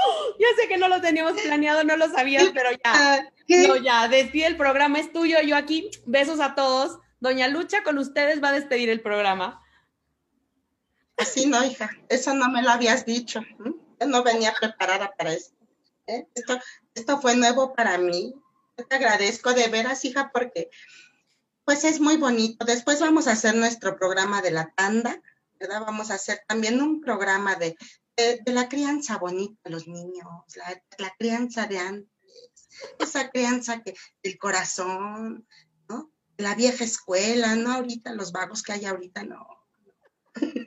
Ya 0.39 0.47
sé 0.57 0.69
que 0.69 0.79
no 0.79 0.89
lo 0.89 1.01
teníamos 1.01 1.41
planeado, 1.41 1.85
no 1.85 1.97
lo 1.97 2.09
sabías, 2.09 2.51
pero 2.55 2.71
ya. 2.73 3.31
No, 3.49 3.77
ya, 3.77 4.09
despide 4.09 4.47
el 4.47 4.57
programa, 4.57 4.99
es 4.99 5.13
tuyo. 5.13 5.41
Yo 5.43 5.57
aquí, 5.57 5.91
besos 6.07 6.41
a 6.41 6.55
todos. 6.55 6.99
Doña 7.21 7.49
Lucha 7.49 7.83
con 7.83 7.99
ustedes 7.99 8.43
va 8.43 8.49
a 8.49 8.53
despedir 8.53 8.89
el 8.89 9.03
programa. 9.03 9.63
Así 11.19 11.47
no, 11.47 11.63
hija, 11.63 11.91
eso 12.09 12.33
no 12.33 12.49
me 12.49 12.63
lo 12.63 12.71
habías 12.71 13.05
dicho. 13.05 13.43
Yo 13.59 14.07
no 14.07 14.23
venía 14.23 14.55
preparada 14.59 15.13
para 15.17 15.35
eso. 15.35 15.51
¿eh? 16.07 16.27
Esto, 16.35 16.59
esto 16.95 17.21
fue 17.21 17.37
nuevo 17.37 17.75
para 17.75 17.99
mí. 17.99 18.35
te 18.89 18.97
agradezco 18.97 19.53
de 19.53 19.69
veras, 19.69 20.05
hija, 20.07 20.31
porque 20.33 20.71
pues 21.67 21.85
es 21.85 22.01
muy 22.01 22.17
bonito. 22.17 22.65
Después 22.65 23.01
vamos 23.01 23.27
a 23.27 23.33
hacer 23.33 23.55
nuestro 23.55 23.99
programa 23.99 24.41
de 24.41 24.53
la 24.53 24.73
tanda, 24.75 25.21
¿verdad? 25.59 25.83
Vamos 25.83 26.11
a 26.11 26.15
hacer 26.15 26.43
también 26.49 26.81
un 26.81 27.03
programa 27.03 27.55
de, 27.57 27.77
de, 28.21 28.53
la 28.53 28.69
crianza 28.69 29.19
bonita 29.19 29.61
de 29.65 29.71
los 29.71 29.89
niños, 29.89 30.27
la, 30.99 31.15
crianza 31.19 31.67
de 31.67 31.79
antes, 31.79 32.11
esa 32.99 33.31
crianza 33.31 33.83
que 33.83 33.95
el 34.23 34.39
corazón, 34.39 35.47
¿no? 35.89 36.11
La 36.37 36.55
vieja 36.55 36.85
escuela, 36.85 37.57
no 37.57 37.73
ahorita, 37.73 38.15
los 38.15 38.33
vagos 38.33 38.63
que 38.63 38.73
hay 38.73 38.85
ahorita, 38.85 39.25
no. 39.25 39.47
Ay, 40.35 40.63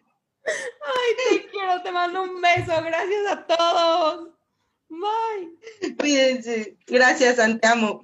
te 1.30 1.48
quiero, 1.52 1.82
te 1.82 1.92
mando 1.92 2.24
un 2.24 2.42
beso, 2.42 2.74
gracias 2.84 3.32
a 3.32 3.48
todos. 3.48 4.30
Bye. 4.90 5.96
Cuídense, 5.98 6.78
gracias, 6.86 7.40
Ante 7.40 7.68
amo. 7.68 8.04